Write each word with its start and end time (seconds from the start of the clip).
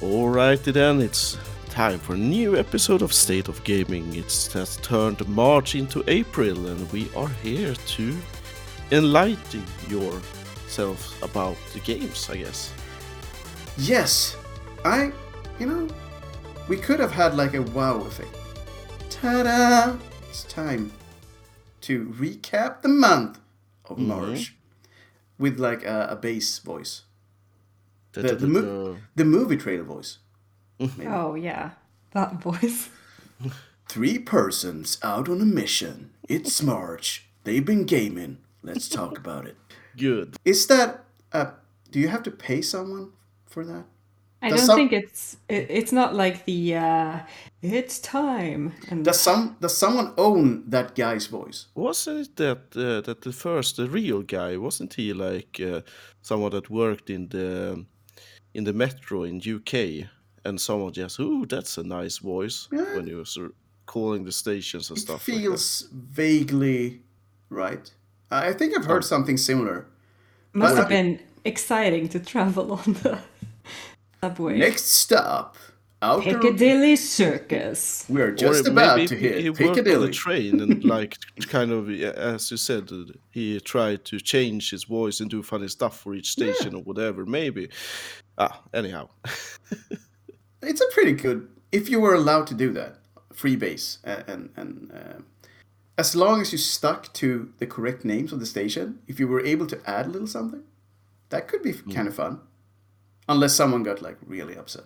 Alrighty 0.00 0.72
then, 0.72 1.00
it's 1.00 1.36
time 1.68 1.98
for 1.98 2.14
a 2.14 2.18
new 2.18 2.56
episode 2.56 3.02
of 3.02 3.12
State 3.12 3.48
of 3.48 3.62
Gaming. 3.64 4.14
It's 4.14 4.52
has 4.52 4.76
turned 4.78 5.26
March 5.28 5.74
into 5.74 6.02
April, 6.08 6.66
and 6.68 6.90
we 6.90 7.10
are 7.14 7.28
here 7.42 7.74
to 7.74 8.16
enlighten 8.92 9.64
yourself 9.88 11.22
about 11.22 11.56
the 11.74 11.80
games, 11.80 12.28
I 12.30 12.38
guess. 12.38 12.72
Yes, 13.76 14.36
I, 14.84 15.12
you 15.58 15.66
know, 15.66 15.88
we 16.68 16.76
could 16.76 16.98
have 16.98 17.12
had 17.12 17.34
like 17.34 17.54
a 17.54 17.62
wow 17.62 18.00
effect. 18.00 18.34
Ta-da! 19.10 19.96
It's 20.30 20.44
time 20.44 20.92
to 21.82 22.06
recap 22.06 22.80
the 22.82 22.88
month 22.88 23.38
of 23.84 23.98
Mhm. 23.98 24.06
March 24.06 24.54
with 25.38 25.58
like 25.58 25.84
a, 25.84 26.08
a 26.10 26.16
bass 26.16 26.58
voice, 26.58 27.02
Da- 28.12 28.22
the 28.22 28.34
the, 28.34 28.46
mo- 28.46 28.96
the 29.14 29.24
movie 29.24 29.56
trailer 29.56 29.84
voice. 29.84 30.18
Maybe. 30.78 31.06
Oh 31.06 31.34
yeah, 31.34 31.70
that 32.12 32.40
voice. 32.42 32.88
Three 33.88 34.18
persons 34.18 34.98
out 35.02 35.28
on 35.28 35.40
a 35.40 35.44
mission. 35.44 36.10
It's 36.28 36.62
March. 36.62 37.26
They've 37.44 37.64
been 37.64 37.84
gaming. 37.84 38.38
Let's 38.62 38.88
talk 38.88 39.18
about 39.24 39.46
it. 39.46 39.56
Good. 39.96 40.36
Is 40.44 40.66
that? 40.68 41.04
Uh, 41.32 41.50
do 41.90 41.98
you 42.00 42.08
have 42.08 42.22
to 42.24 42.30
pay 42.30 42.62
someone 42.62 43.12
for 43.46 43.64
that? 43.64 43.84
I 44.42 44.48
Does 44.50 44.60
don't 44.60 44.66
some- 44.68 44.76
think 44.76 44.92
it's 44.92 45.36
it, 45.48 45.66
it's 45.68 45.92
not 45.92 46.14
like 46.14 46.44
the 46.46 46.74
uh, 46.76 47.18
it's 47.62 47.98
time 47.98 48.72
and 48.88 49.04
Does 49.04 49.20
some? 49.20 49.56
Does 49.60 49.76
someone 49.76 50.14
own 50.16 50.64
that 50.70 50.94
guy's 50.94 51.26
voice? 51.26 51.66
Wasn't 51.74 52.20
it 52.20 52.36
that 52.36 52.58
uh, 52.76 53.00
that 53.02 53.20
the 53.22 53.32
first, 53.32 53.76
the 53.76 53.88
real 53.88 54.22
guy, 54.22 54.56
wasn't 54.56 54.94
he 54.94 55.12
like 55.12 55.60
uh, 55.60 55.80
someone 56.22 56.52
that 56.52 56.70
worked 56.70 57.10
in 57.10 57.28
the 57.28 57.84
in 58.54 58.64
the 58.64 58.72
metro 58.72 59.22
in 59.24 59.40
UK, 59.40 60.08
and 60.44 60.60
someone 60.60 60.92
just, 60.92 61.20
ooh, 61.20 61.46
that's 61.46 61.78
a 61.78 61.82
nice 61.82 62.18
voice 62.18 62.68
Yeah. 62.72 62.96
when 62.96 63.06
he 63.06 63.14
was 63.14 63.36
uh, 63.36 63.48
calling 63.86 64.24
the 64.24 64.32
stations 64.32 64.88
and 64.90 64.98
It 64.98 65.02
stuff. 65.02 65.28
like 65.28 65.36
that. 65.36 65.42
feels 65.42 65.88
vaguely 65.92 67.02
right. 67.50 67.92
I 68.30 68.52
think 68.52 68.76
I've 68.76 68.84
heard 68.86 69.04
something 69.04 69.36
similar. 69.36 69.86
must 70.52 70.76
have 70.76 70.88
been 70.88 71.20
exciting 71.44 72.08
to 72.10 72.20
travel 72.20 72.72
on 72.72 72.92
the 73.02 73.18
subway. 74.20 74.58
Next 74.58 74.84
stop, 74.84 75.56
outer. 76.02 76.38
Piccadilly 76.38 76.96
Circus. 76.96 78.04
We're 78.08 78.28
Or 78.28 78.32
just 78.32 78.64
maybe 78.64 78.72
about 78.72 78.98
he- 79.00 79.06
to 79.08 79.16
he 79.16 79.28
hit 79.28 79.44
worked 79.50 79.60
on 79.60 79.68
Piccadilly. 79.74 80.06
the 80.08 80.12
train 80.12 80.60
and 80.60 80.84
like 80.96 81.16
kind 81.48 81.70
of 81.72 81.90
as 81.90 82.50
you 82.50 82.56
said, 82.56 82.90
uh, 82.92 83.04
he 83.30 83.60
tried 83.60 84.04
to 84.06 84.18
change 84.20 84.70
his 84.70 84.84
voice 84.84 85.20
and 85.20 85.30
do 85.30 85.42
funny 85.42 85.68
stuff 85.68 86.00
for 86.00 86.14
each 86.14 86.30
station 86.30 86.74
or 86.74 86.82
whatever. 86.82 87.24
Maybe. 87.26 87.68
Ah, 88.38 88.62
anyhow. 88.72 89.08
It's 90.62 90.80
a 90.82 90.86
pretty 90.92 91.12
good. 91.12 91.48
If 91.72 91.88
you 91.88 92.00
were 92.00 92.14
allowed 92.14 92.46
to 92.48 92.54
do 92.54 92.70
that, 92.74 92.98
free 93.32 93.56
base, 93.56 93.98
uh, 94.04 94.22
and 94.26 94.50
and 94.56 94.92
uh, 94.92 95.22
as 95.96 96.14
long 96.14 96.40
as 96.42 96.52
you 96.52 96.58
stuck 96.58 97.12
to 97.14 97.50
the 97.58 97.66
correct 97.66 98.04
names 98.04 98.30
of 98.32 98.40
the 98.40 98.46
station, 98.46 98.98
if 99.08 99.18
you 99.18 99.26
were 99.26 99.40
able 99.44 99.66
to 99.68 99.78
add 99.86 100.06
a 100.06 100.10
little 100.10 100.26
something, 100.28 100.62
that 101.30 101.48
could 101.48 101.62
be 101.62 101.72
kind 101.94 102.08
of 102.08 102.14
fun. 102.14 102.40
Unless 103.28 103.54
someone 103.54 103.82
got 103.82 104.02
like 104.02 104.18
really 104.26 104.54
upset, 104.56 104.84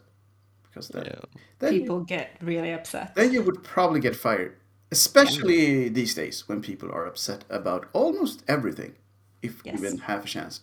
because 0.74 0.88
then 0.88 1.04
Yeah. 1.06 1.20
then, 1.60 1.70
People 1.72 2.00
get 2.00 2.36
really 2.42 2.72
upset. 2.72 3.14
then 3.14 3.32
you 3.32 3.42
would 3.42 3.62
probably 3.62 4.00
get 4.00 4.16
fired. 4.16 4.56
Especially 4.90 5.88
these 5.88 6.14
days 6.14 6.48
when 6.48 6.60
people 6.60 6.90
are 6.90 7.06
upset 7.06 7.44
about 7.48 7.88
almost 7.92 8.42
everything, 8.48 8.94
if 9.42 9.62
Yes. 9.64 9.80
given 9.80 9.98
half 9.98 10.24
a 10.24 10.28
chance. 10.28 10.60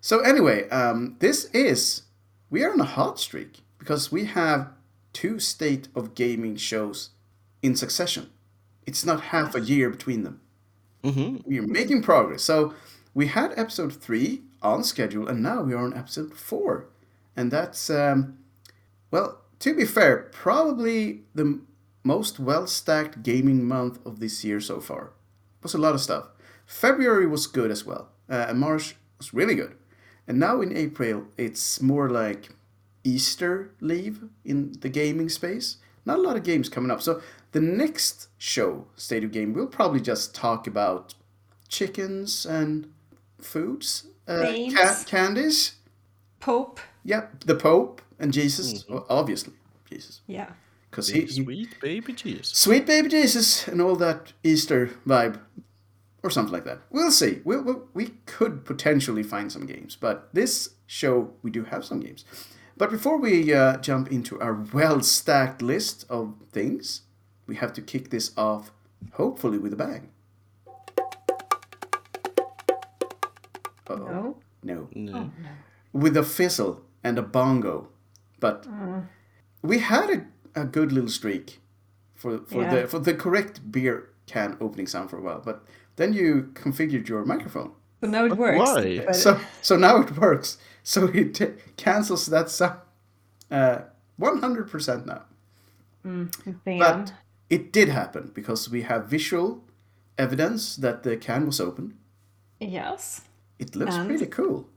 So 0.00 0.20
anyway, 0.20 0.68
um, 0.70 1.16
this 1.18 1.46
is 1.52 2.02
we 2.50 2.62
are 2.64 2.72
on 2.72 2.80
a 2.80 2.84
hot 2.84 3.18
streak 3.20 3.60
because 3.78 4.12
we 4.12 4.24
have 4.24 4.68
two 5.12 5.38
state 5.38 5.88
of 5.94 6.14
gaming 6.14 6.56
shows 6.56 7.10
in 7.62 7.74
succession. 7.76 8.30
It's 8.86 9.04
not 9.04 9.20
half 9.20 9.54
a 9.54 9.60
year 9.60 9.90
between 9.90 10.22
them. 10.22 10.40
hmm 11.04 11.38
We 11.44 11.58
are 11.58 11.66
making 11.66 12.02
progress. 12.02 12.42
So 12.42 12.74
we 13.14 13.26
had 13.26 13.52
episode 13.56 13.92
three 13.92 14.42
on 14.62 14.82
schedule, 14.84 15.28
and 15.28 15.42
now 15.42 15.62
we 15.62 15.74
are 15.74 15.84
on 15.84 15.94
episode 15.94 16.34
four, 16.34 16.86
and 17.36 17.50
that's 17.50 17.90
um, 17.90 18.38
well, 19.10 19.40
to 19.60 19.74
be 19.74 19.84
fair, 19.84 20.28
probably 20.32 21.22
the 21.34 21.60
most 22.04 22.38
well-stacked 22.38 23.22
gaming 23.22 23.64
month 23.64 24.04
of 24.06 24.20
this 24.20 24.44
year 24.44 24.60
so 24.60 24.80
far. 24.80 25.12
It 25.60 25.64
was 25.64 25.74
a 25.74 25.78
lot 25.78 25.94
of 25.94 26.00
stuff. 26.00 26.28
February 26.66 27.26
was 27.26 27.46
good 27.46 27.70
as 27.70 27.84
well, 27.84 28.08
uh, 28.30 28.46
and 28.48 28.60
March 28.60 28.96
was 29.18 29.34
really 29.34 29.54
good, 29.54 29.74
and 30.26 30.38
now 30.38 30.60
in 30.60 30.76
April 30.76 31.24
it's 31.36 31.80
more 31.80 32.08
like 32.08 32.50
Easter 33.04 33.70
leave 33.80 34.24
in 34.44 34.72
the 34.80 34.88
gaming 34.88 35.28
space. 35.28 35.78
Not 36.04 36.18
a 36.18 36.22
lot 36.22 36.36
of 36.36 36.42
games 36.44 36.68
coming 36.68 36.90
up. 36.90 37.02
So 37.02 37.22
the 37.52 37.60
next 37.60 38.28
show, 38.38 38.86
State 38.96 39.24
of 39.24 39.32
Game, 39.32 39.52
we'll 39.52 39.66
probably 39.66 40.00
just 40.00 40.34
talk 40.34 40.66
about 40.66 41.14
chickens 41.68 42.46
and 42.46 42.90
foods, 43.40 44.06
uh, 44.26 44.52
ca- 44.74 45.04
candies. 45.06 45.76
Pope. 46.40 46.80
Yep, 47.04 47.44
the 47.44 47.54
Pope 47.54 48.02
and 48.18 48.32
Jesus, 48.32 48.84
o- 48.90 49.06
obviously 49.08 49.52
Jesus, 49.90 50.20
Yeah. 50.26 50.50
because 50.90 51.08
he, 51.08 51.26
sweet 51.26 51.80
baby 51.80 52.12
Jesus. 52.12 52.48
sweet 52.48 52.86
baby 52.86 53.08
Jesus 53.08 53.66
and 53.68 53.80
all 53.80 53.96
that 53.96 54.32
Easter 54.42 54.90
vibe, 55.06 55.40
or 56.22 56.30
something 56.30 56.52
like 56.52 56.64
that. 56.64 56.80
We'll 56.90 57.10
see. 57.12 57.40
We'll, 57.44 57.62
we'll, 57.62 57.88
we 57.94 58.06
could 58.26 58.64
potentially 58.64 59.22
find 59.22 59.50
some 59.52 59.66
games, 59.66 59.96
but 59.96 60.28
this 60.34 60.70
show 60.86 61.32
we 61.42 61.50
do 61.50 61.64
have 61.64 61.84
some 61.84 62.00
games. 62.00 62.24
But 62.76 62.90
before 62.90 63.18
we 63.18 63.52
uh, 63.52 63.76
jump 63.78 64.10
into 64.12 64.40
our 64.40 64.54
well 64.72 65.00
stacked 65.02 65.62
list 65.62 66.04
of 66.08 66.34
things, 66.52 67.02
we 67.46 67.56
have 67.56 67.72
to 67.74 67.82
kick 67.82 68.10
this 68.10 68.32
off, 68.36 68.70
hopefully 69.12 69.58
with 69.58 69.72
a 69.72 69.76
bang. 69.76 70.10
Uh-oh. 73.88 73.96
No. 73.96 74.36
No. 74.62 74.88
No. 74.94 75.12
Oh, 75.16 75.30
no. 75.42 75.48
With 75.92 76.16
a 76.16 76.22
fizzle 76.22 76.82
and 77.02 77.18
a 77.18 77.22
bongo. 77.22 77.88
But 78.40 78.66
we 79.62 79.78
had 79.78 80.10
a, 80.10 80.60
a 80.60 80.64
good 80.64 80.92
little 80.92 81.10
streak 81.10 81.60
for 82.14 82.38
for 82.46 82.62
Yeah. 82.62 82.74
the 82.82 82.86
for 82.88 82.98
the 83.00 83.14
correct 83.14 83.60
beer 83.72 84.10
can 84.26 84.56
opening 84.60 84.86
sound 84.88 85.10
for 85.10 85.18
a 85.18 85.22
while. 85.22 85.40
But 85.44 85.64
then 85.96 86.12
you 86.12 86.50
configured 86.54 87.08
your 87.08 87.24
microphone. 87.24 87.72
So 88.00 88.06
now 88.08 88.24
it 88.26 88.28
But 88.30 88.38
works. 88.38 88.58
why? 88.58 89.02
but- 89.06 89.16
So 89.16 89.38
so 89.62 89.76
now 89.76 90.00
it 90.00 90.16
works. 90.16 90.58
So 90.82 91.06
it 91.14 91.34
t- 91.34 91.54
cancels 91.76 92.26
that 92.26 92.48
sound. 92.50 92.78
Uh, 93.50 93.78
100% 94.20 95.06
now. 95.06 95.22
damn. 96.04 96.78
But 96.78 97.12
it 97.50 97.72
did 97.72 97.88
happen 97.88 98.30
because 98.34 98.70
we 98.70 98.82
have 98.82 99.06
visual 99.10 99.64
evidence 100.16 100.76
that 100.76 101.02
the 101.02 101.16
can 101.16 101.46
was 101.46 101.60
open. 101.60 101.94
yes, 102.60 103.22
It 103.58 103.74
looks 103.76 103.94
And? 103.94 104.08
pretty 104.08 104.26
cool. 104.26 104.68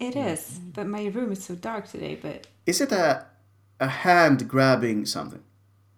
It 0.00 0.16
is. 0.16 0.58
But 0.74 0.86
my 0.86 1.06
room 1.06 1.30
is 1.32 1.44
so 1.44 1.54
dark 1.54 1.86
today. 1.88 2.18
But 2.20 2.46
Is 2.66 2.80
it 2.80 2.92
a 2.92 3.26
a 3.78 3.88
hand 3.88 4.48
grabbing 4.48 5.06
something? 5.06 5.42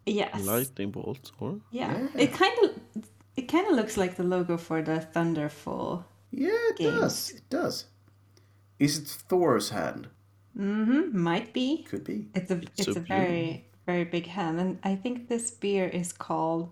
yes, 0.06 0.44
Lightning 0.44 0.90
bolt 0.90 1.30
or 1.40 1.60
yeah. 1.70 1.92
Yeah. 2.14 2.22
It 2.24 2.32
kind 2.32 2.56
of 2.64 2.70
it 3.36 3.42
kind 3.48 3.66
of 3.68 3.74
looks 3.76 3.96
like 3.96 4.16
the 4.16 4.24
logo 4.24 4.56
for 4.56 4.82
the 4.82 5.00
Thunderful. 5.00 6.04
Yeah, 6.30 6.50
it 6.70 6.76
Games. 6.78 7.00
does. 7.00 7.30
It 7.30 7.50
does. 7.50 7.84
Is 8.78 8.98
it 8.98 9.06
Thor's 9.28 9.70
hand? 9.70 10.08
Mm-hmm. 10.58 11.16
Might 11.18 11.52
be. 11.52 11.84
Could 11.88 12.04
be. 12.04 12.26
It's 12.34 12.50
a 12.50 12.60
it's 12.76 12.84
So 12.84 12.92
a 12.92 13.00
very 13.00 13.64
very 13.86 14.04
big 14.04 14.26
hand, 14.26 14.60
and 14.60 14.78
I 14.84 14.94
think 14.96 15.28
this 15.28 15.50
beer 15.50 15.86
is 15.88 16.12
called 16.12 16.70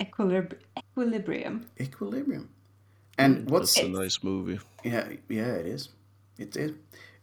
Equilib- 0.00 0.58
Equilibrium. 0.78 1.66
Equilibrium. 1.80 2.48
And 3.18 3.48
what's 3.50 3.74
that's 3.74 3.86
a 3.86 3.90
nice 3.90 4.22
movie. 4.22 4.58
yeah 4.84 5.08
yeah 5.28 5.54
it 5.62 5.66
is. 5.66 5.88
It 6.38 6.56
is. 6.56 6.72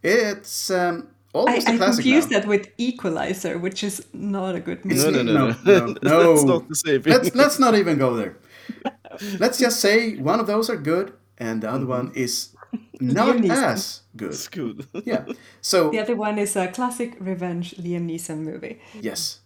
It's 0.02 0.70
um 0.70 1.08
I, 1.34 1.38
almost 1.38 1.68
a 1.68 1.72
I 1.72 1.76
classic 1.76 2.02
confused 2.04 2.30
now. 2.30 2.38
that 2.40 2.48
with 2.48 2.68
Equalizer, 2.78 3.58
which 3.58 3.82
is 3.84 4.04
not 4.12 4.54
a 4.54 4.60
good 4.60 4.78
It's- 4.84 5.04
movie. 5.04 5.22
No, 5.22 5.32
no, 5.32 5.32
no, 5.32 5.56
no, 5.64 5.86
no. 5.86 5.94
no, 6.02 6.22
no. 6.22 6.32
That's 6.34 6.44
not 6.44 6.68
the 6.68 6.74
same 6.74 7.02
let's 7.06 7.34
let's 7.34 7.58
not 7.58 7.74
even 7.74 7.98
go 7.98 8.16
there. 8.16 8.36
Let's 9.38 9.58
just 9.58 9.80
say 9.80 10.16
one 10.16 10.40
of 10.40 10.46
those 10.46 10.70
are 10.70 10.76
good 10.76 11.12
and 11.36 11.62
the 11.62 11.68
other 11.70 11.86
one 11.86 12.12
is 12.14 12.48
not 13.00 13.36
Liam 13.36 13.50
as 13.50 14.00
good. 14.16 14.30
It's 14.32 14.48
good. 14.48 14.86
Yeah. 15.04 15.24
So 15.60 15.90
The 15.90 16.00
other 16.00 16.16
one 16.16 16.38
is 16.38 16.56
a 16.56 16.68
classic 16.68 17.16
revenge 17.20 17.74
Liam 17.76 18.06
Neeson 18.08 18.38
movie. 18.38 18.80
yes. 19.02 19.40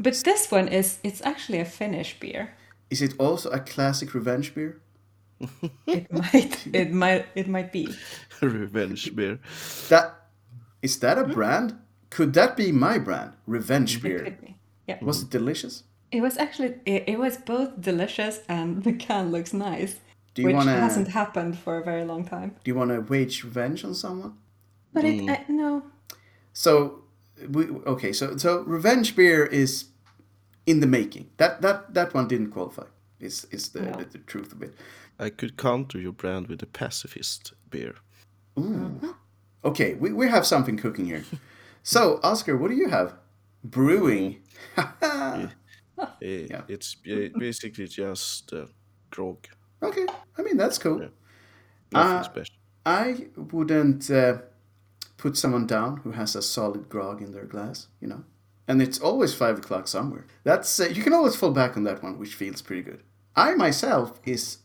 But 0.00 0.14
this 0.24 0.50
one 0.50 0.68
is 0.68 0.98
it's 1.04 1.20
actually 1.24 1.60
a 1.60 1.64
Finnish 1.64 2.18
beer. 2.20 2.54
Is 2.90 3.02
it 3.02 3.14
also 3.18 3.50
a 3.50 3.60
classic 3.60 4.14
revenge 4.14 4.54
beer? 4.54 4.80
It 5.86 6.12
might 6.22 6.66
it 6.72 6.92
might 6.92 7.26
it 7.34 7.48
might 7.48 7.72
be. 7.72 7.88
Revenge 8.40 9.14
beer. 9.14 9.38
That 9.88 10.14
is 10.82 10.98
that 11.00 11.18
a 11.18 11.24
brand? 11.24 11.78
Could 12.10 12.32
that 12.34 12.56
be 12.56 12.72
my 12.72 12.98
brand? 12.98 13.32
Revenge 13.46 13.96
It 13.96 14.02
beer. 14.02 14.24
could 14.24 14.40
be. 14.40 14.56
Yeah. 14.88 14.98
Was 15.02 15.22
it 15.22 15.30
delicious? 15.30 15.84
It 16.10 16.20
was 16.20 16.36
actually 16.36 16.74
it, 16.84 17.04
it 17.08 17.18
was 17.18 17.36
both 17.38 17.80
delicious 17.80 18.40
and 18.48 18.82
the 18.86 18.92
can 18.92 19.30
looks 19.32 19.52
nice. 19.52 19.96
Do 20.34 20.42
you 20.42 20.48
which 20.48 20.56
wanna 20.56 20.72
hasn't 20.72 21.08
happened 21.08 21.58
for 21.58 21.76
a 21.78 21.84
very 21.84 22.04
long 22.04 22.24
time. 22.24 22.56
do 22.64 22.70
you 22.70 22.74
wanna 22.74 23.00
wage 23.00 23.44
revenge 23.44 23.84
on 23.84 23.94
someone? 23.94 24.34
But 24.92 25.04
Mm. 25.04 25.28
it 25.28 25.40
I, 25.48 25.52
no. 25.52 25.82
So 26.52 27.02
we, 27.48 27.64
okay, 27.86 28.12
so 28.12 28.36
so 28.36 28.60
revenge 28.62 29.14
beer 29.16 29.44
is 29.46 29.86
in 30.66 30.80
the 30.80 30.86
making. 30.86 31.30
That 31.38 31.60
that 31.62 31.94
that 31.94 32.14
one 32.14 32.28
didn't 32.28 32.50
qualify. 32.50 32.84
Is 33.22 33.46
is 33.50 33.68
the, 33.70 33.80
No. 33.82 33.92
the 33.92 34.04
the 34.04 34.18
truth 34.18 34.52
of 34.52 34.62
it? 34.62 34.74
I 35.18 35.30
could 35.30 35.56
counter 35.56 35.98
your 36.00 36.12
brand 36.12 36.48
with 36.48 36.62
a 36.62 36.66
pacifist 36.66 37.52
beer. 37.70 37.94
Ooh. 38.58 39.14
Okay, 39.64 39.94
we, 39.94 40.12
we 40.12 40.28
have 40.28 40.44
something 40.44 40.76
cooking 40.76 41.06
here. 41.06 41.24
So, 41.84 42.18
Oscar, 42.22 42.56
what 42.56 42.68
do 42.70 42.76
you 42.76 42.88
have? 42.88 43.14
Brewing. 43.64 44.36
Eh, 44.76 45.46
Yeah. 46.20 46.62
It's 46.68 46.96
basically 47.38 47.86
just 47.86 48.52
uh, 48.52 48.66
grog. 49.10 49.46
okay, 49.82 50.06
I 50.38 50.42
mean 50.42 50.56
that's 50.56 50.78
cool. 50.78 50.98
Nothing 51.92 52.16
Uh, 52.18 52.22
special. 52.24 52.54
I 52.84 53.28
wouldn't 53.36 54.10
uh, 54.10 54.38
put 55.16 55.36
someone 55.36 55.66
down 55.66 55.98
who 56.04 56.12
has 56.12 56.34
a 56.36 56.42
solid 56.42 56.88
grog 56.88 57.22
in 57.22 57.32
their 57.32 57.44
glass, 57.46 57.88
you 58.00 58.08
know. 58.08 58.24
And 58.66 58.82
it's 58.82 58.98
always 59.00 59.34
five 59.34 59.58
o'clock 59.58 59.86
somewhere. 59.88 60.24
That's 60.44 60.80
uh, 60.80 60.88
you 60.96 61.02
can 61.04 61.12
always 61.12 61.36
fall 61.36 61.52
back 61.52 61.76
on 61.76 61.84
that 61.84 62.02
one, 62.02 62.18
which 62.18 62.34
feels 62.34 62.62
pretty 62.62 62.82
good. 62.82 63.02
I 63.36 63.54
myself 63.54 64.20
is 64.24 64.58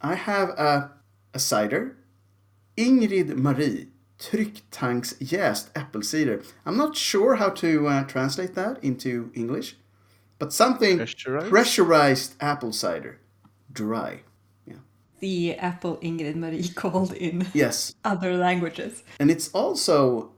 I 0.00 0.14
have 0.14 0.50
a 0.50 0.90
a 1.34 1.38
cider, 1.38 1.96
Ingrid 2.76 3.36
Marie 3.36 3.88
trycktanks 4.18 5.14
jäst 5.20 5.70
äppelcider. 5.74 6.42
I'm 6.66 6.76
not 6.76 6.96
sure 6.96 7.36
how 7.36 7.50
to 7.50 7.86
uh, 7.86 8.04
translate 8.04 8.54
that 8.54 8.82
into 8.82 9.30
English, 9.34 9.76
but 10.38 10.52
something 10.52 10.96
Pressurized? 10.98 11.48
pressurized 11.50 12.34
apple 12.40 12.72
cider, 12.72 13.20
dry. 13.72 14.22
Yeah. 14.66 14.80
The 15.20 15.54
apple 15.56 15.98
Ingrid 16.02 16.36
Marie 16.36 16.68
called 16.74 17.12
in 17.12 17.46
Yes, 17.54 17.94
other 18.04 18.36
languages. 18.36 19.04
And 19.20 19.30
it's 19.30 19.50
also 19.52 20.32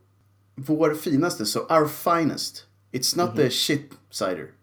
vår 0.59 0.94
finaste, 0.94 1.47
so 1.47 1.67
our 1.71 1.87
finest. 1.88 2.67
It's 2.93 3.17
not 3.17 3.37
the 3.37 3.50
shit 3.50 3.93
cider. 4.11 4.55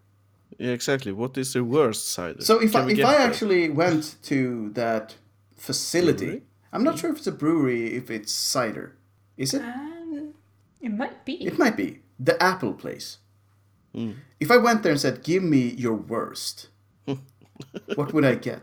Yeah, 0.58 0.72
exactly. 0.72 1.12
What 1.12 1.38
is 1.38 1.52
the 1.52 1.62
worst 1.62 2.08
cider? 2.08 2.42
So 2.42 2.58
if 2.60 2.72
Can 2.72 2.82
I, 2.82 2.86
we 2.86 2.92
if 2.94 3.06
I 3.06 3.12
that? 3.12 3.30
actually 3.30 3.68
went 3.70 4.16
to 4.24 4.70
that 4.74 5.14
facility, 5.56 6.26
Brewery? 6.26 6.42
I'm 6.72 6.82
not 6.84 6.98
sure 6.98 7.10
if 7.10 7.18
it's 7.18 7.26
a 7.26 7.32
brewery, 7.32 7.94
if 7.94 8.10
it's 8.10 8.32
cider. 8.32 8.96
Is 9.36 9.54
it? 9.54 9.62
Um, 9.62 10.34
it 10.80 10.90
might 10.90 11.24
be. 11.24 11.34
It 11.46 11.58
might 11.58 11.76
be. 11.76 12.00
The 12.18 12.40
Apple 12.42 12.74
place. 12.74 13.18
If 14.38 14.50
I 14.50 14.56
went 14.58 14.82
there 14.84 14.92
and 14.92 15.00
said, 15.00 15.24
give 15.24 15.42
me 15.42 15.70
your 15.70 15.94
worst, 15.94 16.68
what 17.96 18.12
would 18.12 18.24
I 18.24 18.36
get? 18.36 18.62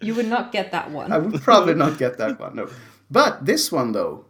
You 0.00 0.14
would 0.14 0.26
not 0.28 0.52
get 0.52 0.70
that 0.70 0.90
one. 0.92 1.10
I 1.12 1.18
would 1.18 1.40
probably 1.42 1.74
not 1.74 1.98
get 1.98 2.18
that 2.18 2.38
one, 2.38 2.54
no. 2.54 2.68
But 3.10 3.44
this 3.44 3.72
one, 3.72 3.92
though, 3.92 4.26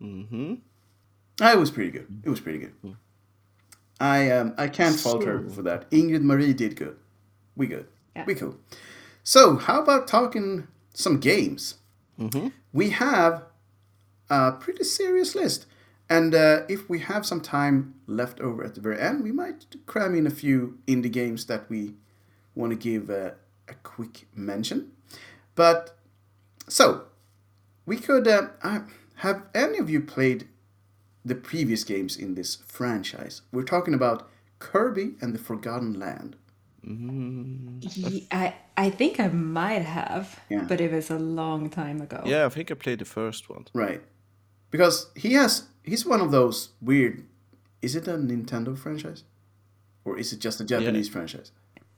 Mm-hmm. 0.00 0.54
It 1.40 1.58
was 1.58 1.70
pretty 1.70 1.90
good. 1.90 2.06
It 2.24 2.30
was 2.30 2.40
pretty 2.40 2.58
good. 2.60 2.96
I 4.00 4.30
um, 4.30 4.54
I 4.56 4.68
can't 4.68 4.98
fault 4.98 5.24
her 5.24 5.48
for 5.48 5.62
that. 5.62 5.90
Ingrid 5.90 6.22
Marie 6.22 6.52
did 6.52 6.76
good. 6.76 6.96
We 7.56 7.66
good. 7.66 7.86
Yeah. 8.14 8.24
We 8.26 8.34
cool. 8.34 8.56
So 9.22 9.56
how 9.56 9.82
about 9.82 10.06
talking 10.06 10.68
some 10.94 11.18
games? 11.18 11.76
Mm-hmm. 12.18 12.48
We 12.72 12.90
have 12.90 13.42
a 14.30 14.52
pretty 14.52 14.84
serious 14.84 15.34
list, 15.34 15.66
and 16.08 16.34
uh, 16.34 16.62
if 16.68 16.88
we 16.88 17.00
have 17.00 17.26
some 17.26 17.40
time 17.40 17.94
left 18.06 18.40
over 18.40 18.64
at 18.64 18.74
the 18.74 18.80
very 18.80 19.00
end, 19.00 19.24
we 19.24 19.32
might 19.32 19.66
cram 19.86 20.14
in 20.14 20.26
a 20.26 20.30
few 20.30 20.78
indie 20.86 21.12
games 21.12 21.46
that 21.46 21.68
we 21.68 21.94
want 22.54 22.70
to 22.72 22.76
give 22.76 23.10
uh, 23.10 23.30
a 23.68 23.74
quick 23.82 24.26
mention. 24.34 24.92
But 25.54 25.96
so 26.68 27.04
we 27.86 27.96
could 27.96 28.28
uh, 28.28 28.48
uh, 28.62 28.80
have 29.16 29.42
any 29.54 29.78
of 29.78 29.90
you 29.90 30.00
played 30.00 30.46
the 31.28 31.34
previous 31.34 31.84
games 31.84 32.16
in 32.16 32.34
this 32.34 32.56
franchise? 32.66 33.42
We're 33.52 33.62
talking 33.74 33.94
about 33.94 34.28
Kirby 34.58 35.14
and 35.20 35.34
the 35.34 35.38
Forgotten 35.38 35.98
Land. 35.98 36.36
Ye- 37.80 38.26
I 38.30 38.54
I 38.76 38.90
think 38.90 39.18
I 39.20 39.28
might 39.28 39.82
have, 39.82 40.40
Yeah. 40.48 40.64
but 40.68 40.80
it 40.80 40.92
was 40.92 41.10
a 41.10 41.18
long 41.18 41.70
time 41.70 42.00
ago. 42.00 42.22
Yeah, 42.24 42.46
I 42.46 42.48
think 42.48 42.70
I 42.70 42.74
played 42.74 42.98
the 43.00 43.04
first 43.04 43.48
one. 43.50 43.64
Right. 43.74 44.00
Because 44.70 45.10
he 45.16 45.32
has 45.34 45.64
he's 45.82 46.06
one 46.06 46.20
of 46.20 46.30
those 46.30 46.70
weird 46.80 47.24
is 47.82 47.94
it 47.94 48.08
a 48.08 48.12
Nintendo 48.16 48.76
franchise? 48.76 49.24
Or 50.04 50.18
is 50.18 50.32
it 50.32 50.40
just 50.40 50.60
a 50.60 50.64
Japanese 50.64 51.08
franchise? 51.08 51.52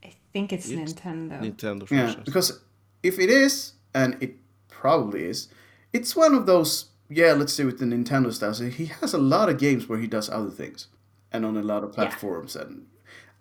I 0.04 0.12
think 0.32 0.52
it's, 0.52 0.68
It's 0.68 0.92
Nintendo. 0.94 1.40
Nintendo 1.40 1.90
Yeah, 1.90 2.14
because 2.24 2.60
if 3.02 3.18
it 3.18 3.30
is, 3.30 3.74
and 3.94 4.16
it 4.20 4.34
probably 4.68 5.24
is, 5.24 5.48
it's 5.92 6.14
one 6.16 6.34
of 6.34 6.44
those 6.46 6.89
yeah, 7.10 7.32
let's 7.32 7.54
do 7.56 7.68
it 7.68 7.78
the 7.78 7.84
Nintendo 7.84 8.32
style. 8.32 8.54
So 8.54 8.64
he 8.68 8.86
has 8.86 9.12
a 9.14 9.18
lot 9.18 9.48
of 9.50 9.58
games 9.58 9.88
where 9.88 9.98
he 9.98 10.06
does 10.06 10.30
other 10.30 10.50
things. 10.50 10.86
And 11.32 11.44
on 11.44 11.56
a 11.56 11.62
lot 11.62 11.84
of 11.84 11.92
platforms 11.92 12.56
and 12.56 12.86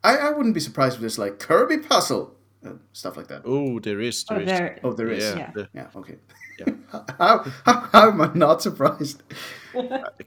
I, 0.03 0.17
I 0.17 0.29
wouldn't 0.31 0.53
be 0.53 0.59
surprised 0.59 0.95
if 0.95 1.01
there's 1.01 1.17
like 1.17 1.39
Kirby 1.39 1.77
Puzzle 1.79 2.35
and 2.61 2.79
stuff 2.93 3.17
like 3.17 3.27
that. 3.27 3.41
Oh, 3.45 3.79
there 3.79 3.99
is. 4.01 4.23
There 4.25 4.37
Oh, 4.37 4.41
is. 4.41 4.47
there. 4.47 4.79
Oh, 4.83 4.93
there 4.93 5.09
is. 5.09 5.23
Yeah. 5.23 5.51
Yeah. 5.55 5.65
Yeah, 5.73 5.87
okay. 5.95 6.15
Yeah. 6.59 6.73
how, 7.17 7.45
how, 7.65 7.79
how 7.93 8.07
am 8.11 8.21
I 8.21 8.31
not 8.35 8.61
surprised? 8.61 9.23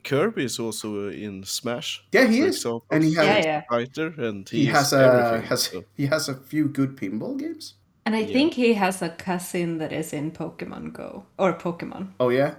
Kirby 0.04 0.44
is 0.44 0.58
also 0.58 1.06
uh, 1.08 1.10
in 1.10 1.44
Smash. 1.44 2.04
Yeah, 2.12 2.26
he 2.26 2.40
is. 2.40 2.56
example. 2.56 2.84
And 2.90 3.04
he 3.04 3.14
has 3.14 3.26
Yeah, 3.26 3.38
yeah. 3.44 3.62
fighter, 3.68 4.14
and 4.18 4.48
he 4.48 4.64
he's 4.64 4.72
has 4.74 4.92
a 4.92 5.40
has 5.42 5.62
so- 5.64 5.84
he 5.94 6.06
has 6.06 6.28
a 6.28 6.34
few 6.34 6.68
good 6.68 6.96
pinball 6.96 7.38
games. 7.38 7.74
And 8.04 8.16
I 8.16 8.20
Yeah. 8.20 8.32
think 8.32 8.54
he 8.54 8.74
has 8.74 9.02
a 9.02 9.10
cousin 9.10 9.78
that 9.78 9.92
is 9.92 10.12
in 10.12 10.32
Pokemon 10.32 10.92
Go 10.92 11.26
or 11.38 11.52
Pokemon 11.54 12.08
Oh 12.18 12.30
yeah, 12.30 12.54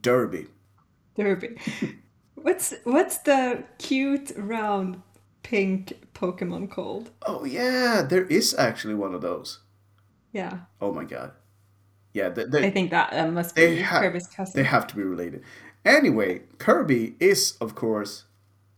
Derby. 0.00 0.46
Derby. 1.16 1.56
what's 2.34 2.74
what's 2.84 3.18
the 3.18 3.64
cute 3.78 4.32
round 4.36 5.02
pink 5.42 5.92
Pokemon 6.14 6.70
called? 6.70 7.10
Oh 7.26 7.44
yeah, 7.44 8.02
there 8.08 8.24
is 8.26 8.54
actually 8.54 8.94
one 8.94 9.14
of 9.14 9.20
those. 9.22 9.60
Yeah, 10.32 10.60
Oh 10.80 10.92
my 10.92 11.04
god. 11.04 11.32
Yeah, 12.14 12.28
they, 12.28 12.66
I 12.66 12.70
think 12.70 12.90
that 12.90 13.12
uh, 13.12 13.30
must 13.30 13.54
be 13.54 13.80
ha- 13.80 14.00
Kirby's 14.00 14.26
cousin. 14.26 14.52
they 14.54 14.66
have 14.68 14.86
to 14.88 14.96
be 14.96 15.02
related. 15.02 15.42
Anyway, 15.84 16.42
Kirby 16.58 17.16
is 17.20 17.56
of 17.60 17.74
course 17.74 18.24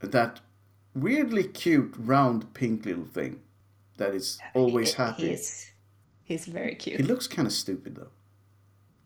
that 0.00 0.40
weirdly 0.94 1.44
cute 1.44 1.94
round 1.98 2.54
pink 2.54 2.84
little 2.86 3.04
thing 3.06 3.40
that 3.98 4.14
is 4.14 4.38
always 4.54 4.94
He- 4.94 5.02
happy. 5.02 5.28
He's 5.28 5.72
he's 6.24 6.46
very 6.46 6.74
cute. 6.74 6.96
He 7.00 7.02
looks 7.06 7.26
kind 7.28 7.46
of 7.46 7.52
stupid 7.52 7.96
though. 7.96 8.10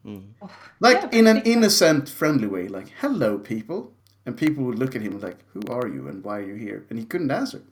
Oh, 0.06 0.50
Like 0.80 0.96
yeah, 1.02 1.18
in 1.18 1.26
an 1.26 1.34
think 1.36 1.44
that- 1.44 1.50
innocent, 1.50 2.08
friendly 2.08 2.46
way, 2.48 2.68
like 2.68 2.88
"Hello, 3.00 3.38
people," 3.38 3.92
and 4.26 4.36
people 4.36 4.64
would 4.64 4.78
look 4.78 4.94
at 4.96 5.02
him 5.02 5.20
like, 5.20 5.38
"Who 5.52 5.60
are 5.70 5.86
you 5.88 6.08
and 6.08 6.24
why 6.24 6.38
are 6.38 6.46
you 6.46 6.54
here?" 6.54 6.84
And 6.90 6.98
he 6.98 7.04
couldn't 7.04 7.30
answer 7.30 7.62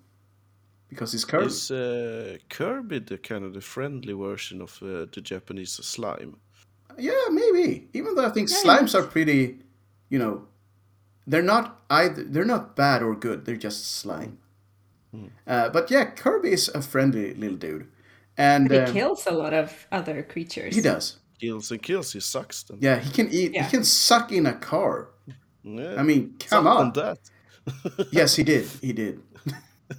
because 0.88 1.12
he's 1.12 1.24
Kirby. 1.24 1.46
Is 1.46 1.70
uh, 1.70 2.36
Kirby 2.48 2.98
the 3.00 3.18
kind 3.18 3.44
of 3.44 3.52
the 3.54 3.60
friendly 3.60 4.12
version 4.12 4.60
of 4.60 4.78
uh, 4.82 5.06
the 5.12 5.20
Japanese 5.22 5.72
slime? 5.84 6.36
Yeah, 6.98 7.28
maybe. 7.30 7.88
Even 7.92 8.14
though 8.14 8.26
I 8.26 8.30
think 8.30 8.48
Yeah, 8.50 8.56
slimes 8.64 8.92
yes. 8.92 8.94
are 8.94 9.02
pretty, 9.06 9.58
you 10.10 10.18
know, 10.18 10.46
they're 11.26 11.42
not 11.54 11.82
either. 11.90 12.24
They're 12.24 12.44
not 12.54 12.74
bad 12.76 13.02
or 13.02 13.14
good. 13.14 13.44
They're 13.44 13.56
just 13.64 13.86
slime. 14.00 14.38
Uh, 15.46 15.70
but 15.70 15.90
yeah, 15.90 16.04
Kirby 16.10 16.52
is 16.52 16.68
a 16.74 16.82
friendly 16.82 17.32
little 17.34 17.56
dude, 17.56 17.86
and 18.36 18.70
He 18.70 18.78
um, 18.78 18.92
kills 18.92 19.26
a 19.26 19.30
lot 19.32 19.54
of 19.54 19.86
other 19.90 20.22
creatures. 20.22 20.74
he 20.74 20.82
does. 20.82 21.16
Kills 21.40 21.70
and 21.70 21.82
kills, 21.82 22.12
he 22.12 22.20
sucks 22.20 22.62
them. 22.62 22.78
Yeah, 22.80 22.98
he 22.98 23.10
can 23.10 23.28
eat. 23.30 23.52
Yeah. 23.54 23.64
He 23.64 23.70
can 23.70 23.84
suck 23.84 24.32
in 24.32 24.46
a 24.46 24.54
car. 24.54 25.08
Yeah. 25.62 25.96
I 25.98 26.02
mean, 26.02 26.34
come 26.38 26.64
Suck 26.64 26.78
on. 26.78 26.92
that. 26.92 27.18
yes, 28.12 28.36
he 28.36 28.44
did. 28.44 28.66
He 28.80 28.92
did. 28.92 29.20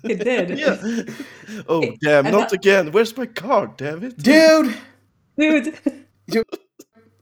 He 0.03 0.15
did. 0.15 0.58
Yeah. 0.58 0.77
oh 1.70 1.94
damn! 2.01 2.25
Not 2.25 2.50
that- 2.50 2.53
again. 2.53 2.91
Where's 2.91 3.15
my 3.15 3.25
car? 3.25 3.74
Damn 3.77 4.03
it! 4.03 4.17
Dude, 4.17 4.75
Dude. 5.38 5.75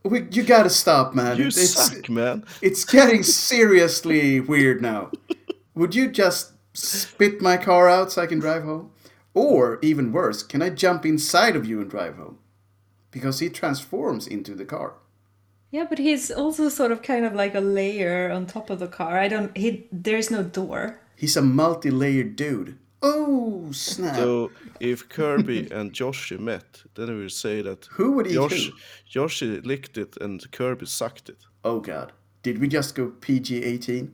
we, 0.03 0.23
you 0.31 0.43
gotta 0.43 0.69
stop, 0.69 1.13
man. 1.13 1.37
You 1.37 1.47
it's, 1.47 1.71
suck, 1.71 2.09
man. 2.09 2.45
It's 2.61 2.85
getting 2.85 3.23
seriously 3.23 4.39
weird 4.39 4.81
now. 4.81 5.11
Would 5.75 5.93
you 5.93 6.09
just 6.09 6.53
spit 6.73 7.41
my 7.41 7.57
car 7.57 7.89
out 7.89 8.11
so 8.11 8.21
I 8.21 8.27
can 8.27 8.39
drive 8.39 8.63
home? 8.63 8.91
Or, 9.33 9.79
even 9.81 10.13
worse, 10.13 10.43
can 10.43 10.61
I 10.61 10.69
jump 10.69 11.05
inside 11.05 11.55
of 11.55 11.65
you 11.65 11.81
and 11.81 11.89
drive 11.89 12.15
home? 12.15 12.39
Because 13.15 13.39
he 13.39 13.49
transforms 13.49 14.27
into 14.27 14.53
the 14.55 14.65
car. 14.65 14.93
Yeah, 15.71 15.85
but 15.89 15.99
he's 15.99 16.29
also 16.29 16.69
sort 16.69 16.91
of 16.91 17.01
kind 17.01 17.25
of 17.25 17.33
like 17.33 17.55
a 17.55 17.61
layer 17.61 18.29
on 18.29 18.45
top 18.45 18.69
of 18.69 18.79
the 18.79 18.87
car. 18.87 19.17
I 19.17 19.27
don't. 19.27 19.55
He 19.57 19.87
there's 19.91 20.29
no 20.29 20.43
door. 20.43 20.99
He's 21.15 21.37
a 21.37 21.41
multi 21.41 21.89
layered 21.89 22.35
dude. 22.35 22.77
Oh, 23.01 23.71
snap. 23.71 24.15
So 24.15 24.51
if 24.79 25.07
Kirby 25.09 25.69
and 25.77 25.97
Yoshi 25.97 26.37
met, 26.37 26.83
then 26.95 27.07
we 27.09 27.21
would 27.21 27.31
say 27.31 27.61
that 27.61 27.85
Who 27.91 28.13
would 28.13 28.27
eat 28.27 28.33
Yoshi, 28.33 28.71
who? 28.71 28.77
Yoshi 29.19 29.61
licked 29.61 29.97
it 29.97 30.17
and 30.19 30.51
Kirby 30.51 30.87
sucked 30.87 31.29
it. 31.29 31.45
Oh, 31.63 31.79
God. 31.79 32.13
Did 32.41 32.59
we 32.59 32.67
just 32.67 32.95
go 32.95 33.11
PG 33.21 33.63
18? 33.63 34.13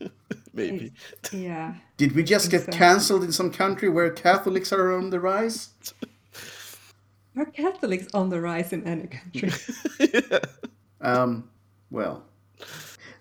Maybe. 0.52 0.92
Yeah. 1.32 1.74
Did 1.96 2.16
we 2.16 2.24
just 2.24 2.50
get 2.50 2.64
so. 2.64 2.72
cancelled 2.72 3.22
in 3.22 3.32
some 3.32 3.50
country 3.50 3.88
where 3.88 4.10
Catholics 4.10 4.72
are 4.72 4.96
on 4.96 5.10
the 5.10 5.20
rise? 5.20 5.70
Are 7.36 7.44
Catholics 7.44 8.06
on 8.14 8.30
the 8.30 8.40
rise 8.40 8.72
in 8.72 8.84
any 8.84 9.08
country? 9.08 9.50
Um, 11.00 11.50
well, 11.90 12.24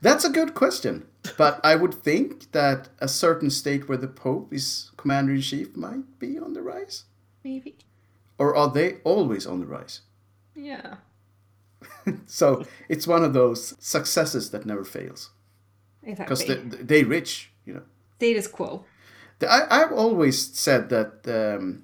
that's 0.02 0.24
a 0.26 0.30
good 0.30 0.54
question. 0.56 1.06
but 1.38 1.60
I 1.64 1.76
would 1.76 1.94
think 1.94 2.52
that 2.52 2.90
a 3.00 3.08
certain 3.08 3.50
state 3.50 3.88
where 3.88 3.98
the 3.98 4.08
Pope 4.08 4.54
is 4.54 4.92
commander 4.98 5.34
in 5.34 5.42
chief 5.42 5.76
might 5.76 6.18
be 6.18 6.40
on 6.40 6.54
the 6.54 6.62
rise. 6.62 7.04
Maybe. 7.44 7.76
Or 8.40 8.56
are 8.56 8.72
they 8.72 8.98
always 9.04 9.46
on 9.46 9.60
the 9.60 9.66
rise? 9.68 10.02
Yeah. 10.56 10.96
So 12.28 12.66
it's 12.90 13.08
one 13.08 13.24
of 13.24 13.34
those 13.34 13.74
successes 13.80 14.50
that 14.52 14.66
never 14.66 14.84
fails 14.84 15.32
because 16.04 16.42
Exactly. 16.42 16.70
they, 16.78 16.84
they 16.84 17.04
rich, 17.04 17.52
you 17.66 17.74
know. 17.74 17.82
Status 18.18 18.48
quo. 18.48 18.86
I, 19.42 19.66
I've 19.70 19.92
always 19.92 20.38
said 20.58 20.90
that 20.90 21.28
um, 21.28 21.84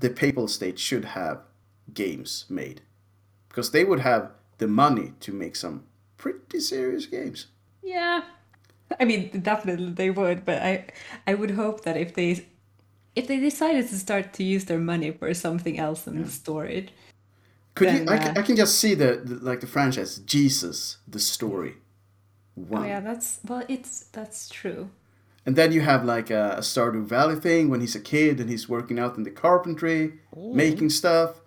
the 0.00 0.10
papal 0.10 0.48
state 0.48 0.78
should 0.78 1.04
have 1.04 1.40
games 1.94 2.44
made 2.48 2.82
because 3.48 3.70
they 3.70 3.84
would 3.84 4.00
have 4.00 4.30
the 4.58 4.68
money 4.68 5.12
to 5.20 5.32
make 5.32 5.56
some 5.56 5.84
pretty 6.16 6.60
serious 6.60 7.06
games. 7.06 7.46
Yeah. 7.82 8.22
I 8.98 9.04
mean, 9.04 9.30
definitely 9.40 9.92
they 9.92 10.10
would, 10.10 10.44
but 10.44 10.62
I 10.62 10.86
I 11.26 11.34
would 11.34 11.52
hope 11.52 11.82
that 11.84 11.96
if 11.96 12.14
they 12.14 12.46
if 13.14 13.26
they 13.26 13.38
decided 13.38 13.88
to 13.88 13.96
start 13.96 14.32
to 14.34 14.42
use 14.44 14.64
their 14.66 14.78
money 14.78 15.10
for 15.12 15.32
something 15.34 15.78
else 15.78 16.02
than 16.02 16.26
storage, 16.28 16.90
Could 17.74 17.88
Then, 17.88 18.06
you? 18.06 18.12
I, 18.12 18.16
uh, 18.16 18.34
I 18.36 18.42
can 18.42 18.56
just 18.56 18.78
see 18.78 18.94
the, 18.94 19.20
the 19.24 19.36
like 19.36 19.60
the 19.60 19.66
franchise 19.66 20.18
Jesus, 20.18 20.98
the 21.06 21.18
story, 21.20 21.76
one, 22.54 22.82
oh 22.82 22.86
yeah, 22.86 23.00
that's 23.00 23.40
well, 23.46 23.64
it's 23.68 24.06
that's 24.12 24.48
true. 24.48 24.90
And 25.46 25.56
then 25.56 25.72
you 25.72 25.80
have 25.80 26.04
like 26.04 26.30
a, 26.30 26.56
a 26.58 26.60
Stardew 26.60 27.06
Valley 27.06 27.36
thing 27.36 27.68
when 27.70 27.80
he's 27.80 27.96
a 27.96 28.00
kid 28.00 28.40
and 28.40 28.50
he's 28.50 28.68
working 28.68 28.98
out 28.98 29.16
in 29.16 29.22
the 29.22 29.30
carpentry, 29.30 30.14
making 30.36 30.90
stuff. 30.90 31.40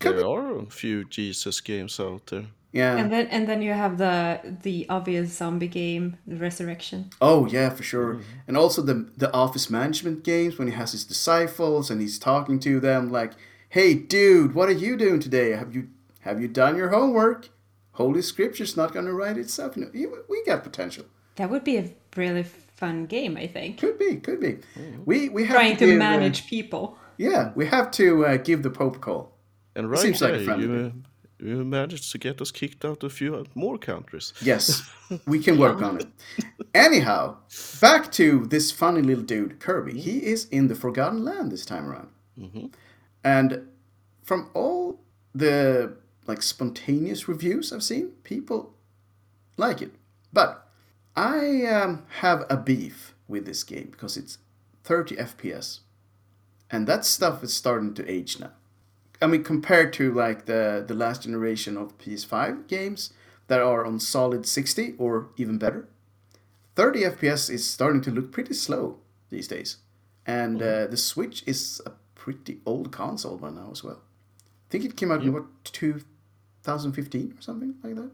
Could 0.00 0.16
There 0.16 0.26
are 0.26 0.58
a 0.58 0.66
few 0.66 1.04
Jesus 1.04 1.60
games 1.60 1.98
out 1.98 2.26
there. 2.26 2.46
Yeah. 2.72 2.96
And 2.96 3.10
then 3.10 3.26
and 3.28 3.48
then 3.48 3.62
you 3.62 3.72
have 3.72 3.96
the 3.98 4.40
the 4.62 4.86
obvious 4.88 5.32
zombie 5.36 5.68
game, 5.68 6.16
the 6.26 6.36
Resurrection. 6.36 7.10
Oh 7.20 7.46
yeah, 7.46 7.70
for 7.70 7.82
sure. 7.82 8.14
Mm-hmm. 8.14 8.22
And 8.46 8.56
also 8.56 8.82
the 8.82 9.10
the 9.16 9.32
office 9.32 9.70
management 9.70 10.22
games 10.22 10.58
when 10.58 10.68
he 10.68 10.74
has 10.74 10.92
his 10.92 11.04
disciples 11.04 11.90
and 11.90 12.00
he's 12.00 12.18
talking 12.18 12.60
to 12.60 12.78
them 12.78 13.10
like, 13.10 13.32
"Hey, 13.70 13.94
dude, 13.94 14.54
what 14.54 14.68
are 14.68 14.72
you 14.72 14.96
doing 14.96 15.18
today? 15.18 15.52
Have 15.52 15.74
you 15.74 15.88
have 16.20 16.40
you 16.42 16.48
done 16.48 16.76
your 16.76 16.90
homework? 16.90 17.48
Holy 17.92 18.22
Scripture's 18.22 18.76
not 18.76 18.92
going 18.92 19.06
to 19.06 19.12
write 19.14 19.38
itself. 19.38 19.76
You 19.76 19.84
know, 19.84 19.90
you- 19.92 20.24
we 20.28 20.44
got 20.44 20.62
potential. 20.62 21.06
That 21.36 21.50
would 21.50 21.64
be 21.64 21.78
a 21.78 21.90
really 22.16 22.44
fun 22.78 23.06
game, 23.06 23.36
I 23.36 23.46
think. 23.46 23.78
Could 23.78 23.98
be, 23.98 24.16
could 24.16 24.40
be. 24.40 24.58
We 25.04 25.28
we 25.28 25.44
have 25.44 25.56
Trying 25.56 25.76
to 25.78 25.86
give, 25.86 25.96
uh, 25.96 25.98
manage 25.98 26.46
people. 26.46 26.96
yeah, 27.18 27.52
we 27.56 27.66
have 27.66 27.90
to 27.92 28.24
uh, 28.26 28.36
give 28.36 28.62
the 28.62 28.70
Pope 28.70 28.96
a 28.96 28.98
call. 28.98 29.32
And 29.76 29.90
right 29.90 30.00
seems 30.00 30.20
like 30.22 30.32
a 30.34 30.36
there, 30.36 30.44
friendly 30.44 30.66
you, 30.66 30.86
uh, 30.86 31.46
you 31.46 31.64
managed 31.64 32.10
to 32.12 32.18
get 32.18 32.40
us 32.40 32.50
kicked 32.50 32.84
out 32.84 33.02
of 33.04 33.12
a 33.12 33.14
few 33.14 33.44
more 33.54 33.78
countries. 33.78 34.32
Yes, 34.42 34.82
we 35.26 35.38
can 35.38 35.58
work 35.58 35.82
on 35.82 36.00
it. 36.00 36.06
Anyhow, 36.74 37.36
back 37.80 38.10
to 38.12 38.46
this 38.46 38.72
funny 38.72 39.02
little 39.02 39.24
dude, 39.24 39.58
Kirby. 39.60 40.00
He 40.00 40.18
is 40.32 40.48
in 40.50 40.68
the 40.68 40.74
Forgotten 40.74 41.24
Land 41.24 41.50
this 41.52 41.64
time 41.66 41.86
around. 41.88 42.08
And 43.24 43.68
from 44.22 44.50
all 44.54 45.00
the 45.34 45.96
like 46.26 46.42
spontaneous 46.42 47.28
reviews 47.28 47.72
I've 47.72 47.82
seen, 47.82 48.12
people 48.22 48.74
like 49.56 49.82
it. 49.82 49.92
But 50.32 50.67
I 51.16 51.64
um, 51.66 52.04
have 52.20 52.44
a 52.48 52.56
beef 52.56 53.14
with 53.26 53.44
this 53.46 53.64
game 53.64 53.88
because 53.90 54.16
it's 54.16 54.38
30 54.84 55.16
FPS. 55.16 55.80
And 56.70 56.86
that 56.86 57.04
stuff 57.04 57.42
is 57.42 57.54
starting 57.54 57.94
to 57.94 58.10
age 58.10 58.38
now. 58.38 58.52
I 59.20 59.26
mean, 59.26 59.42
compared 59.42 59.92
to 59.94 60.12
like 60.12 60.46
the 60.46 60.84
the 60.86 60.94
last 60.94 61.22
generation 61.22 61.76
of 61.76 61.98
PS5 61.98 62.68
games 62.68 63.12
that 63.48 63.60
are 63.60 63.84
on 63.84 63.98
solid 63.98 64.46
60 64.46 64.94
or 64.98 65.28
even 65.36 65.58
better, 65.58 65.88
30 66.76 67.02
FPS 67.02 67.50
is 67.50 67.68
starting 67.68 68.00
to 68.02 68.10
look 68.10 68.30
pretty 68.30 68.54
slow 68.54 68.98
these 69.30 69.48
days. 69.48 69.78
And 70.24 70.62
uh, 70.62 70.86
the 70.86 70.96
Switch 70.96 71.42
is 71.46 71.80
a 71.86 71.92
pretty 72.14 72.60
old 72.64 72.92
console 72.92 73.38
by 73.38 73.50
now 73.50 73.70
as 73.72 73.82
well. 73.82 74.02
I 74.40 74.70
think 74.70 74.84
it 74.84 74.96
came 74.96 75.10
out 75.10 75.22
in 75.22 75.32
what 75.32 75.46
2015 75.64 77.34
or 77.38 77.40
something 77.40 77.74
like 77.82 77.96
that. 77.96 78.10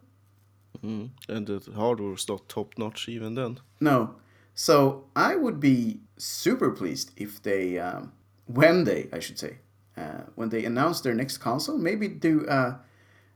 Mm. 0.83 1.11
And 1.29 1.47
the 1.47 1.61
hardware 1.75 2.11
was 2.11 2.29
not 2.29 2.49
top 2.49 2.75
notch 2.79 3.09
even 3.09 3.35
then. 3.35 3.61
No. 3.81 4.17
So 4.55 5.05
I 5.17 5.37
would 5.37 5.61
be 5.61 6.01
super 6.17 6.71
pleased 6.71 7.11
if 7.17 7.43
they, 7.43 7.79
um, 7.79 8.13
when 8.47 8.85
they, 8.85 9.09
I 9.13 9.19
should 9.19 9.39
say, 9.39 9.59
uh, 9.97 10.23
when 10.35 10.49
they 10.49 10.65
announce 10.65 11.01
their 11.01 11.15
next 11.15 11.39
console, 11.39 11.79
maybe 11.79 12.09
do 12.09 12.47
a 12.49 12.81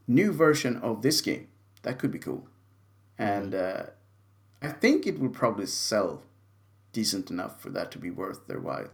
new 0.07 0.33
version 0.33 0.77
of 0.79 1.03
this 1.03 1.21
game. 1.21 1.49
That 1.83 1.99
could 1.99 2.11
be 2.11 2.19
cool. 2.19 2.49
And 3.19 3.55
uh, 3.55 3.85
I 4.63 4.69
think 4.69 5.07
it 5.07 5.19
will 5.19 5.29
probably 5.29 5.67
sell 5.67 6.23
decent 6.93 7.31
enough 7.31 7.61
for 7.61 7.71
that 7.71 7.91
to 7.93 7.99
be 7.99 8.11
worth 8.11 8.47
their 8.47 8.61
while. 8.61 8.89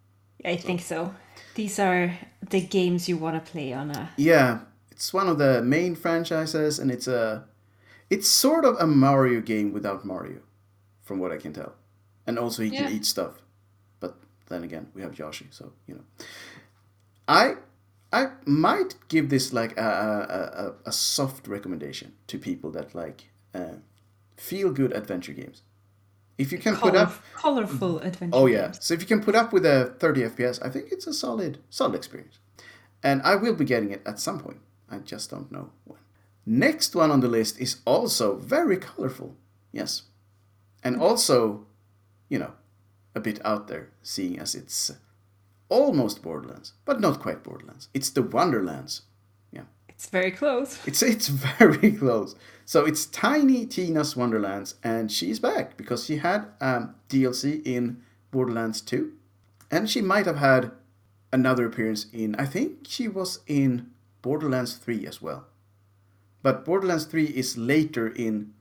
I 0.45 0.57
think 0.57 0.81
so. 0.81 1.15
These 1.55 1.79
are 1.79 2.19
the 2.51 2.61
games 2.61 3.09
you 3.09 3.17
want 3.17 3.43
to 3.43 3.51
play 3.51 3.73
on 3.73 3.91
a. 3.91 4.11
Yeah, 4.17 4.61
it's 4.91 5.13
one 5.13 5.29
of 5.29 5.39
the 5.39 5.63
main 5.63 5.95
franchises, 5.95 6.79
and 6.79 6.91
it's 6.91 7.09
a, 7.09 7.45
it's 8.15 8.29
sort 8.29 8.65
of 8.65 8.77
a 8.79 8.87
Mario 8.87 9.41
game 9.41 9.73
without 9.73 10.05
Mario, 10.05 10.41
from 11.03 11.19
what 11.19 11.33
I 11.33 11.39
can 11.45 11.53
tell, 11.53 11.73
and 12.27 12.39
also 12.39 12.63
he 12.63 12.71
can 12.71 12.93
eat 12.93 13.05
stuff, 13.05 13.35
but 14.01 14.13
then 14.49 14.63
again 14.63 14.87
we 14.95 15.03
have 15.03 15.19
Yoshi, 15.19 15.49
so 15.51 15.73
you 15.89 15.95
know. 15.97 16.05
I, 17.27 17.55
I 18.13 18.23
might 18.47 18.95
give 19.09 19.31
this 19.35 19.53
like 19.53 19.73
a 19.77 19.91
a, 20.11 20.43
a, 20.65 20.67
a 20.91 20.93
soft 20.93 21.49
recommendation 21.49 22.13
to 22.29 22.39
people 22.39 22.71
that 22.77 22.95
like 22.95 23.19
uh, 23.55 23.77
feel 24.37 24.71
good 24.81 24.93
adventure 24.93 25.33
games. 25.33 25.63
If 26.37 26.53
you 26.53 26.59
can 26.59 26.77
put 26.77 26.95
up 26.95 27.13
colorful 27.35 27.99
adventure. 27.99 28.37
Oh 28.37 28.47
yeah. 28.47 28.67
games. 28.67 28.79
So 28.85 28.95
if 28.95 29.01
you 29.01 29.07
can 29.07 29.23
put 29.23 29.35
up 29.35 29.53
with 29.53 29.65
a 29.67 29.95
30 29.99 30.23
FPS, 30.31 30.65
I 30.67 30.69
think 30.71 30.85
it's 30.93 31.07
a 31.07 31.13
solid 31.13 31.59
solid 31.71 31.97
experience. 31.97 32.39
And 33.03 33.23
I 33.23 33.35
will 33.43 33.55
be 33.55 33.65
getting 33.65 33.91
it 33.91 34.03
at 34.07 34.19
some 34.19 34.39
point. 34.39 34.61
I 34.91 34.99
just 34.99 35.31
don't 35.31 35.51
know 35.51 35.71
when. 35.85 36.04
Next 36.47 36.95
one 36.95 37.11
on 37.11 37.21
the 37.21 37.29
list 37.29 37.59
is 37.61 37.81
also 37.85 38.37
very 38.37 38.77
colorful. 38.77 39.37
Yes. 39.73 40.03
And 40.83 41.01
also, 41.01 41.67
you 42.29 42.39
know, 42.39 42.53
a 43.15 43.21
bit 43.21 43.45
out 43.45 43.69
there, 43.69 43.91
seeing 44.03 44.39
as 44.39 44.55
it's 44.55 44.93
almost 45.69 46.23
Borderlands, 46.23 46.75
but 46.85 47.01
not 47.01 47.21
quite 47.21 47.43
Borderlands. 47.43 47.89
It's 47.95 48.11
the 48.11 48.23
Wonderlands. 48.23 49.03
Yeah. 49.51 49.63
It's 49.89 50.09
very 50.09 50.31
close. 50.31 50.79
It's 50.87 51.03
it's 51.03 51.29
very 51.59 51.93
close. 51.93 52.35
So 52.67 52.85
it's 52.85 53.07
Tiny 53.07 53.67
Tina's 53.67 54.17
Wonderlands, 54.17 54.75
and 54.83 55.11
she's 55.11 55.39
back 55.39 55.77
because 55.77 56.05
she 56.05 56.19
had 56.19 56.47
um, 56.61 56.95
DLC 57.09 57.63
in 57.65 58.03
Borderlands 58.31 58.81
2, 58.81 59.13
and 59.71 59.89
she 59.89 60.01
might 60.01 60.27
have 60.27 60.39
had 60.39 60.73
another 61.33 61.67
appearance 61.67 62.07
in. 62.13 62.35
I 62.37 62.47
think 62.47 62.87
she 62.87 63.09
was 63.09 63.41
in 63.47 63.91
Borderlands 64.23 64.77
3 64.77 65.07
as 65.07 65.23
well. 65.23 65.47
But 66.45 66.65
Borderlands 66.67 67.07
3 67.07 67.25
is 67.25 67.57
later 67.57 68.07
in 68.07 68.53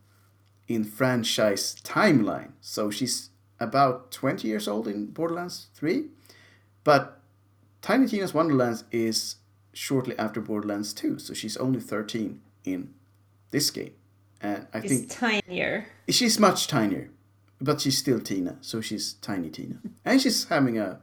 in 0.70 0.86
franchise 0.86 1.76
timeline, 1.84 2.54
so 2.62 2.90
she's 2.90 3.30
about 3.60 4.10
20 4.12 4.48
years 4.48 4.68
old 4.68 4.88
in 4.88 5.08
Borderlands 5.08 5.68
3, 5.76 6.06
but 6.86 7.20
Tiny 7.82 8.08
Tina's 8.08 8.34
Wonderlands 8.34 8.86
is 8.90 9.36
shortly 9.74 10.18
after 10.18 10.40
Borderlands 10.40 10.94
2, 10.94 11.20
so 11.20 11.34
she's 11.34 11.58
only 11.58 11.82
13 11.82 12.40
in 12.64 12.94
this 13.52 13.70
game. 13.72 13.92
And 14.40 14.68
I 14.74 14.78
It's 14.78 14.88
think 14.88 15.10
tinier. 15.10 15.86
she's 16.08 16.40
much 16.40 16.68
tinier, 16.68 17.10
but 17.60 17.82
she's 17.82 17.98
still 17.98 18.22
Tina, 18.22 18.58
so 18.62 18.80
she's 18.80 19.14
Tiny 19.22 19.50
Tina. 19.50 19.80
And 20.06 20.22
she's 20.22 20.46
having 20.46 20.78
a 20.80 21.00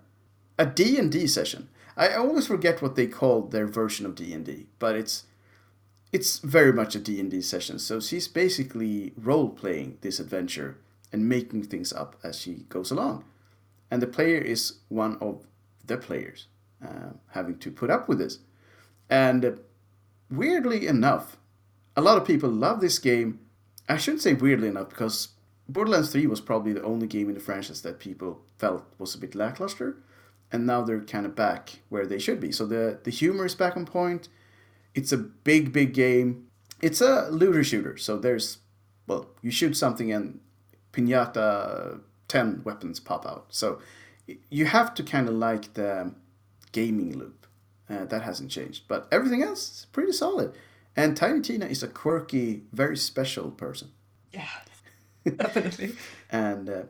a 0.58 0.64
D&D 0.66 1.26
session. 1.26 1.68
I 1.96 2.14
always 2.14 2.46
forget 2.46 2.80
what 2.82 2.94
they 2.96 3.06
call 3.06 3.42
their 3.42 3.66
version 3.66 4.06
of 4.06 4.14
D&D, 4.14 4.66
but 4.78 4.94
it's 4.96 5.24
it's 6.12 6.38
very 6.40 6.72
much 6.72 6.94
a 6.94 6.98
D&D 6.98 7.40
session. 7.42 7.78
So 7.78 8.00
she's 8.00 8.28
basically 8.28 9.12
role 9.16 9.48
playing 9.48 9.98
this 10.00 10.18
adventure 10.18 10.78
and 11.12 11.28
making 11.28 11.64
things 11.64 11.92
up 11.92 12.16
as 12.22 12.38
she 12.38 12.64
goes 12.68 12.90
along. 12.90 13.24
And 13.90 14.00
the 14.00 14.06
player 14.06 14.38
is 14.38 14.74
one 14.88 15.16
of 15.20 15.46
the 15.84 15.96
players 15.96 16.46
uh, 16.84 17.14
having 17.32 17.58
to 17.58 17.70
put 17.70 17.90
up 17.90 18.08
with 18.08 18.18
this. 18.18 18.38
And 19.08 19.44
uh, 19.44 19.52
weirdly 20.30 20.86
enough, 20.86 21.36
a 21.96 22.00
lot 22.00 22.16
of 22.16 22.26
people 22.26 22.48
love 22.48 22.80
this 22.80 22.98
game. 22.98 23.40
I 23.88 23.96
shouldn't 23.96 24.22
say 24.22 24.34
weirdly 24.34 24.68
enough 24.68 24.90
because 24.90 25.28
Borderlands 25.68 26.12
3 26.12 26.26
was 26.26 26.40
probably 26.40 26.72
the 26.72 26.82
only 26.82 27.06
game 27.06 27.28
in 27.28 27.34
the 27.34 27.40
franchise 27.40 27.82
that 27.82 27.98
people 27.98 28.42
felt 28.58 28.84
was 28.98 29.14
a 29.14 29.18
bit 29.18 29.34
lackluster. 29.34 29.96
And 30.52 30.66
now 30.66 30.82
they're 30.82 31.00
kind 31.00 31.26
of 31.26 31.36
back 31.36 31.80
where 31.88 32.06
they 32.06 32.18
should 32.18 32.40
be. 32.40 32.50
So 32.50 32.66
the, 32.66 32.98
the 33.02 33.10
humor 33.10 33.46
is 33.46 33.54
back 33.54 33.76
on 33.76 33.86
point. 33.86 34.28
It's 34.94 35.12
a 35.12 35.18
big, 35.18 35.72
big 35.72 35.94
game. 35.94 36.46
It's 36.80 37.00
a 37.00 37.28
looter 37.30 37.62
shooter. 37.62 37.96
So 37.96 38.16
there's, 38.18 38.58
well, 39.06 39.28
you 39.42 39.50
shoot 39.50 39.76
something 39.76 40.12
and 40.12 40.40
pinata 40.92 42.00
10 42.28 42.62
weapons 42.64 43.00
pop 43.00 43.26
out. 43.26 43.46
So 43.50 43.80
you 44.50 44.66
have 44.66 44.94
to 44.94 45.02
kind 45.02 45.28
of 45.28 45.34
like 45.34 45.74
the 45.74 46.14
gaming 46.72 47.16
loop. 47.18 47.46
Uh, 47.88 48.04
that 48.04 48.22
hasn't 48.22 48.52
changed. 48.52 48.84
But 48.86 49.08
everything 49.10 49.42
else 49.42 49.80
is 49.80 49.86
pretty 49.90 50.12
solid. 50.12 50.54
And 50.96 51.16
Tiny 51.16 51.40
Tina 51.40 51.66
is 51.66 51.82
a 51.82 51.88
quirky, 51.88 52.62
very 52.72 52.96
special 52.96 53.50
person. 53.50 53.90
Yeah. 54.32 54.46
Definitely. 55.24 55.94
and 56.30 56.70
uh, 56.70 56.82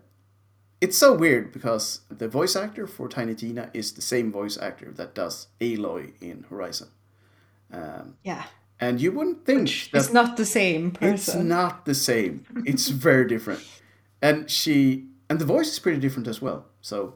it's 0.81 0.99
so 0.99 1.15
weird 1.15 1.53
because 1.53 2.01
the 2.11 2.29
voice 2.29 2.55
actor 2.55 2.87
for 2.87 3.09
Tiny 3.09 3.35
Tina 3.35 3.71
is 3.73 3.93
the 3.93 4.03
same 4.03 4.31
voice 4.31 4.59
actor 4.59 4.91
that 4.93 5.15
does 5.15 5.49
Aloy 5.61 6.13
in 6.21 6.45
Horizon. 6.51 6.89
Um, 7.73 8.17
Yeah. 8.25 8.45
and 8.81 9.01
you 9.01 9.13
wouldn't 9.13 9.45
think 9.45 9.69
that 9.93 9.99
It's 9.99 10.13
not 10.13 10.37
the 10.37 10.45
same 10.47 10.91
person. 10.91 11.15
it's 11.15 11.35
not 11.35 11.85
the 11.85 11.95
same. 11.95 12.45
It's 12.67 12.89
very 12.89 13.27
different. 13.29 13.61
And 14.23 14.51
she 14.51 15.07
and 15.29 15.39
the 15.39 15.45
voice 15.47 15.71
is 15.73 15.79
pretty 15.79 16.01
different 16.01 16.29
as 16.29 16.41
well. 16.43 16.65
So 16.81 17.15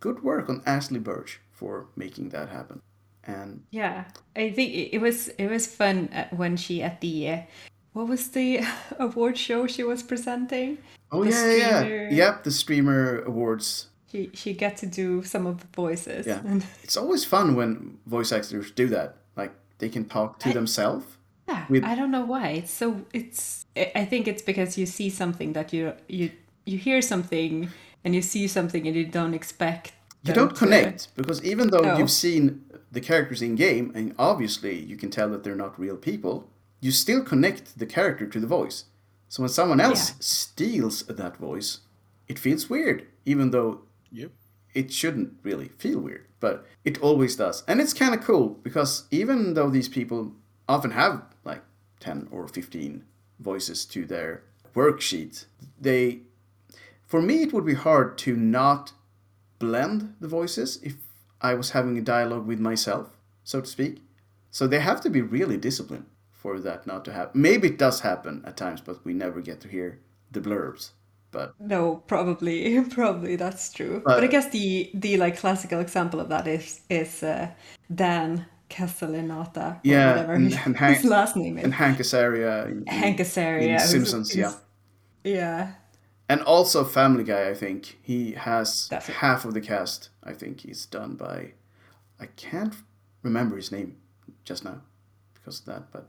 good 0.00 0.22
work 0.22 0.48
on 0.48 0.62
Ashly 0.66 0.98
Burch 1.02 1.40
for 1.52 1.86
making 1.96 2.30
that 2.30 2.48
happen. 2.48 2.80
And 3.26 3.62
Yeah, 3.70 4.04
I 4.36 4.50
think 4.52 4.70
it 4.94 5.00
was 5.00 5.28
it 5.38 5.48
was 5.50 5.66
fun 5.66 6.08
uh, 6.14 6.24
when 6.36 6.56
she 6.56 6.82
at 6.82 7.00
the 7.00 7.28
uh, 7.30 7.38
what 7.92 8.08
was 8.08 8.28
the 8.30 8.60
award 8.98 9.36
show 9.36 9.66
she 9.66 9.84
was 9.84 10.02
presenting. 10.02 10.78
oh 11.12 11.24
The 11.24 11.30
yeah, 11.30 11.56
yeah, 11.56 11.82
yeah. 11.84 12.10
Yep, 12.16 12.44
the 12.44 12.50
streamer 12.50 13.22
awards. 13.26 13.88
She 14.10 14.30
she 14.34 14.54
got 14.54 14.76
to 14.78 14.86
do 14.86 15.22
some 15.22 15.48
of 15.48 15.56
the 15.60 15.66
voices. 15.82 16.26
Yeah. 16.26 16.40
and 16.50 16.62
It's 16.84 16.96
always 16.96 17.24
fun 17.24 17.54
when 17.56 17.98
voice 18.06 18.32
actors 18.36 18.70
do 18.76 18.88
that. 18.88 19.16
Like 19.36 19.52
they 19.80 19.88
can 19.88 20.04
talk 20.04 20.38
to 20.40 20.52
themselves. 20.52 21.06
yeah, 21.48 21.64
With- 21.68 21.84
I 21.84 21.94
don't 21.96 22.10
know 22.16 22.24
why. 22.34 22.46
It's 22.60 22.72
so 22.82 22.86
it's. 23.12 23.66
I 23.76 23.84
I 24.02 24.04
think 24.10 24.28
it's 24.28 24.42
because 24.50 24.78
you 24.80 24.86
see 24.86 25.10
something 25.10 25.52
that 25.54 25.72
you 25.72 25.92
you 26.18 26.30
you 26.70 26.78
hear 26.78 27.00
something 27.02 27.68
and 28.04 28.14
you 28.14 28.22
see 28.22 28.46
something 28.48 28.86
and 28.88 28.94
you 28.96 29.06
don't 29.18 29.34
expect. 29.34 29.92
You 30.26 30.34
don't 30.34 30.50
to- 30.54 30.64
connect 30.64 31.08
because 31.16 31.38
even 31.52 31.66
though 31.72 31.84
No. 31.88 31.96
you've 31.98 32.16
seen 32.26 32.42
the 32.96 33.00
characters 33.00 33.40
in 33.42 33.52
game 33.56 33.86
and 33.96 34.14
obviously 34.30 34.76
you 34.90 34.96
can 35.02 35.10
tell 35.10 35.28
that 35.32 35.42
they're 35.44 35.62
not 35.66 35.72
real 35.84 35.96
people, 36.10 36.34
you 36.84 36.90
still 36.92 37.22
connect 37.32 37.64
the 37.78 37.86
character 37.86 38.26
to 38.34 38.38
the 38.40 38.46
voice. 38.58 38.78
So 39.32 39.42
when 39.42 39.48
someone 39.60 39.80
else 39.88 40.02
Yeah. 40.10 40.16
steals 40.20 40.96
that 41.20 41.34
voice, 41.48 41.70
it 42.28 42.38
feels 42.38 42.68
weird, 42.74 42.98
even 43.24 43.50
though 43.50 43.72
Yep. 44.12 44.30
It 44.74 44.92
shouldn't 44.92 45.34
really 45.42 45.68
feel 45.78 46.00
weird, 46.00 46.26
but 46.38 46.66
it 46.84 47.00
always 47.02 47.36
does. 47.36 47.64
And 47.66 47.80
it's 47.80 47.92
kind 47.92 48.14
of 48.14 48.22
cool 48.22 48.50
because 48.62 49.04
even 49.10 49.54
though 49.54 49.70
these 49.70 49.88
people 49.88 50.32
often 50.68 50.92
have 50.92 51.22
like 51.44 51.62
10 52.00 52.28
or 52.30 52.46
15 52.46 53.04
voices 53.38 53.84
to 53.86 54.04
their 54.04 54.42
worksheet, 54.74 55.46
they 55.80 56.20
for 57.06 57.20
me 57.20 57.42
it 57.42 57.52
would 57.52 57.66
be 57.66 57.74
hard 57.74 58.16
to 58.18 58.36
not 58.36 58.92
blend 59.58 60.14
the 60.20 60.28
voices 60.28 60.78
if 60.82 60.96
I 61.40 61.54
was 61.54 61.70
having 61.70 61.96
a 61.98 62.02
dialogue 62.02 62.46
with 62.46 62.60
myself, 62.60 63.16
so 63.44 63.60
to 63.60 63.66
speak. 63.66 64.02
So 64.50 64.66
they 64.66 64.80
have 64.80 65.00
to 65.02 65.10
be 65.10 65.22
really 65.22 65.56
disciplined 65.56 66.06
for 66.30 66.58
that 66.60 66.86
not 66.86 67.04
to 67.04 67.12
happen. 67.12 67.40
Maybe 67.40 67.68
it 67.68 67.78
does 67.78 68.00
happen 68.00 68.42
at 68.46 68.56
times, 68.56 68.80
but 68.80 69.04
we 69.04 69.12
never 69.12 69.40
get 69.40 69.60
to 69.60 69.68
hear 69.68 70.00
the 70.30 70.40
blurbs. 70.40 70.90
But 71.32 71.54
No, 71.60 71.96
probably, 72.06 72.80
probably 72.90 73.36
that's 73.36 73.72
true. 73.72 74.02
But- 74.04 74.16
but 74.16 74.24
I 74.24 74.26
guess 74.26 74.50
the 74.50 74.90
the 74.94 75.16
like 75.16 75.36
classical 75.38 75.80
example 75.80 76.20
of 76.20 76.28
that 76.28 76.46
is 76.48 76.80
is 76.88 77.22
uh, 77.22 77.48
Dan 77.94 78.46
Castellaneta, 78.68 79.56
or 79.76 79.80
Yeah, 79.84 80.10
whatever 80.12 80.32
and- 80.34 80.44
his, 80.52 80.58
and 80.64 80.76
Hank- 80.76 80.96
his 80.98 81.04
last 81.16 81.36
name 81.36 81.58
is. 81.58 81.64
and 81.64 81.74
Hank 81.74 81.98
Azaria 81.98 82.66
in, 82.70 82.86
Hank 82.86 83.18
Azaria. 83.18 83.74
in 83.74 83.78
Simpsons, 83.80 84.34
yeah. 84.34 84.52
Yeah. 85.24 85.72
And 86.28 86.42
also 86.42 86.84
Family 86.84 87.24
Guy, 87.24 87.48
I 87.50 87.54
think. 87.54 87.98
He 88.02 88.32
has 88.32 88.88
Definitely. 88.88 89.14
half 89.20 89.44
of 89.44 89.52
the 89.54 89.60
cast, 89.60 90.10
I 90.22 90.32
think, 90.32 90.60
he's 90.60 90.86
done 90.86 91.14
by. 91.16 91.52
I 92.20 92.26
can't 92.36 92.74
remember 93.22 93.56
his 93.56 93.72
name 93.72 93.96
just 94.44 94.64
now 94.64 94.80
because 95.34 95.60
of 95.60 95.66
that, 95.66 95.90
but 95.92 96.08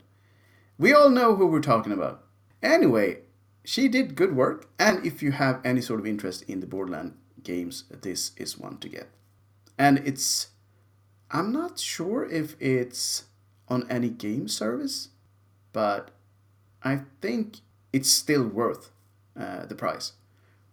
we 0.78 0.94
all 0.94 1.10
know 1.10 1.36
who 1.36 1.48
we're 1.48 1.60
talking 1.62 1.92
about. 1.92 2.24
Anyway, 2.62 3.18
she 3.64 3.88
did 3.88 4.16
good 4.16 4.36
work, 4.36 4.70
and 4.80 5.06
if 5.06 5.22
you 5.22 5.32
have 5.32 5.62
any 5.64 5.82
sort 5.82 6.00
of 6.00 6.08
interest 6.08 6.44
in 6.48 6.60
the 6.60 6.68
Borderland 6.68 7.14
games, 7.44 7.86
this 7.90 8.32
is 8.38 8.58
one 8.58 8.78
to 8.80 8.90
get. 8.90 9.10
And 9.78 10.00
it's. 10.00 10.48
I'm 11.30 11.54
not 11.54 11.80
sure 11.80 12.26
if 12.26 12.56
it's 12.60 13.26
on 13.70 13.86
any 13.90 14.10
game 14.10 14.48
service, 14.50 15.10
but 15.72 16.12
I 16.84 17.02
think 17.22 17.60
it's 17.94 18.12
still 18.12 18.44
worth 18.44 18.92
uh, 19.40 19.66
the 19.66 19.76
price 19.76 20.14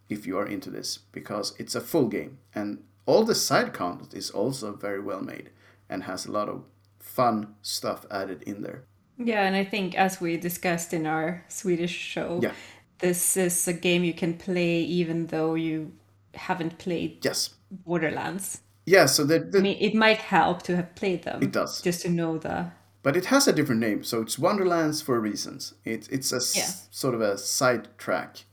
if 0.09 0.25
you 0.27 0.37
are 0.37 0.45
into 0.45 0.69
this 0.69 0.99
because 1.11 1.53
it's 1.57 1.75
a 1.75 1.81
full 1.81 2.07
game 2.07 2.39
and 2.53 2.83
all 3.05 3.23
the 3.23 3.35
side 3.35 3.73
content 3.73 4.13
is 4.13 4.29
also 4.31 4.73
very 4.73 4.99
well 4.99 5.21
made 5.21 5.49
and 5.89 6.03
has 6.03 6.25
a 6.25 6.31
lot 6.31 6.49
of 6.49 6.63
fun 6.99 7.55
stuff 7.61 8.05
added 8.11 8.43
in 8.43 8.61
there. 8.61 8.83
Yeah, 9.17 9.45
and 9.45 9.55
I 9.55 9.63
think 9.63 9.95
as 9.95 10.21
we 10.21 10.37
discussed 10.37 10.93
in 10.93 11.05
our 11.05 11.43
Swedish 11.47 11.91
show, 11.91 12.39
Yeah. 12.41 12.53
This 12.99 13.37
is 13.37 13.67
a 13.67 13.73
game 13.73 14.03
you 14.03 14.13
can 14.13 14.37
play 14.37 14.81
even 14.81 15.27
though 15.27 15.55
you 15.55 15.91
haven't 16.33 16.77
played 16.77 17.23
Yes. 17.25 17.51
Borderlands. 17.71 18.61
Yeah, 18.85 19.05
so 19.05 19.23
the, 19.23 19.39
the 19.39 19.59
I 19.59 19.61
mean, 19.61 19.77
it 19.79 19.93
might 19.95 20.17
help 20.17 20.63
to 20.63 20.75
have 20.75 20.95
played 20.95 21.23
them. 21.23 21.43
It 21.43 21.51
does. 21.51 21.81
Just 21.81 22.01
to 22.01 22.09
know 22.09 22.37
the. 22.37 22.71
but 23.03 23.15
it 23.15 23.25
has 23.25 23.47
a 23.47 23.53
different 23.53 23.81
name, 23.81 24.03
so 24.03 24.21
it's 24.21 24.39
Wonderlands 24.39 25.01
for 25.01 25.19
reasons. 25.19 25.73
It, 25.85 26.07
it's 26.11 26.31
a 26.31 26.41
Yeah. 26.57 26.69
sort 26.89 27.13
of 27.15 27.21
a 27.21 27.37
sidetrack 27.37 28.45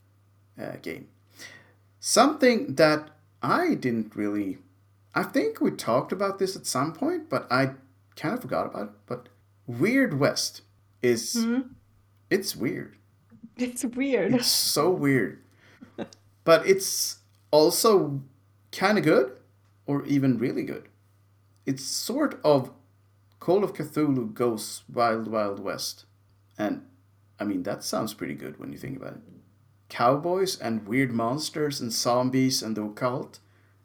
uh, 0.61 0.77
game. 0.83 1.09
Something 2.01 2.75
that 2.77 3.11
I 3.43 3.75
didn't 3.75 4.15
really. 4.15 4.59
I 5.15 5.23
think 5.23 5.61
we 5.61 5.71
talked 5.71 6.13
about 6.13 6.39
this 6.39 6.55
at 6.57 6.67
some 6.67 6.93
point, 6.93 7.31
but 7.31 7.51
I 7.51 7.71
kind 8.17 8.35
of 8.35 8.43
forgot 8.43 8.67
about 8.67 8.83
it. 8.89 8.93
But 9.07 9.29
Weird 9.67 10.19
West 10.19 10.63
is. 11.03 11.47
It's 12.29 12.55
weird. 12.57 12.96
It's 13.59 13.85
weird. 13.85 14.35
It's 14.35 14.49
so 14.49 14.91
weird. 14.91 15.39
But 16.45 16.67
it's 16.67 17.19
also 17.51 18.21
kind 18.71 18.99
of 18.99 19.05
good, 19.05 19.33
or 19.87 20.05
even 20.05 20.39
really 20.39 20.63
good. 20.63 20.89
It's 21.65 21.83
sort 21.83 22.39
of 22.45 22.71
Call 23.41 23.65
of 23.65 23.73
Cthulhu 23.73 24.35
goes 24.35 24.83
Wild 24.93 25.29
Wild 25.29 25.61
West. 25.61 26.05
And 26.59 26.85
I 27.39 27.45
mean, 27.45 27.63
that 27.63 27.83
sounds 27.85 28.15
pretty 28.15 28.35
good 28.35 28.59
when 28.59 28.73
you 28.73 28.79
think 28.79 28.97
about 28.97 29.13
it. 29.15 29.23
Cowboys 29.89 30.59
and 30.59 30.87
weird 30.87 31.13
monsters 31.13 31.81
and 31.81 31.93
zombies 31.93 32.63
and 32.63 32.77
the 32.77 32.83
occult 32.83 33.39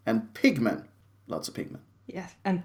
and 0.05 0.33
pigmen. 0.33 0.87
Lots 1.27 1.47
of 1.47 1.53
pigmen. 1.53 1.79
Yes, 2.07 2.33
and 2.43 2.63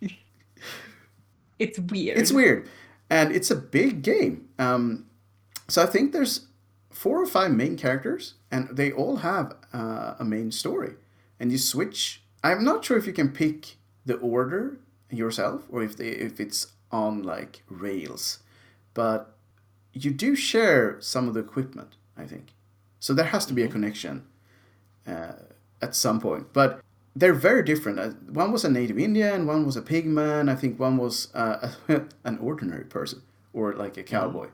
it's 1.58 1.78
weird. 1.78 2.18
It's 2.18 2.32
weird, 2.32 2.68
and 3.10 3.32
it's 3.34 3.50
a 3.50 3.56
big 3.56 4.02
game. 4.02 4.48
Um, 4.58 5.07
so 5.68 5.82
I 5.82 5.86
think 5.86 6.12
there's 6.12 6.46
four 6.90 7.22
or 7.22 7.26
five 7.26 7.52
main 7.52 7.76
characters, 7.76 8.34
and 8.50 8.68
they 8.76 8.90
all 8.90 9.16
have 9.16 9.54
uh, 9.72 10.14
a 10.18 10.24
main 10.24 10.50
story. 10.50 10.94
And 11.40 11.52
you 11.52 11.58
switch. 11.58 12.22
I'm 12.42 12.64
not 12.64 12.84
sure 12.84 12.96
if 12.96 13.06
you 13.06 13.12
can 13.12 13.30
pick 13.30 13.76
the 14.06 14.16
order 14.16 14.78
yourself, 15.10 15.64
or 15.70 15.82
if 15.82 15.96
they 15.96 16.08
if 16.08 16.40
it's 16.40 16.72
on 16.90 17.22
like 17.22 17.62
rails, 17.68 18.40
but 18.94 19.36
you 19.92 20.10
do 20.10 20.34
share 20.34 20.96
some 21.00 21.28
of 21.28 21.34
the 21.34 21.40
equipment. 21.40 21.96
I 22.16 22.24
think 22.26 22.52
so. 23.00 23.14
There 23.14 23.26
has 23.26 23.46
to 23.46 23.54
be 23.54 23.62
a 23.62 23.68
connection 23.68 24.24
uh, 25.06 25.32
at 25.80 25.94
some 25.94 26.20
point, 26.20 26.52
but 26.52 26.80
they're 27.14 27.34
very 27.34 27.62
different. 27.62 27.98
Uh, 27.98 28.10
One 28.32 28.52
was 28.52 28.64
a 28.64 28.70
native 28.70 28.98
Indian, 28.98 29.46
one 29.46 29.64
was 29.66 29.76
a 29.76 29.82
pigman. 29.82 30.50
I 30.50 30.54
think 30.54 30.78
one 30.78 30.96
was 30.96 31.34
uh, 31.34 31.70
an 32.24 32.38
ordinary 32.38 32.84
person 32.84 33.22
or 33.52 33.72
like 33.74 33.96
a 33.96 34.02
cowboy, 34.02 34.48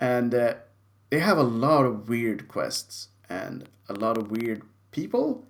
and 0.00 0.34
uh, 0.34 0.54
they 1.10 1.20
have 1.20 1.38
a 1.38 1.42
lot 1.42 1.84
of 1.84 2.08
weird 2.08 2.48
quests 2.48 3.08
and 3.28 3.68
a 3.88 3.92
lot 3.92 4.16
of 4.16 4.30
weird 4.30 4.62
people. 4.90 5.46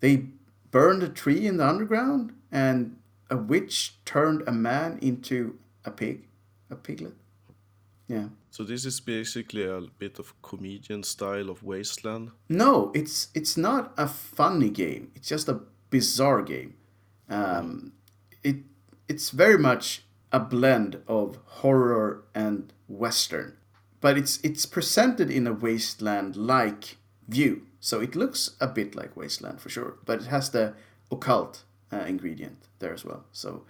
They 0.00 0.26
burned 0.70 1.02
a 1.02 1.08
tree 1.08 1.46
in 1.46 1.56
the 1.56 1.66
underground, 1.66 2.34
and 2.52 2.96
a 3.30 3.36
witch 3.36 3.96
turned 4.04 4.42
a 4.46 4.52
man 4.52 4.98
into 5.00 5.58
a 5.84 5.90
pig, 5.90 6.26
a 6.70 6.76
piglet. 6.76 7.14
Yeah. 8.06 8.28
So 8.50 8.64
this 8.64 8.84
is 8.84 9.00
basically 9.00 9.64
a 9.64 9.82
bit 9.98 10.18
of 10.18 10.40
comedian 10.42 11.02
style 11.02 11.50
of 11.50 11.62
Wasteland. 11.62 12.30
No, 12.48 12.90
it's 12.94 13.28
it's 13.34 13.56
not 13.56 13.92
a 13.96 14.08
funny 14.08 14.70
game. 14.70 15.12
It's 15.14 15.28
just 15.28 15.48
a 15.48 15.60
bizarre 15.90 16.42
game. 16.42 16.74
Um, 17.28 17.92
it 18.42 18.56
it's 19.08 19.30
very 19.30 19.58
much 19.58 20.04
a 20.32 20.40
blend 20.40 21.02
of 21.06 21.38
horror 21.44 22.24
and 22.34 22.72
western, 22.88 23.57
but 24.00 24.16
it's 24.16 24.38
it's 24.42 24.66
presented 24.66 25.30
in 25.30 25.46
a 25.46 25.52
wasteland 25.52 26.36
like 26.36 26.96
view. 27.28 27.62
So 27.80 28.00
it 28.00 28.16
looks 28.16 28.56
a 28.60 28.66
bit 28.66 28.94
like 28.94 29.16
wasteland 29.16 29.60
for 29.60 29.68
sure, 29.68 29.96
but 30.04 30.22
it 30.22 30.26
has 30.26 30.50
the 30.50 30.74
occult 31.10 31.64
uh, 31.92 31.98
ingredient 31.98 32.68
there 32.80 32.92
as 32.92 33.04
well. 33.04 33.24
So 33.32 33.62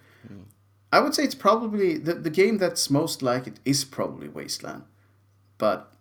I 0.91 0.99
would 0.99 1.13
say 1.13 1.23
it's 1.23 1.35
probably 1.35 1.97
the, 1.97 2.15
the 2.15 2.29
game 2.29 2.57
that's 2.57 2.89
most 2.89 3.21
like 3.21 3.45
it 3.47 3.59
is 3.63 3.85
probably 3.85 4.27
wasteland, 4.27 4.83
but 5.57 5.93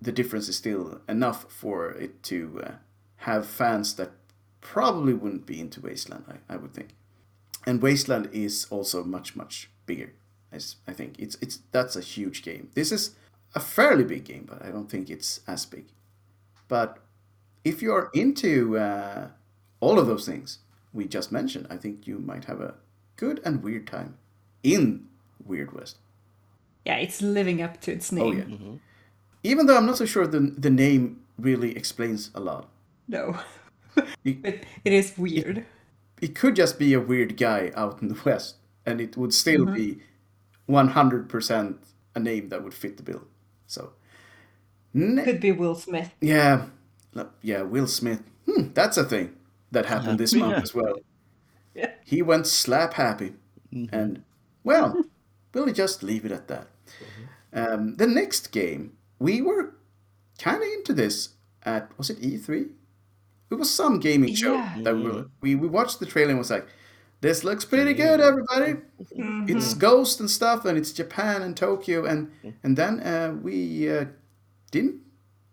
the 0.00 0.12
difference 0.12 0.48
is 0.48 0.56
still 0.56 1.00
enough 1.08 1.50
for 1.52 1.90
it 1.90 2.22
to 2.24 2.62
uh, 2.64 2.70
have 3.16 3.46
fans 3.46 3.94
that 3.96 4.12
probably 4.60 5.12
wouldn't 5.12 5.46
be 5.46 5.60
into 5.60 5.80
Wasteland, 5.80 6.24
I, 6.28 6.54
I 6.54 6.56
would 6.56 6.72
think. 6.72 6.90
And 7.66 7.82
Wasteland 7.82 8.30
is 8.32 8.66
also 8.70 9.04
much 9.04 9.36
much 9.36 9.70
bigger. 9.86 10.12
As 10.52 10.76
I 10.86 10.92
think 10.92 11.16
it's 11.18 11.36
it's 11.40 11.60
that's 11.72 11.96
a 11.96 12.00
huge 12.00 12.42
game. 12.42 12.70
This 12.74 12.92
is 12.92 13.14
a 13.54 13.60
fairly 13.60 14.04
big 14.04 14.24
game, 14.24 14.44
but 14.48 14.64
I 14.64 14.70
don't 14.70 14.90
think 14.90 15.10
it's 15.10 15.40
as 15.46 15.66
big. 15.66 15.86
But 16.68 16.98
if 17.64 17.82
you're 17.82 18.10
into 18.14 18.78
uh, 18.78 19.28
all 19.80 19.98
of 19.98 20.06
those 20.06 20.24
things 20.26 20.58
we 20.92 21.06
just 21.06 21.32
mentioned, 21.32 21.66
I 21.70 21.76
think 21.76 22.06
you 22.06 22.18
might 22.18 22.44
have 22.46 22.60
a 22.60 22.74
good 23.16 23.40
and 23.44 23.62
weird 23.62 23.86
time 23.86 24.16
in 24.62 25.06
Weird 25.44 25.72
West. 25.72 25.96
Yeah, 26.84 26.96
it's 26.96 27.20
living 27.22 27.60
up 27.62 27.80
to 27.82 27.92
its 27.92 28.10
name. 28.12 28.24
Oh 28.24 28.32
yeah. 28.32 28.76
Even 29.42 29.66
though 29.66 29.76
I'm 29.76 29.86
not 29.86 29.96
so 29.98 30.06
sure 30.06 30.26
the 30.26 30.40
the 30.58 30.70
name 30.70 31.20
really 31.38 31.76
explains 31.76 32.30
a 32.34 32.40
lot. 32.40 32.68
No. 33.08 33.38
It, 34.24 34.40
But 34.42 34.54
it 34.84 34.92
is 34.92 35.18
weird. 35.18 35.64
it 36.20 36.34
could 36.36 36.54
just 36.56 36.78
be 36.78 36.94
a 36.94 37.00
weird 37.00 37.36
guy 37.36 37.72
out 37.74 38.00
in 38.02 38.08
the 38.08 38.20
West, 38.24 38.56
and 38.86 39.00
it 39.00 39.16
would 39.16 39.34
still 39.34 39.66
be 39.66 39.98
100% 40.68 41.76
a 42.14 42.20
name 42.20 42.48
that 42.50 42.62
would 42.62 42.74
fit 42.74 42.96
the 42.96 43.02
bill. 43.02 43.26
So, 43.70 43.92
ne- 44.92 45.22
Could 45.22 45.40
be 45.40 45.52
Will 45.52 45.76
Smith. 45.76 46.10
yeah, 46.20 46.66
yeah, 47.42 47.62
Will 47.62 47.86
Smith. 47.86 48.20
Hmm, 48.46 48.72
that's 48.74 48.96
a 48.96 49.04
thing 49.04 49.36
that 49.70 49.86
happened 49.86 50.18
this 50.18 50.34
month 50.34 50.56
Yeah. 50.56 50.62
as 50.62 50.74
well. 50.74 50.96
Yeah. 51.74 51.92
He 52.04 52.20
went 52.20 52.46
slap 52.48 52.94
happy, 52.94 53.34
and 53.92 54.22
well, 54.64 55.04
we'll 55.54 55.72
just 55.72 56.02
leave 56.02 56.24
it 56.24 56.32
at 56.32 56.48
that. 56.48 56.66
Um, 57.52 57.94
the 57.96 58.06
next 58.08 58.50
game, 58.50 58.96
we 59.20 59.40
were 59.40 59.74
kind 60.38 60.56
of 60.62 60.68
into 60.78 60.92
this 60.92 61.30
at 61.62 61.96
was 61.96 62.10
it 62.10 62.20
E3? 62.20 62.70
It 63.50 63.54
was 63.54 63.70
some 63.70 64.00
gaming 64.00 64.34
show 64.34 64.54
Yeah. 64.54 64.78
that 64.82 64.96
we, 64.96 65.02
were, 65.02 65.26
we 65.40 65.54
we 65.54 65.68
watched 65.68 66.00
the 66.00 66.06
trailer 66.06 66.30
and 66.30 66.38
was 66.38 66.50
like, 66.50 66.66
"This 67.20 67.44
looks 67.44 67.64
pretty 67.64 67.94
good, 67.94 68.20
everybody." 68.20 68.80
It's 69.48 69.74
Ghost 69.74 70.20
and 70.20 70.30
stuff, 70.30 70.64
and 70.64 70.78
it's 70.78 70.92
Japan 70.92 71.42
and 71.42 71.56
Tokyo, 71.56 72.04
and 72.04 72.30
and 72.62 72.76
then 72.76 73.00
uh, 73.00 73.34
we 73.42 73.90
uh, 73.90 74.06
didn't 74.70 75.00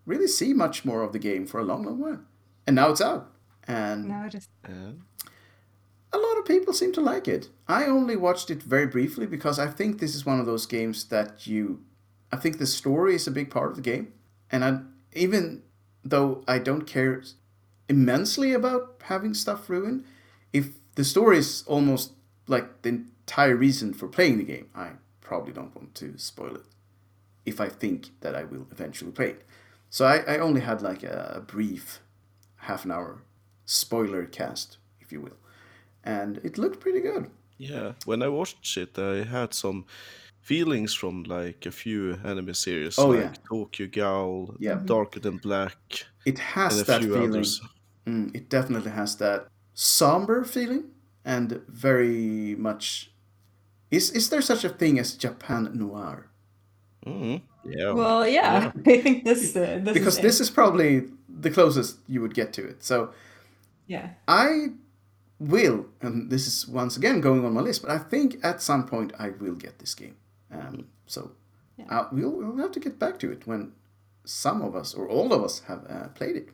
really 0.06 0.28
see 0.28 0.52
much 0.54 0.84
more 0.84 1.02
of 1.02 1.12
the 1.12 1.18
game 1.18 1.46
for 1.46 1.60
a 1.60 1.64
long, 1.64 1.84
long 1.84 1.98
while, 1.98 2.20
and 2.66 2.76
now 2.76 2.90
it's 2.90 3.00
out, 3.00 3.30
and 3.66 4.08
No, 4.08 4.24
it 4.26 4.34
is. 4.34 4.48
Yeah. 4.68 4.92
a 6.12 6.18
lot 6.18 6.38
of 6.38 6.44
people 6.46 6.72
seem 6.72 6.92
to 6.94 7.00
like 7.00 7.28
it. 7.28 7.50
I 7.66 7.84
only 7.86 8.16
watched 8.16 8.50
it 8.50 8.62
very 8.62 8.86
briefly 8.86 9.26
because 9.26 9.58
I 9.58 9.66
think 9.66 9.98
this 10.00 10.14
is 10.14 10.24
one 10.24 10.40
of 10.40 10.46
those 10.46 10.66
games 10.66 11.04
that 11.08 11.46
you. 11.46 11.84
I 12.32 12.36
think 12.36 12.58
the 12.58 12.66
story 12.66 13.14
is 13.14 13.26
a 13.26 13.30
big 13.30 13.50
part 13.50 13.70
of 13.70 13.76
the 13.76 13.82
game, 13.82 14.12
and 14.50 14.64
I, 14.64 14.80
even 15.14 15.62
though 16.04 16.42
I 16.48 16.58
don't 16.58 16.86
care 16.86 17.22
immensely 17.88 18.52
about 18.52 19.00
having 19.04 19.34
stuff 19.34 19.68
ruined, 19.70 20.04
if 20.52 20.70
the 20.98 21.04
story 21.04 21.38
is 21.38 21.62
almost 21.68 22.12
like 22.48 22.82
the 22.82 22.88
entire 22.88 23.54
reason 23.54 23.94
for 23.94 24.08
playing 24.08 24.38
the 24.38 24.44
game, 24.44 24.66
I 24.74 24.88
probably 25.20 25.52
don't 25.52 25.74
want 25.76 25.94
to 25.94 26.18
spoil 26.18 26.56
it. 26.56 26.66
If 27.46 27.60
I 27.60 27.68
think 27.68 28.00
that 28.20 28.34
I 28.34 28.42
will 28.42 28.66
eventually 28.72 29.12
play 29.12 29.30
it, 29.30 29.42
so 29.90 30.04
I, 30.06 30.16
I 30.34 30.38
only 30.38 30.60
had 30.60 30.82
like 30.82 31.04
a, 31.04 31.34
a 31.36 31.40
brief 31.40 32.00
half 32.56 32.84
an 32.84 32.90
hour 32.90 33.22
spoiler 33.64 34.24
cast, 34.26 34.78
if 35.00 35.12
you 35.12 35.20
will 35.20 35.38
and 36.02 36.38
it 36.38 36.58
looked 36.58 36.80
pretty 36.80 37.00
good. 37.00 37.30
Yeah, 37.58 37.92
when 38.06 38.22
I 38.22 38.28
watched 38.28 38.76
it, 38.76 38.98
I 38.98 39.24
had 39.24 39.54
some 39.54 39.84
feelings 40.40 40.94
from 40.94 41.24
like 41.24 41.66
a 41.66 41.70
few 41.70 42.18
anime 42.24 42.54
series, 42.54 42.98
Oh, 42.98 43.08
like 43.10 43.20
yeah. 43.20 43.34
Tokyo 43.48 43.86
Ghoul, 43.86 44.56
Yeah. 44.58 44.80
Darker 44.84 45.20
Than 45.20 45.36
Black, 45.38 45.76
It 46.24 46.38
has 46.38 46.84
that 46.86 47.02
feeling. 47.02 47.44
Mm, 48.06 48.34
it 48.34 48.48
definitely 48.48 48.90
has 48.92 49.16
that 49.16 49.48
somber 49.78 50.44
feeling, 50.44 50.84
and 51.24 51.62
very 51.68 52.56
much. 52.58 53.12
Is 53.90 54.10
is 54.10 54.28
there 54.30 54.42
such 54.42 54.64
a 54.64 54.68
thing 54.68 54.98
as 54.98 55.14
Japan 55.14 55.70
noir? 55.74 56.26
Mm, 57.06 57.42
yeah, 57.64 57.92
Well, 57.92 58.26
yeah, 58.28 58.72
I 58.76 58.82
think 58.82 59.24
this. 59.24 59.54
Uh, 59.56 59.80
this 59.82 59.94
Because 59.94 60.16
is 60.16 60.22
this 60.22 60.40
it. 60.40 60.42
is 60.42 60.50
probably 60.50 61.04
the 61.28 61.50
closest 61.50 61.98
you 62.08 62.20
would 62.20 62.34
get 62.34 62.52
to 62.54 62.66
it. 62.68 62.82
So 62.82 63.10
Yeah. 63.86 64.10
I 64.26 64.72
will, 65.38 65.86
and 66.02 66.30
this 66.30 66.46
is 66.46 66.66
once 66.68 66.96
again 66.96 67.20
going 67.20 67.44
on 67.44 67.54
my 67.54 67.60
list, 67.60 67.82
but 67.82 67.90
I 67.90 67.98
think 67.98 68.36
at 68.42 68.60
some 68.60 68.86
point 68.86 69.12
I 69.18 69.30
will 69.30 69.54
get 69.54 69.78
this 69.78 69.94
game. 69.94 70.16
Um, 70.50 70.88
so 71.06 71.30
uh, 71.88 72.08
we'll, 72.12 72.30
we'll 72.32 72.56
have 72.58 72.72
to 72.72 72.80
get 72.80 72.98
back 72.98 73.18
to 73.20 73.30
it 73.32 73.46
when 73.46 73.72
some 74.24 74.62
of 74.62 74.74
us 74.74 74.94
or 74.94 75.08
all 75.08 75.32
of 75.32 75.42
us 75.44 75.60
have 75.68 75.86
uh, 75.88 76.08
played 76.08 76.36
it. 76.36 76.48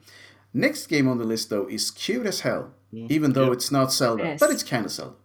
Next 0.55 0.87
game 0.87 1.09
on 1.09 1.19
the 1.19 1.25
list, 1.25 1.51
though, 1.51 1.67
is 1.67 1.91
cute 1.91 2.27
as 2.27 2.41
hell, 2.41 2.71
even 2.93 3.33
though 3.33 3.51
it's 3.53 3.71
not 3.73 3.93
Zelda, 3.93 4.23
Yes. 4.23 4.41
but 4.41 4.51
it's 4.51 4.63
kind 4.63 4.85
of 4.87 4.93
Zelda, 4.93 5.17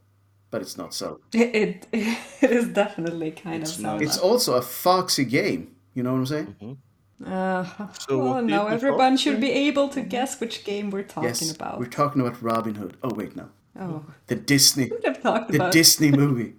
but 0.50 0.62
it's 0.62 0.76
not 0.78 0.94
Zelda. 0.94 1.20
It, 1.34 1.86
it, 1.92 2.18
it 2.42 2.52
is 2.52 2.68
definitely 2.70 3.32
kind 3.32 3.62
It's 3.62 3.76
of 3.78 3.82
nice. 3.84 3.90
Zelda. 3.92 4.04
It's 4.06 4.18
also 4.18 4.56
a 4.56 4.62
foxy 4.62 5.26
game. 5.26 5.76
You 5.94 6.02
know 6.04 6.14
what 6.14 6.20
I'm 6.20 6.26
saying? 6.26 6.78
Uh, 7.26 7.64
So 8.00 8.18
well, 8.18 8.34
oh, 8.36 8.42
now 8.42 8.68
everyone 8.68 9.14
talk 9.16 9.20
should 9.20 9.40
be 9.42 9.52
able 9.52 9.90
to 9.90 10.02
guess 10.02 10.40
which 10.40 10.64
game 10.64 10.90
we're 10.90 11.04
talking 11.04 11.30
yes, 11.30 11.52
about. 11.56 11.78
we're 11.80 11.86
talking 11.86 12.22
about 12.22 12.42
Robin 12.42 12.76
Hood. 12.76 12.98
Oh 13.04 13.14
wait, 13.14 13.36
no, 13.36 13.50
Oh, 13.80 14.06
the 14.28 14.36
Disney, 14.36 14.90
have 15.06 15.22
talked 15.22 15.52
the 15.52 15.58
about 15.58 15.74
Disney 15.74 16.12
movie. 16.24 16.54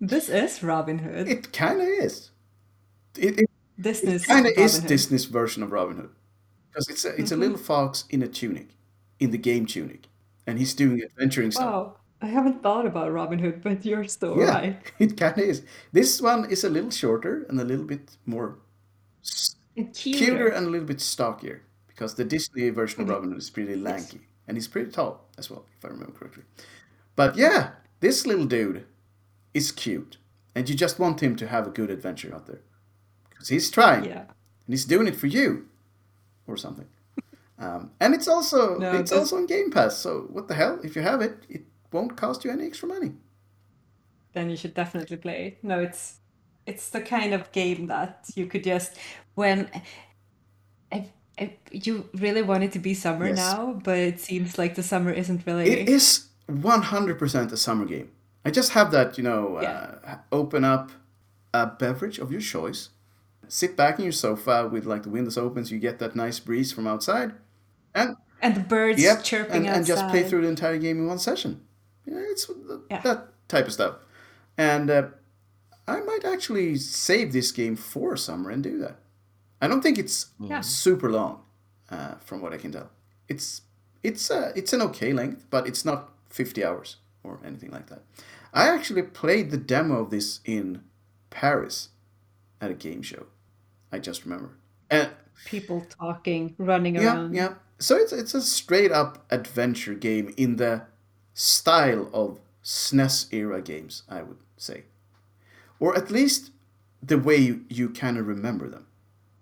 this 0.00 0.28
is 0.28 0.62
Robin 0.62 0.98
Hood. 0.98 1.28
It 1.28 1.52
kind 1.52 1.80
of 1.80 1.86
is. 1.88 2.30
It, 3.18 3.40
it 3.40 3.50
Disney's 3.78 4.26
kind 4.26 4.46
of 4.46 4.52
is 4.56 4.78
Hood. 4.78 4.88
Disney's 4.88 5.26
version 5.26 5.62
of 5.62 5.72
Robin 5.72 5.96
Hood, 5.96 6.10
because 6.70 6.88
it's 6.88 7.04
a, 7.04 7.08
it's 7.16 7.30
a 7.30 7.34
mm-hmm. 7.34 7.42
little 7.42 7.58
fox 7.58 8.04
in 8.10 8.22
a 8.22 8.28
tunic, 8.28 8.68
in 9.18 9.30
the 9.30 9.38
game 9.38 9.66
tunic, 9.66 10.06
and 10.46 10.58
he's 10.58 10.74
doing 10.74 11.02
adventuring 11.02 11.50
stuff. 11.50 11.64
Wow, 11.64 11.96
I 12.22 12.26
haven't 12.26 12.62
thought 12.62 12.86
about 12.86 13.12
Robin 13.12 13.38
Hood, 13.38 13.62
but 13.62 13.84
you're 13.84 14.04
so 14.04 14.38
yeah, 14.38 14.50
right. 14.50 14.76
it 14.98 15.16
kind 15.16 15.38
of 15.38 15.44
is. 15.44 15.62
This 15.92 16.20
one 16.20 16.50
is 16.50 16.64
a 16.64 16.70
little 16.70 16.90
shorter 16.90 17.44
and 17.48 17.60
a 17.60 17.64
little 17.64 17.84
bit 17.84 18.16
more 18.26 18.58
And 19.76 19.94
cuter, 19.94 20.18
cuter. 20.18 20.48
and 20.48 20.66
a 20.66 20.70
little 20.70 20.86
bit 20.86 21.00
stockier, 21.00 21.62
because 21.88 22.14
the 22.14 22.24
Disney 22.24 22.70
version 22.70 23.00
of 23.00 23.06
mm-hmm. 23.06 23.14
Robin 23.14 23.30
Hood 23.30 23.38
is 23.38 23.50
pretty 23.50 23.76
lanky, 23.76 24.20
and 24.46 24.56
he's 24.56 24.68
pretty 24.68 24.90
tall 24.90 25.26
as 25.38 25.50
well, 25.50 25.64
if 25.78 25.84
I 25.84 25.88
remember 25.88 26.12
correctly. 26.12 26.44
But 27.16 27.36
yeah, 27.36 27.72
this 28.00 28.26
little 28.26 28.46
dude 28.46 28.86
is 29.52 29.72
cute, 29.72 30.18
and 30.54 30.68
you 30.68 30.76
just 30.76 30.98
want 30.98 31.22
him 31.22 31.34
to 31.36 31.48
have 31.48 31.66
a 31.66 31.70
good 31.70 31.90
adventure 31.90 32.34
out 32.34 32.46
there, 32.46 32.62
because 33.28 33.48
he's 33.48 33.70
trying. 33.70 34.04
Yeah. 34.04 34.20
and 34.20 34.68
he's 34.68 34.84
doing 34.84 35.08
it 35.08 35.16
for 35.16 35.26
you 35.26 35.66
or 36.46 36.56
something 36.56 36.86
um, 37.58 37.90
and 38.00 38.14
it's 38.14 38.28
also 38.28 38.78
No, 38.78 38.92
it's 38.98 39.12
also 39.12 39.36
on 39.36 39.46
game 39.46 39.70
pass 39.70 39.96
so 39.98 40.26
what 40.30 40.48
the 40.48 40.54
hell 40.54 40.78
if 40.82 40.96
you 40.96 41.02
have 41.02 41.20
it 41.20 41.44
it 41.48 41.62
won't 41.92 42.16
cost 42.16 42.44
you 42.44 42.50
any 42.50 42.66
extra 42.66 42.88
money 42.88 43.12
then 44.32 44.48
you 44.48 44.56
should 44.56 44.74
definitely 44.74 45.16
play 45.16 45.46
it. 45.48 45.64
No, 45.64 45.80
it's 45.80 46.18
it's 46.64 46.90
the 46.90 47.00
kind 47.00 47.34
of 47.34 47.50
game 47.50 47.88
that 47.88 48.26
you 48.36 48.46
could 48.46 48.62
just 48.62 48.96
when 49.34 49.68
if, 50.92 51.06
if 51.36 51.50
you 51.86 52.08
really 52.14 52.42
want 52.42 52.62
it 52.62 52.72
to 52.72 52.78
be 52.78 52.94
summer 52.94 53.26
Yes. 53.26 53.36
now, 53.36 53.80
but 53.84 53.98
it 53.98 54.20
seems 54.20 54.56
like 54.58 54.74
the 54.76 54.82
summer 54.82 55.10
isn't 55.10 55.44
really. 55.46 55.68
it 55.68 55.88
is 55.88 56.26
100% 56.48 57.52
a 57.52 57.56
summer 57.56 57.84
game 57.86 58.10
i 58.44 58.50
just 58.50 58.72
have 58.72 58.90
that 58.90 59.16
you 59.18 59.22
know 59.24 59.58
Yeah. 59.62 59.94
uh, 60.04 60.16
open 60.32 60.64
up 60.64 60.90
a 61.54 61.66
beverage 61.66 62.18
of 62.18 62.30
your 62.32 62.40
choice 62.40 62.90
sit 63.50 63.76
back 63.76 63.98
in 63.98 64.04
your 64.04 64.12
sofa 64.12 64.68
with 64.72 64.86
like 64.86 65.02
the 65.02 65.10
windows 65.10 65.36
open 65.36 65.64
so 65.64 65.74
you 65.74 65.80
get 65.80 65.98
that 65.98 66.14
nice 66.14 66.38
breeze 66.38 66.72
from 66.72 66.86
outside 66.86 67.32
and 67.94 68.16
and 68.42 68.54
the 68.54 68.60
birds 68.60 69.02
Yep, 69.02 69.22
chirping 69.24 69.66
and, 69.66 69.76
and 69.76 69.86
just 69.86 70.08
play 70.08 70.22
through 70.22 70.42
the 70.42 70.48
entire 70.48 70.78
game 70.78 70.98
in 70.98 71.06
one 71.06 71.18
session. 71.18 71.60
Yeah, 72.06 72.22
it's 72.32 72.46
th- 72.46 72.56
Yeah. 72.90 73.00
that 73.02 73.28
type 73.48 73.66
of 73.66 73.72
stuff. 73.72 73.96
And 74.56 74.88
uh, 74.90 75.08
I 75.86 76.00
might 76.00 76.24
actually 76.24 76.76
save 76.76 77.32
this 77.32 77.52
game 77.52 77.76
for 77.76 78.16
summer 78.16 78.48
and 78.50 78.62
do 78.62 78.78
that. 78.78 78.96
I 79.60 79.68
don't 79.68 79.82
think 79.82 79.98
it's 79.98 80.30
Yeah. 80.40 80.62
super 80.62 81.10
long, 81.10 81.42
uh, 81.90 82.14
from 82.24 82.40
what 82.40 82.54
I 82.54 82.56
can 82.58 82.72
tell. 82.72 82.88
It's 83.28 83.62
it's 84.02 84.30
uh, 84.30 84.52
it's 84.56 84.72
an 84.72 84.80
okay 84.82 85.12
length, 85.12 85.44
but 85.50 85.66
it's 85.66 85.84
not 85.84 86.08
50 86.30 86.64
hours 86.64 86.96
or 87.22 87.38
anything 87.44 87.70
like 87.70 87.88
that. 87.88 88.02
I 88.54 88.68
actually 88.68 89.02
played 89.02 89.50
the 89.50 89.58
demo 89.58 90.00
of 90.00 90.08
this 90.10 90.40
in 90.46 90.82
Paris 91.28 91.90
at 92.60 92.70
a 92.70 92.74
game 92.74 93.02
show. 93.02 93.26
I 93.92 93.98
just 93.98 94.24
remember. 94.24 94.50
And 94.90 95.10
people 95.44 95.86
talking, 95.98 96.54
running 96.58 96.96
yeah, 96.96 97.14
around. 97.14 97.34
yeah. 97.34 97.54
So 97.78 97.96
it's 97.96 98.12
it's 98.12 98.34
a 98.34 98.42
straight 98.42 98.92
up 98.92 99.24
adventure 99.30 99.94
game 99.94 100.34
in 100.36 100.56
the 100.56 100.82
style 101.34 102.10
of 102.12 102.38
SNES 102.62 103.32
era 103.32 103.62
games, 103.62 104.02
I 104.08 104.22
would 104.22 104.38
say, 104.56 104.84
or 105.78 105.96
at 105.96 106.10
least 106.10 106.50
the 107.02 107.18
way 107.18 107.36
you, 107.36 107.64
you 107.68 107.88
kind 107.88 108.18
of 108.18 108.26
remember 108.26 108.68
them, 108.68 108.86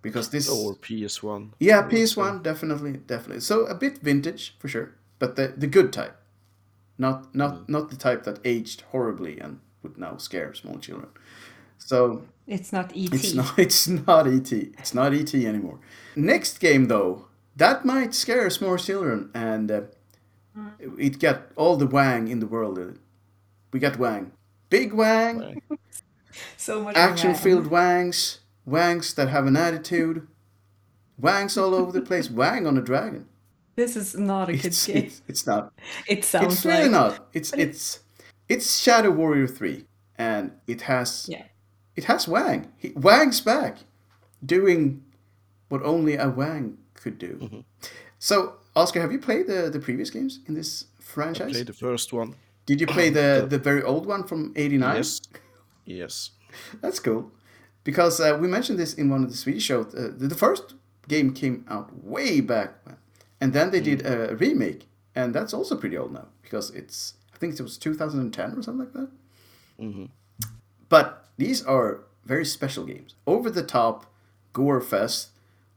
because 0.03 0.31
this 0.31 0.49
or 0.49 0.77
PS1. 0.77 1.51
yeah 1.59 1.83
PS 1.83 2.17
One 2.17 2.43
definitely 2.43 2.93
definitely 2.93 3.41
so 3.41 3.67
a 3.67 3.75
bit 3.75 3.99
vintage 3.99 4.55
for 4.59 4.69
sure, 4.69 4.95
but 5.19 5.35
the 5.35 5.49
the 5.57 5.67
good 5.67 5.93
type, 5.93 6.17
not 6.97 7.35
not 7.35 7.55
mm. 7.55 7.69
not 7.69 7.91
the 7.91 7.97
type 7.97 8.23
that 8.25 8.39
aged 8.45 8.83
horribly 8.93 9.41
and 9.41 9.59
would 9.83 9.99
now 9.99 10.17
scare 10.17 10.55
small 10.55 10.79
children. 10.79 11.11
So 11.79 12.23
It's 12.49 12.73
not 12.73 12.97
E 12.97 13.09
ET. 13.13 13.15
it's 13.15 13.35
not. 13.35 13.59
It's 13.59 13.87
not 13.89 14.27
ET. 14.27 14.53
It's 14.53 14.95
not 14.95 15.13
ET 15.15 15.35
anymore. 15.35 15.79
Next 16.17 16.59
game 16.61 16.89
though, 16.89 17.27
that 17.57 17.85
might 17.85 18.15
scare 18.15 18.51
more 18.61 18.79
children, 18.79 19.31
and 19.35 19.71
uh, 19.71 19.81
it 20.99 21.21
got 21.21 21.53
all 21.57 21.77
the 21.77 21.87
Wang 21.87 22.29
in 22.29 22.41
the 22.41 22.47
world. 22.47 22.79
We 23.73 23.79
got 23.81 23.99
Wang, 23.99 24.33
big 24.71 24.95
Wang, 24.95 25.39
Wang. 25.41 25.63
so 26.57 26.83
much 26.83 26.97
action 26.97 27.33
Wang. 27.33 27.39
filled 27.39 27.67
Wangs, 27.67 28.41
Wangs 28.65 29.13
that 29.15 29.29
have 29.29 29.47
an 29.47 29.57
attitude, 29.57 30.27
Wangs 31.19 31.59
all 31.59 31.75
over 31.75 31.93
the 31.93 32.01
place. 32.01 32.31
Wang 32.43 32.67
on 32.67 32.79
a 32.79 32.83
dragon. 32.83 33.27
This 33.77 33.95
is 33.97 34.17
not 34.17 34.49
a 34.49 34.53
kid's 34.55 34.67
It's, 34.67 34.87
game. 34.87 34.97
it's, 34.97 35.23
it's 35.29 35.47
not. 35.47 35.73
It 36.09 36.25
sounds 36.25 36.55
It's 36.55 36.65
really 36.65 36.89
like 36.89 36.91
not. 36.91 37.29
It's 37.35 37.53
it's 37.53 38.01
it's 38.49 38.81
Shadow 38.81 39.11
Warrior 39.11 39.47
three, 39.47 39.85
and 40.17 40.53
it 40.67 40.81
has 40.83 41.27
yeah. 41.29 41.45
It 41.99 42.05
has 42.05 42.29
Wang. 42.29 42.61
He, 42.77 42.93
Wang's 42.95 43.41
back, 43.41 43.79
doing 44.55 45.03
what 45.69 45.83
only 45.83 46.15
a 46.15 46.29
Wang 46.29 46.79
could 46.95 47.19
do. 47.19 47.33
Mm-hmm. 47.43 47.61
So, 48.21 48.55
Oscar, 48.77 49.01
have 49.01 49.13
you 49.13 49.19
played 49.19 49.47
the 49.49 49.69
the 49.75 49.81
previous 49.81 50.11
games 50.11 50.41
in 50.47 50.55
this 50.55 50.87
franchise? 51.01 51.53
Play 51.53 51.65
the 51.65 51.81
first 51.89 52.13
one. 52.13 52.37
Did 52.67 52.81
you 52.81 52.87
play 52.87 53.11
the 53.21 53.47
the 53.55 53.59
very 53.59 53.83
old 53.83 54.07
one 54.07 54.23
from 54.25 54.53
'89? 54.55 54.97
Yes. 54.97 55.21
Yes. 55.85 56.31
That's 56.83 57.01
cool. 57.01 57.33
Because 57.83 58.21
uh, 58.21 58.39
we 58.41 58.49
mentioned 58.49 58.79
this 58.79 58.95
in 58.95 59.11
one 59.11 59.25
of 59.25 59.31
the 59.31 59.37
Swedish 59.37 59.65
shows. 59.65 59.95
Uh, 59.95 60.13
the, 60.17 60.29
the 60.29 60.35
first 60.35 60.75
game 61.09 61.33
came 61.33 61.65
out 61.69 61.89
way 62.05 62.41
back 62.41 62.71
when. 62.85 62.97
And 63.41 63.53
then 63.53 63.71
they 63.71 63.81
did 63.81 64.05
a 64.05 64.37
remake. 64.37 64.83
And 65.15 65.35
that's 65.35 65.55
also 65.55 65.77
pretty 65.77 65.97
old 65.97 66.13
now. 66.13 66.27
Because 66.43 66.71
it's, 66.71 67.15
I 67.35 67.39
think 67.39 67.55
it 67.55 67.63
was 67.63 67.79
2010 67.79 68.59
or 68.59 68.63
something 68.63 68.85
like 68.85 68.93
that. 68.93 69.09
But 70.89 71.28
these 71.39 71.65
are 71.65 72.01
very 72.27 72.45
special 72.45 72.85
games. 72.85 73.15
Over 73.27 73.49
the 73.49 73.63
top 73.63 74.13
gore 74.53 74.83
fest 74.83 75.31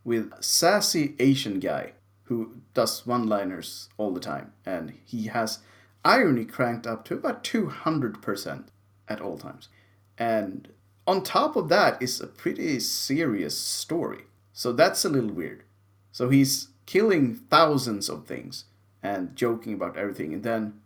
with 0.03 0.31
sassy 0.43 1.15
Asian 1.19 1.59
guy 1.61 1.93
who 2.23 2.57
does 2.73 3.05
one-liners 3.05 3.89
all 3.97 4.11
the 4.11 4.19
time, 4.19 4.51
and 4.65 4.93
he 5.05 5.27
has 5.27 5.59
irony 6.03 6.43
cranked 6.45 6.87
up 6.87 7.05
to 7.05 7.13
about 7.13 7.43
two 7.43 7.67
hundred 7.67 8.21
percent 8.21 8.69
at 9.07 9.21
all 9.21 9.37
times. 9.37 9.69
And 10.17 10.67
on 11.05 11.23
top 11.23 11.55
of 11.55 11.69
that 11.69 12.01
is 12.01 12.19
a 12.19 12.27
pretty 12.27 12.79
serious 12.79 13.57
story. 13.57 14.23
So 14.53 14.71
that's 14.71 15.05
a 15.05 15.09
little 15.09 15.31
weird. 15.31 15.63
So 16.11 16.29
he's 16.29 16.69
killing 16.85 17.35
thousands 17.49 18.09
of 18.09 18.25
things 18.25 18.65
and 19.01 19.35
joking 19.35 19.73
about 19.73 19.97
everything, 19.97 20.33
and 20.33 20.43
then 20.43 20.81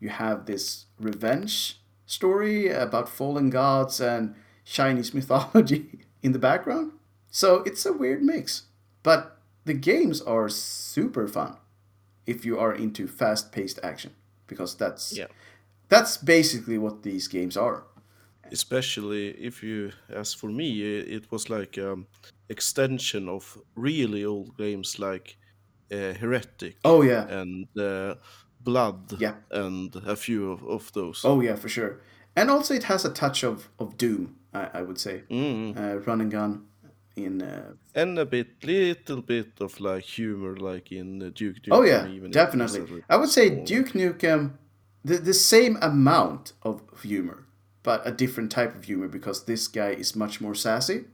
you 0.00 0.08
have 0.08 0.46
this 0.46 0.86
revenge 0.98 1.80
story 2.06 2.68
about 2.68 3.08
fallen 3.08 3.50
gods 3.50 4.00
and 4.00 4.34
Chinese 4.64 5.14
mythology 5.14 6.00
in 6.22 6.32
the 6.32 6.38
background. 6.38 6.92
So 7.30 7.56
it's 7.66 7.86
a 7.86 7.92
weird 7.92 8.22
mix. 8.22 8.62
But 9.02 9.38
the 9.64 9.74
games 9.74 10.22
are 10.22 10.48
super 10.48 11.28
fun 11.28 11.56
if 12.26 12.44
you 12.44 12.58
are 12.58 12.74
into 12.74 13.06
fast 13.08 13.52
paced 13.52 13.80
action. 13.82 14.12
Because 14.46 14.76
that's 14.76 15.16
Yeah. 15.16 15.26
that's 15.88 16.16
basically 16.16 16.78
what 16.78 17.02
these 17.02 17.28
games 17.28 17.56
are. 17.56 17.84
Especially 18.52 19.30
if 19.30 19.62
you, 19.62 19.90
as 20.08 20.32
for 20.32 20.48
me, 20.50 20.80
it 21.00 21.30
was 21.32 21.50
like 21.50 21.78
um, 21.78 22.06
extension 22.48 23.28
of 23.28 23.58
really 23.74 24.24
old 24.24 24.56
games 24.56 24.98
like 25.00 25.36
uh, 25.92 26.14
Heretic 26.14 26.76
Oh 26.84 27.02
yeah. 27.02 27.26
and 27.28 27.66
uh, 27.78 28.14
Blood 28.66 29.00
Yeah. 29.20 29.34
and 29.50 29.94
a 29.96 30.16
few 30.16 30.52
of, 30.52 30.62
of 30.64 30.92
those. 30.92 31.24
Oh 31.24 31.40
yeah, 31.40 31.56
for 31.56 31.68
sure. 31.68 31.92
And 32.36 32.50
also 32.50 32.74
it 32.74 32.84
has 32.84 33.04
a 33.04 33.12
touch 33.12 33.44
of, 33.44 33.68
of 33.78 33.96
Doom, 33.96 34.36
I, 34.52 34.68
I 34.78 34.82
would 34.82 34.98
say. 34.98 35.22
Mm. 35.30 35.76
Uh, 35.76 35.96
run 36.06 36.20
and 36.20 36.30
gun 36.30 36.66
in 37.16 37.40
uh, 37.42 37.72
And 37.94 38.18
a 38.18 38.26
bit, 38.26 38.48
little 38.64 39.22
bit 39.22 39.52
of 39.60 39.80
like 39.80 40.04
humor, 40.18 40.54
like 40.56 40.92
in 40.92 41.22
uh, 41.22 41.30
Duke 41.34 41.62
Nukem. 41.62 41.72
Oh 41.76 41.82
yeah, 41.84 42.06
even 42.16 42.30
definitely. 42.30 43.02
I 43.08 43.16
would 43.16 43.30
say. 43.30 43.48
Duke 43.64 43.92
Nukem, 43.94 44.50
the 45.04 45.16
the 45.18 45.32
same 45.34 45.78
amount 45.80 46.52
of 46.62 46.82
humor, 47.02 47.38
but 47.82 48.06
a 48.06 48.10
different 48.10 48.50
type 48.52 48.74
of 48.76 48.84
humor 48.84 49.08
because 49.08 49.44
this 49.44 49.68
guy 49.68 49.92
is 49.98 50.14
much 50.16 50.40
more 50.40 50.54
sassy, 50.54 51.04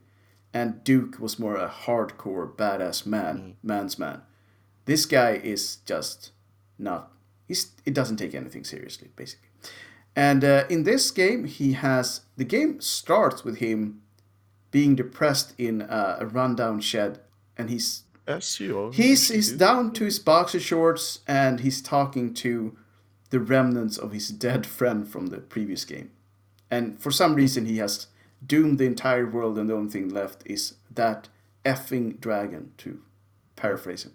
and 0.53 0.83
Duke 0.85 1.21
was 1.21 1.39
more 1.39 1.57
a 1.57 1.69
hardcore 1.87 2.49
badass 2.57 3.07
man, 3.07 3.37
Mm. 3.37 3.55
man's 3.63 3.97
man. 3.99 4.23
This 4.87 5.07
guy 5.07 5.41
is 5.45 5.77
just 5.87 6.33
not. 6.79 7.13
He's 7.47 7.73
it 7.85 7.95
doesn't 7.95 8.17
take 8.17 8.35
anything 8.35 8.65
seriously, 8.65 9.09
basically. 9.17 9.49
And 10.15 10.45
uh, 10.45 10.65
in 10.69 10.85
this 10.85 11.11
game, 11.11 11.45
he 11.45 11.73
has 11.73 12.23
the 12.37 12.45
game 12.45 12.81
starts 12.81 13.45
with 13.45 13.59
him 13.59 14.03
being 14.71 14.97
depressed 14.97 15.55
in 15.59 15.83
a, 15.83 16.19
a 16.21 16.27
rundown 16.27 16.81
shed, 16.81 17.21
and 17.57 17.71
he's 17.71 18.03
As 18.27 18.59
you 18.59 18.79
are. 18.79 18.93
He's 18.93 19.29
he's 19.29 19.51
do. 19.53 19.59
down 19.59 19.93
to 19.93 20.05
his 20.05 20.19
boxer 20.19 20.61
shorts 20.61 21.21
and 21.27 21.61
he's 21.61 21.81
talking 21.83 22.35
to 22.35 22.77
the 23.31 23.41
remnants 23.41 23.97
of 23.99 24.13
his 24.13 24.29
dead 24.29 24.67
friend 24.67 25.09
from 25.09 25.29
the 25.29 25.39
previous 25.39 25.85
game. 25.85 26.11
And 26.71 27.01
for 27.01 27.11
some 27.11 27.35
reason 27.35 27.67
he 27.67 27.79
has 27.79 28.09
doomed 28.45 28.79
the 28.79 28.87
entire 28.87 29.29
world 29.29 29.59
and 29.59 29.69
the 29.69 29.75
only 29.75 29.91
thing 29.91 30.09
left 30.09 30.43
is 30.47 30.75
that 30.91 31.29
effing 31.65 32.21
dragon 32.21 32.73
to 32.79 33.01
paraphrase 33.57 34.05
him. 34.05 34.13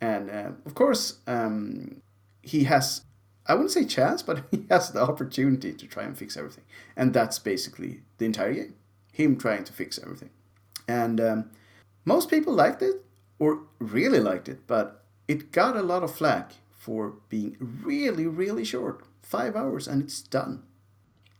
And 0.00 0.30
uh, 0.30 0.50
of 0.64 0.74
course 0.74 1.18
um, 1.26 2.02
he 2.42 2.64
has 2.64 3.02
I 3.46 3.54
wouldn't 3.54 3.72
say 3.72 3.84
chance, 3.84 4.22
but 4.22 4.44
he 4.50 4.66
has 4.70 4.92
the 4.92 5.02
opportunity 5.02 5.72
to 5.72 5.86
try 5.86 6.04
and 6.04 6.16
fix 6.16 6.36
everything. 6.36 6.64
And 6.96 7.12
that's 7.12 7.38
basically 7.38 8.02
the 8.18 8.26
entire 8.26 8.52
game. 8.54 8.74
Him 9.12 9.36
trying 9.36 9.64
to 9.64 9.72
fix 9.72 9.98
everything. 9.98 10.30
And 10.86 11.20
um, 11.20 11.50
most 12.04 12.30
people 12.30 12.52
liked 12.52 12.82
it, 12.82 13.04
or 13.38 13.62
really 13.78 14.20
liked 14.20 14.48
it, 14.48 14.66
but 14.66 15.02
it 15.26 15.50
got 15.52 15.76
a 15.76 15.82
lot 15.82 16.02
of 16.02 16.14
flack 16.14 16.52
for 16.70 17.14
being 17.28 17.56
really, 17.82 18.26
really 18.26 18.64
short. 18.64 19.04
Five 19.22 19.56
hours 19.56 19.88
and 19.88 20.02
it's 20.02 20.20
done. 20.20 20.62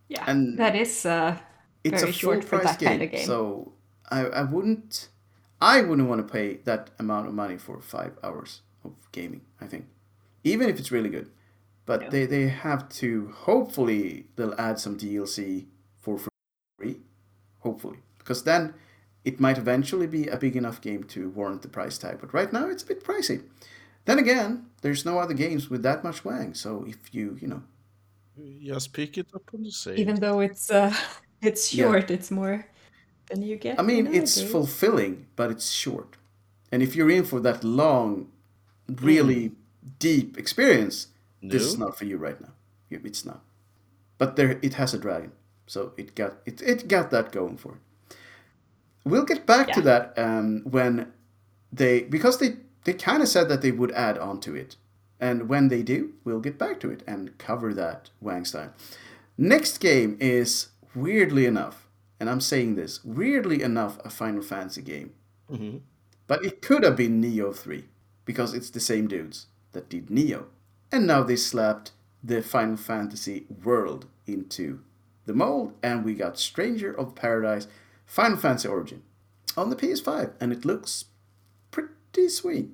Yeah. 0.08 0.24
And- 0.26 0.58
that 0.58 0.74
is 0.74 1.06
uh, 1.06 1.36
It's 1.84 2.00
very 2.00 2.10
a 2.10 2.12
short 2.12 2.44
for 2.44 2.58
price 2.58 2.72
that 2.72 2.78
game, 2.78 2.88
kind 2.88 3.02
of 3.02 3.10
game. 3.10 3.26
So 3.26 3.72
I, 4.10 4.26
I 4.26 4.42
wouldn't 4.42 5.08
I 5.60 5.82
wouldn't 5.82 6.08
want 6.08 6.26
to 6.26 6.32
pay 6.32 6.54
that 6.64 6.90
amount 6.98 7.28
of 7.28 7.34
money 7.34 7.58
for 7.58 7.80
five 7.80 8.16
hours 8.22 8.62
of 8.84 8.92
gaming, 9.12 9.42
I 9.60 9.66
think. 9.66 9.86
Even 10.44 10.68
if 10.68 10.78
it's 10.78 10.90
really 10.90 11.08
good. 11.10 11.30
But 11.86 12.02
No. 12.02 12.10
they, 12.10 12.26
they 12.26 12.48
have 12.48 12.88
to 13.00 13.32
hopefully 13.34 14.26
they'll 14.36 14.54
add 14.58 14.78
some 14.78 14.96
DLC 14.96 15.66
for 16.00 16.18
free. 16.78 17.00
Hopefully. 17.60 17.98
Because 18.18 18.44
then 18.44 18.74
it 19.24 19.40
might 19.40 19.58
eventually 19.58 20.06
be 20.06 20.28
a 20.28 20.36
big 20.36 20.56
enough 20.56 20.80
game 20.80 21.04
to 21.04 21.30
warrant 21.30 21.62
the 21.62 21.68
price 21.68 21.98
tag. 21.98 22.18
But 22.20 22.32
right 22.32 22.52
now 22.52 22.68
it's 22.68 22.82
a 22.82 22.86
bit 22.86 23.04
pricey. 23.04 23.42
Then 24.04 24.18
again, 24.18 24.66
there's 24.82 25.04
no 25.04 25.18
other 25.18 25.34
games 25.34 25.68
with 25.68 25.82
that 25.82 26.02
much 26.04 26.24
wang. 26.24 26.54
So 26.54 26.84
if 26.88 27.14
you, 27.14 27.36
you 27.40 27.48
know, 27.48 27.62
Just 28.62 28.92
pick 28.92 29.18
it 29.18 29.26
up 29.34 29.42
on 29.54 29.62
the 29.62 29.70
sale. 29.70 29.98
Even 29.98 30.14
though 30.16 30.40
it's 30.40 30.70
uh, 30.70 30.94
it's 31.42 31.74
Yeah. 31.74 31.84
short, 31.84 32.10
it's 32.10 32.30
more 32.30 32.66
than 33.26 33.42
you 33.42 33.56
get. 33.56 33.78
I 33.78 33.82
mean, 33.82 34.06
it's 34.06 34.38
other 34.38 34.48
fulfilling, 34.48 35.26
but 35.36 35.50
it's 35.50 35.70
short. 35.70 36.16
And 36.72 36.82
if 36.82 36.94
you're 36.96 37.10
in 37.10 37.24
for 37.24 37.40
that 37.40 37.62
long, 37.64 38.28
really 39.02 39.52
deep 39.98 40.38
experience, 40.38 41.08
this 41.42 41.62
is 41.62 41.78
not 41.78 41.96
for 41.96 42.04
you 42.04 42.16
right 42.16 42.40
now. 42.40 42.52
It's 42.90 43.24
not. 43.24 43.42
But 44.18 44.36
there, 44.36 44.58
it 44.62 44.74
has 44.74 44.92
a 44.92 44.98
dragon, 44.98 45.32
so 45.66 45.92
it 45.96 46.14
got 46.14 46.34
it, 46.44 46.60
it 46.60 46.88
got 46.88 47.10
that 47.10 47.32
going 47.32 47.56
for 47.56 47.72
it. 47.74 48.16
We'll 49.04 49.24
get 49.24 49.46
back 49.46 49.72
to 49.72 49.80
that 49.82 50.12
um, 50.18 50.62
when 50.64 51.12
they 51.72 52.02
because 52.02 52.38
they 52.38 52.56
they 52.84 52.92
kind 52.92 53.22
of 53.22 53.28
said 53.28 53.48
that 53.48 53.62
they 53.62 53.72
would 53.72 53.92
add 53.92 54.18
on 54.18 54.40
to 54.40 54.54
it, 54.54 54.76
and 55.18 55.48
when 55.48 55.68
they 55.68 55.82
do, 55.82 56.12
we'll 56.24 56.40
get 56.40 56.58
back 56.58 56.80
to 56.80 56.90
it 56.90 57.02
and 57.06 57.36
cover 57.38 57.72
that 57.72 58.10
Wang 58.20 58.44
style. 58.44 58.72
Next 59.38 59.78
game 59.78 60.18
is 60.20 60.68
weirdly 60.94 61.46
enough, 61.46 61.88
and 62.18 62.28
I'm 62.28 62.42
saying 62.42 62.74
this 62.74 63.02
weirdly 63.04 63.62
enough, 63.62 63.98
a 64.04 64.10
Final 64.10 64.42
Fantasy 64.42 64.82
game. 64.82 65.14
Mhm. 65.50 65.80
But 66.26 66.44
it 66.44 66.60
could 66.60 66.84
have 66.84 66.94
been 66.94 67.20
Nioh 67.20 67.54
3, 67.54 67.88
because 68.24 68.54
it's 68.54 68.70
the 68.70 68.78
same 68.80 69.08
dudes 69.08 69.46
that 69.72 69.88
did 69.88 70.06
Nioh. 70.08 70.44
And 70.92 71.06
now 71.06 71.22
they 71.22 71.36
slapped 71.36 71.92
the 72.22 72.42
Final 72.42 72.76
Fantasy 72.76 73.46
world 73.64 74.06
into 74.26 74.80
the 75.26 75.32
mold, 75.34 75.74
and 75.82 76.04
we 76.04 76.14
got 76.14 76.38
Stranger 76.38 76.92
of 76.92 77.14
Paradise 77.14 77.66
Final 78.06 78.36
Fantasy 78.38 78.68
Origin 78.68 79.02
on 79.56 79.70
the 79.70 79.76
PS5, 79.76 80.32
and 80.40 80.52
it 80.52 80.64
looks 80.64 81.04
pretty 81.70 82.28
sweet. 82.28 82.70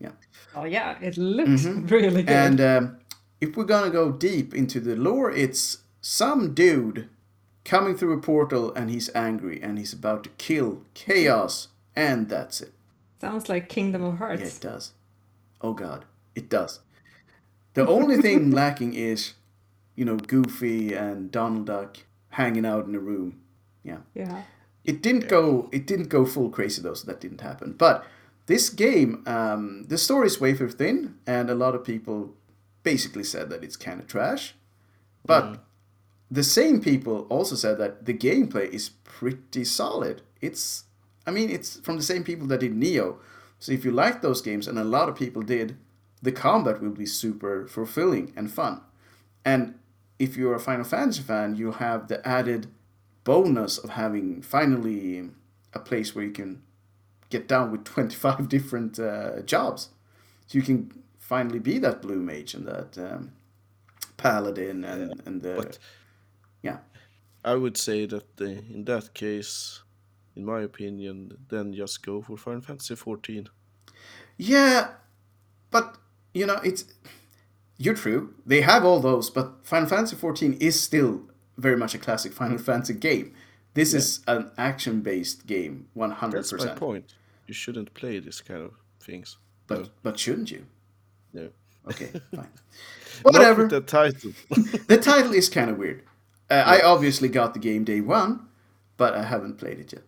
Yeah. 0.00 0.12
Oh 0.54 0.64
yeah, 0.64 0.98
it 1.00 1.16
looks 1.16 1.64
really 1.64 2.22
good. 2.24 2.28
And 2.30 2.60
um, 2.60 2.96
if 3.40 3.56
we're 3.56 3.64
gonna 3.64 3.90
go 3.90 4.10
deep 4.10 4.52
into 4.54 4.80
the 4.80 4.96
lore, 4.96 5.30
it's 5.30 5.78
some 6.00 6.52
dude 6.54 7.08
coming 7.64 7.96
through 7.96 8.12
a 8.12 8.20
portal 8.20 8.74
and 8.74 8.90
he's 8.90 9.08
angry 9.14 9.62
and 9.62 9.78
he's 9.78 9.92
about 9.92 10.24
to 10.24 10.30
kill 10.30 10.82
chaos, 10.94 11.68
and 11.94 12.28
that's 12.28 12.60
it. 12.60 12.72
Sounds 13.20 13.48
like 13.48 13.68
Kingdom 13.68 14.02
of 14.02 14.18
Hearts. 14.18 14.40
Yeah, 14.40 14.46
Hearts. 14.46 14.56
it 14.56 14.60
does. 14.62 14.92
Oh 15.60 15.72
god, 15.72 16.04
it 16.34 16.48
does. 16.48 16.80
The 17.74 17.86
only 17.86 18.18
thing 18.18 18.50
lacking 18.62 18.94
is, 18.94 19.34
you 19.96 20.04
know, 20.04 20.16
Goofy 20.16 20.94
and 20.94 21.30
Donald 21.30 21.66
Duck 21.66 21.98
hanging 22.30 22.66
out 22.66 22.86
in 22.86 22.94
a 22.94 23.00
room. 23.00 23.40
Yeah. 23.82 23.98
Yeah. 24.14 24.42
It 24.84 25.02
didn't 25.02 25.28
go. 25.28 25.68
It 25.72 25.86
didn't 25.86 26.08
go 26.08 26.26
full 26.26 26.50
crazy 26.50 26.82
though, 26.82 26.94
so 26.94 27.06
that 27.06 27.20
didn't 27.20 27.40
happen. 27.40 27.72
But 27.72 28.04
this 28.46 28.68
game, 28.68 29.22
um, 29.26 29.84
the 29.88 29.96
story 29.96 30.26
is 30.26 30.40
wafer 30.40 30.68
thin, 30.68 31.16
and 31.26 31.48
a 31.48 31.54
lot 31.54 31.74
of 31.74 31.84
people 31.84 32.34
basically 32.82 33.24
said 33.24 33.48
that 33.48 33.64
it's 33.64 33.76
kind 33.76 34.00
of 34.00 34.06
trash. 34.06 34.54
But 35.24 35.64
the 36.30 36.42
same 36.42 36.82
people 36.82 37.26
also 37.30 37.56
said 37.56 37.78
that 37.78 38.04
the 38.04 38.12
gameplay 38.12 38.68
is 38.68 38.90
pretty 39.04 39.64
solid. 39.64 40.20
It's 40.42 40.84
I 41.26 41.30
mean, 41.30 41.50
it's 41.50 41.80
from 41.80 41.96
the 41.96 42.02
same 42.02 42.24
people 42.24 42.46
that 42.48 42.60
did 42.60 42.74
Nioh. 42.74 43.16
So 43.58 43.72
if 43.72 43.84
you 43.84 43.90
like 43.90 44.20
those 44.20 44.42
games, 44.42 44.68
and 44.68 44.78
a 44.78 44.84
lot 44.84 45.08
of 45.08 45.16
people 45.16 45.40
did, 45.40 45.78
the 46.24 46.32
combat 46.32 46.80
will 46.82 46.90
be 46.90 47.06
super 47.06 47.66
fulfilling 47.66 48.32
and 48.34 48.50
fun. 48.50 48.80
And 49.44 49.74
if 50.18 50.36
you're 50.38 50.54
a 50.54 50.60
Final 50.60 50.84
Fantasy 50.84 51.22
fan, 51.22 51.54
you'll 51.54 51.72
have 51.72 52.08
the 52.08 52.26
added 52.26 52.68
bonus 53.24 53.76
of 53.76 53.90
having 53.90 54.40
finally 54.40 55.28
a 55.74 55.78
place 55.78 56.14
where 56.14 56.24
you 56.24 56.30
can 56.30 56.62
get 57.28 57.46
down 57.46 57.70
with 57.70 57.84
25 57.94 58.48
different 58.48 58.98
uh, 58.98 59.42
jobs. 59.42 59.90
So 60.46 60.56
you 60.58 60.62
can 60.62 61.02
finally 61.18 61.58
be 61.58 61.78
that 61.78 62.00
blue 62.00 62.20
mage 62.20 62.54
and 62.54 62.66
that 62.66 62.96
um, 62.96 63.32
paladin 64.16 64.82
and, 64.84 65.22
and 65.26 65.42
the. 65.42 65.54
But- 65.56 65.78
yeah. 66.62 66.78
I 67.44 67.54
would 67.54 67.76
say 67.76 68.06
that 68.06 68.40
uh, 68.40 68.44
in 68.46 68.86
that 68.86 69.12
case, 69.12 69.82
in 70.34 70.46
my 70.46 70.62
opinion, 70.62 71.36
then 71.50 71.74
just 71.74 72.02
go 72.02 72.22
for 72.22 72.38
Final 72.38 72.62
Fantasy 72.62 72.94
14. 72.94 73.48
Yeah, 74.38 74.92
but 75.70 75.98
you 76.34 76.46
know 76.46 76.60
it's 76.64 76.84
you're 77.78 77.94
true. 77.94 78.34
They 78.44 78.60
have 78.60 78.84
all 78.84 79.00
those, 79.00 79.30
but 79.30 79.64
Final 79.64 79.88
Fantasy 79.88 80.16
14 80.16 80.54
is 80.54 80.80
still 80.80 81.22
very 81.56 81.76
much 81.76 81.94
a 81.94 81.98
classic 81.98 82.32
Final 82.32 82.58
Fantasy 82.68 82.94
game. 82.94 83.34
This 83.74 83.92
is 83.92 84.20
an 84.28 84.52
action-based 84.56 85.48
game, 85.48 85.88
100%. 85.96 86.30
That's 86.30 86.52
my 86.52 86.66
point. 86.74 87.14
You 87.48 87.54
shouldn't 87.54 87.92
play 87.94 88.20
this 88.20 88.40
kind 88.40 88.62
of 88.62 88.72
things. 89.00 89.36
But 89.66 89.90
but 90.02 90.18
shouldn't 90.18 90.50
you? 90.50 90.66
No. 91.32 91.48
Okay, 91.86 92.08
fine. 92.34 92.48
Whatever. 93.22 93.68
the 93.68 93.82
title. 93.82 94.32
the 94.86 94.96
title 94.96 95.34
is 95.34 95.50
kind 95.50 95.68
of 95.68 95.76
weird. 95.76 96.02
Uh, 96.48 96.62
I 96.64 96.80
obviously 96.80 97.28
got 97.28 97.52
the 97.52 97.60
game 97.60 97.84
day 97.84 98.00
one, 98.00 98.48
but 98.96 99.14
I 99.14 99.24
haven't 99.24 99.58
played 99.58 99.80
it 99.80 99.92
yet. 99.92 100.04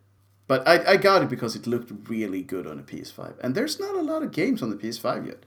But 0.47 0.67
I, 0.67 0.93
I 0.93 0.97
got 0.97 1.23
it 1.23 1.29
because 1.29 1.55
it 1.55 1.67
looked 1.67 2.09
really 2.09 2.41
good 2.43 2.67
on 2.67 2.79
a 2.79 2.83
PS5. 2.83 3.39
And 3.41 3.55
there's 3.55 3.79
not 3.79 3.95
a 3.95 4.01
lot 4.01 4.23
of 4.23 4.33
games 4.33 4.63
on 4.63 4.71
the 4.71 4.77
PS5 4.77 5.27
yet. 5.27 5.45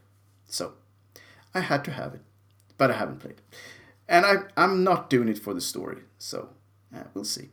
So 0.52 0.74
I 1.54 1.60
had 1.62 1.84
to 1.86 1.92
have 1.92 2.14
it. 2.14 2.22
But 2.78 2.92
I 2.92 2.94
haven't 2.94 3.20
played 3.20 3.34
it. 3.38 3.56
And 4.08 4.26
I, 4.26 4.36
I'm 4.58 4.84
not 4.84 5.10
doing 5.10 5.28
it 5.30 5.40
for 5.40 5.54
the 5.54 5.62
story. 5.62 5.98
So 6.18 6.50
uh, 6.96 7.04
we'll 7.14 7.26
see. 7.26 7.50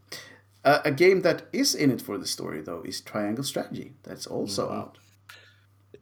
Uh, 0.64 0.80
a 0.84 0.90
game 0.90 1.22
that 1.22 1.46
is 1.52 1.74
in 1.74 1.90
it 1.90 2.02
for 2.02 2.18
the 2.18 2.26
story, 2.26 2.60
though, 2.62 2.82
is 2.84 3.00
Triangle 3.00 3.44
Strategy. 3.44 3.92
That's 4.02 4.26
also 4.26 4.70
out. 4.70 4.98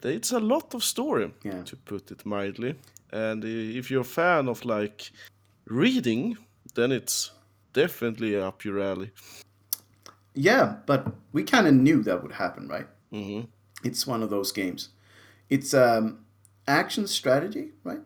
it's 0.03 0.31
a 0.31 0.39
lot 0.39 0.73
of 0.73 0.83
story, 0.83 1.31
Yeah. 1.43 1.63
to 1.63 1.75
put 1.75 2.11
it 2.11 2.25
mildly. 2.25 2.75
And 3.11 3.43
if 3.43 3.89
you're 3.91 4.01
a 4.01 4.03
fan 4.03 4.47
of 4.47 4.65
like 4.65 5.11
reading, 5.67 6.37
then 6.75 6.91
it's 6.91 7.31
definitely 7.73 8.35
up 8.35 8.65
your 8.65 8.79
alley. 8.79 9.11
Yeah, 10.33 10.75
but 10.85 11.07
we 11.31 11.43
kind 11.43 11.67
of 11.67 11.73
knew 11.73 12.03
that 12.03 12.21
would 12.21 12.33
happen, 12.33 12.67
right? 12.67 12.87
hmm 13.11 13.41
It's 13.83 14.07
one 14.07 14.23
of 14.23 14.29
those 14.29 14.51
games. 14.51 14.89
It's 15.49 15.73
um, 15.73 16.24
action 16.67 17.07
strategy, 17.07 17.71
right? 17.83 18.01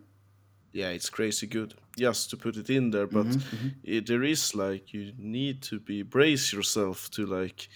Yeah, 0.72 0.89
it's 0.89 1.10
crazy 1.10 1.48
good. 1.48 1.74
Just 1.98 2.30
to 2.30 2.38
put 2.38 2.56
it 2.58 2.69
in 2.69 2.91
there, 2.91 3.08
but 3.08 3.26
Mm-hmm, 3.26 3.67
it, 3.84 4.06
there 4.08 4.24
is 4.24 4.56
like 4.56 4.93
you 4.93 5.12
need 5.17 5.62
to 5.63 5.80
be 5.80 6.04
brace 6.04 6.54
yourself 6.54 7.10
to 7.12 7.26
like 7.26 7.67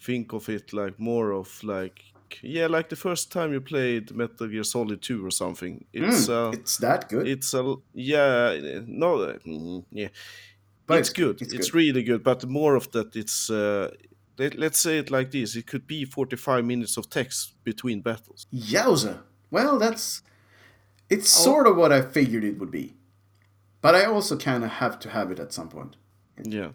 think 0.00 0.32
of 0.32 0.48
it 0.48 0.72
like 0.72 0.98
more 0.98 1.32
of 1.32 1.62
like 1.64 2.02
yeah, 2.42 2.66
like 2.68 2.88
the 2.88 2.96
first 2.96 3.32
time 3.32 3.52
you 3.52 3.60
played 3.60 4.14
Metal 4.14 4.46
Gear 4.48 4.62
Solid 4.64 5.02
2 5.02 5.24
or 5.26 5.30
something. 5.30 5.84
It's 5.92 6.26
Mm, 6.28 6.30
uh, 6.30 6.56
it's 6.58 6.76
that 6.78 7.08
good. 7.08 7.26
it's 7.26 7.54
a 7.54 7.74
yeah 7.94 8.80
no 8.86 9.22
uh, 9.22 9.38
mm, 9.46 9.84
yeah 9.90 10.08
But 10.86 10.98
it's, 11.00 11.10
it's- 11.10 11.24
good 11.24 11.42
it's 11.42 11.54
it's, 11.54 11.70
good. 11.70 11.76
really 11.78 12.02
good 12.02 12.22
but 12.22 12.46
more 12.48 12.76
of 12.76 12.90
that 12.92 13.14
it's 13.16 13.50
uh 13.50 13.90
let, 14.38 14.58
let's 14.58 14.78
say 14.80 14.98
it 14.98 15.10
like 15.10 15.30
this 15.30 15.56
it 15.56 15.66
could 15.66 15.86
be 15.86 16.04
45 16.04 16.64
minutes 16.64 16.96
of 16.96 17.08
text 17.08 17.54
between 17.64 18.00
battles 18.02 18.46
Yowza. 18.52 19.22
Well, 19.50 19.78
that's. 19.78 20.22
It's 21.10 21.38
Oh. 21.40 21.44
sort 21.44 21.66
of 21.66 21.76
what 21.76 21.92
I 21.92 22.00
figured 22.02 22.44
it 22.44 22.58
would 22.58 22.70
be. 22.70 22.94
But 23.82 23.94
I 23.94 24.04
also 24.04 24.36
kind 24.36 24.64
of 24.64 24.70
have 24.70 24.98
to 25.00 25.08
have 25.10 25.30
it 25.32 25.40
at 25.40 25.52
some 25.52 25.68
point. 25.68 25.96
yeah 26.44 26.70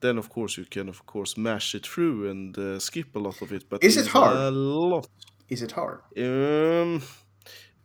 then 0.00 0.18
of 0.18 0.28
course 0.28 0.56
you 0.60 0.64
can 0.70 0.88
of 0.88 1.04
course 1.06 1.36
mash 1.36 1.74
it 1.74 1.84
through 1.86 2.30
and 2.30 2.56
uh, 2.58 2.78
skip 2.78 3.16
a 3.16 3.18
lot 3.18 3.42
of 3.42 3.52
it 3.52 3.64
but 3.70 3.82
Is 3.82 3.96
it 3.96 4.06
hard? 4.06 4.36
a 4.36 4.50
lot 4.50 5.08
Is 5.48 5.62
it 5.62 5.72
hard? 5.72 5.98
um 6.16 7.02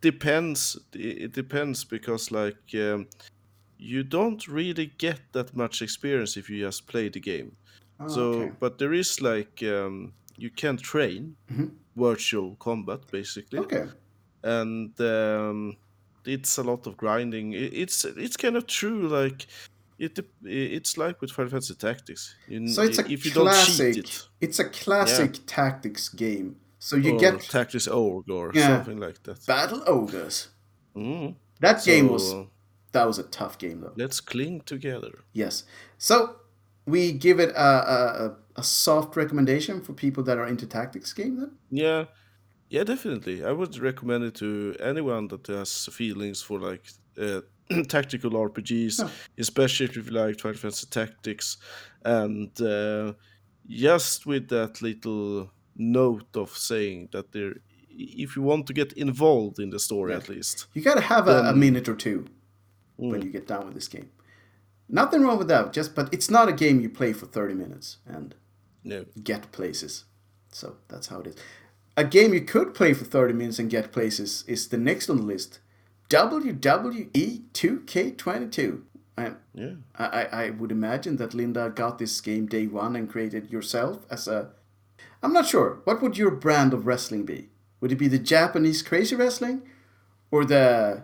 depends 0.01 0.77
it 0.93 1.31
depends 1.33 1.83
because 1.85 2.31
like 2.31 2.75
um, 2.75 3.07
you 3.79 4.03
don't 4.03 4.47
really 4.47 4.91
get 4.97 5.19
that 5.31 5.55
much 5.55 5.81
experience 5.81 6.37
if 6.39 6.49
you 6.49 6.65
just 6.65 6.87
play 6.87 7.09
the 7.09 7.19
game 7.19 7.55
Oh, 7.99 8.07
so 8.07 8.21
okay. 8.21 8.51
but 8.59 8.77
there 8.77 8.93
is 8.93 9.21
like 9.21 9.63
um, 9.63 10.13
you 10.37 10.49
can 10.51 10.77
train 10.77 11.35
virtual 11.95 12.55
combat 12.57 12.99
basically 13.11 13.59
Mm-hmm. 13.59 13.75
Okay. 13.75 13.89
And 14.43 14.99
um, 15.01 15.77
it's 16.25 16.57
a 16.57 16.63
lot 16.63 16.87
of 16.87 16.95
grinding 16.97 17.53
it's 17.53 18.05
it's 18.05 18.37
kind 18.37 18.55
of 18.57 18.65
true 18.67 19.07
like 19.07 19.45
it 19.99 20.19
it's 20.43 20.97
like 20.97 21.19
with 21.21 21.31
Final 21.31 21.51
Fantasy 21.51 21.75
Tactics 21.75 22.35
you, 22.47 22.67
So 22.67 22.81
it's 22.81 22.97
a 22.99 23.11
if 23.11 23.25
you 23.25 23.31
classic. 23.31 23.77
don't 23.77 23.93
cheat 23.95 24.05
it 24.05 24.27
It's 24.41 24.59
a 24.59 24.65
classic 24.65 25.35
tactics 25.45 26.09
game. 26.09 26.55
So 26.79 26.95
you 26.97 27.13
or 27.15 27.19
get 27.19 27.41
Tactics 27.41 27.87
Ogre 27.87 28.33
or 28.33 28.51
Yeah. 28.53 28.67
something 28.67 28.97
like 28.99 29.21
that 29.23 29.45
battle 29.45 29.81
ogres. 29.87 30.49
Mhm. 30.95 31.35
That 31.59 31.83
game 31.85 32.07
was 32.09 32.33
that 32.93 33.05
was 33.07 33.19
a 33.19 33.23
tough 33.23 33.57
game 33.57 33.81
though. 33.81 33.93
let's 33.95 34.19
cling 34.21 34.61
together 34.65 35.23
Yes. 35.33 35.63
So 35.97 36.35
we 36.85 37.11
give 37.13 37.39
it 37.39 37.49
a, 37.55 37.69
a, 37.95 38.25
a- 38.27 38.35
a 38.55 38.63
soft 38.63 39.15
recommendation 39.15 39.81
for 39.81 39.93
people 39.93 40.21
that 40.23 40.37
are 40.37 40.47
into 40.47 40.67
tactics 40.67 41.11
game 41.13 41.37
then. 41.39 41.51
Yeah, 41.71 42.05
yeah, 42.73 42.83
definitely. 42.83 43.37
I 43.45 43.51
would 43.59 43.77
recommend 43.89 44.23
it 44.29 44.35
to 44.35 44.75
anyone 44.91 45.27
that 45.27 45.45
has 45.47 45.71
feelings 45.91 46.41
for 46.41 46.57
like 46.59 46.83
uh, 47.25 47.41
tactical 47.87 48.31
RPGs, 48.31 48.95
especially 49.37 49.85
if 49.87 49.95
you 49.95 50.03
like 50.03 50.39
Final 50.39 50.57
Fantasy 50.57 50.87
Tactics, 50.89 51.57
and 52.03 52.51
uh, 52.61 53.13
just 53.67 54.25
with 54.25 54.47
that 54.49 54.81
little 54.81 55.51
note 55.75 56.35
of 56.35 56.49
saying 56.57 57.09
that 57.11 57.31
there, 57.31 57.53
if 57.89 58.35
you 58.35 58.41
want 58.41 58.65
to 58.67 58.73
get 58.73 58.93
involved 58.93 59.59
in 59.59 59.69
the 59.69 59.79
story 59.79 60.11
Yeah. 60.11 60.17
at 60.21 60.29
least, 60.29 60.67
You 60.73 60.81
got 60.81 60.95
to 60.95 61.01
have 61.15 61.27
a, 61.27 61.39
a 61.49 61.53
minute 61.55 61.87
or 61.87 61.95
two 61.95 62.25
when 62.97 63.21
Mm. 63.21 63.25
you 63.25 63.31
get 63.31 63.47
down 63.47 63.65
with 63.65 63.75
this 63.75 63.87
game. 63.87 64.09
Nothing 64.89 65.21
wrong 65.23 65.37
with 65.37 65.47
that. 65.47 65.73
Just 65.77 65.95
but 65.95 66.13
it's 66.13 66.29
not 66.29 66.49
a 66.49 66.53
game 66.53 66.81
you 66.83 66.89
play 66.89 67.13
for 67.13 67.25
thirty 67.27 67.53
minutes 67.53 67.97
and 68.15 68.35
no, 68.83 69.05
get 69.23 69.51
places. 69.51 70.05
So 70.51 70.67
that's 70.87 71.07
how 71.07 71.19
it 71.21 71.27
is. 71.27 71.35
A 71.95 72.03
game 72.03 72.33
you 72.33 72.41
could 72.41 72.73
play 72.73 72.93
for 72.93 73.05
30 73.05 73.33
minutes 73.33 73.59
and 73.59 73.69
get 73.69 73.91
places 73.91 74.43
is 74.47 74.69
the 74.69 74.77
next 74.77 75.09
on 75.09 75.17
the 75.17 75.23
list 75.23 75.59
WWE 76.09 77.41
2K22. 77.53 78.81
And 79.15 79.35
yeah, 79.53 79.73
I, 79.95 80.05
I 80.05 80.23
I 80.45 80.49
would 80.49 80.71
imagine 80.71 81.17
that 81.17 81.33
Linda 81.35 81.69
got 81.69 81.99
this 81.99 82.19
game 82.19 82.47
day 82.47 82.65
one 82.65 82.95
and 82.95 83.09
created 83.09 83.51
yourself 83.51 84.05
as 84.09 84.27
a. 84.27 84.49
I'm 85.21 85.33
not 85.33 85.45
sure. 85.45 85.81
What 85.83 86.01
would 86.01 86.17
your 86.17 86.31
brand 86.31 86.73
of 86.73 86.87
wrestling 86.87 87.25
be? 87.25 87.49
Would 87.79 87.91
it 87.91 87.97
be 87.97 88.07
the 88.07 88.17
Japanese 88.17 88.81
crazy 88.81 89.15
wrestling 89.15 89.61
or 90.31 90.45
the 90.45 91.03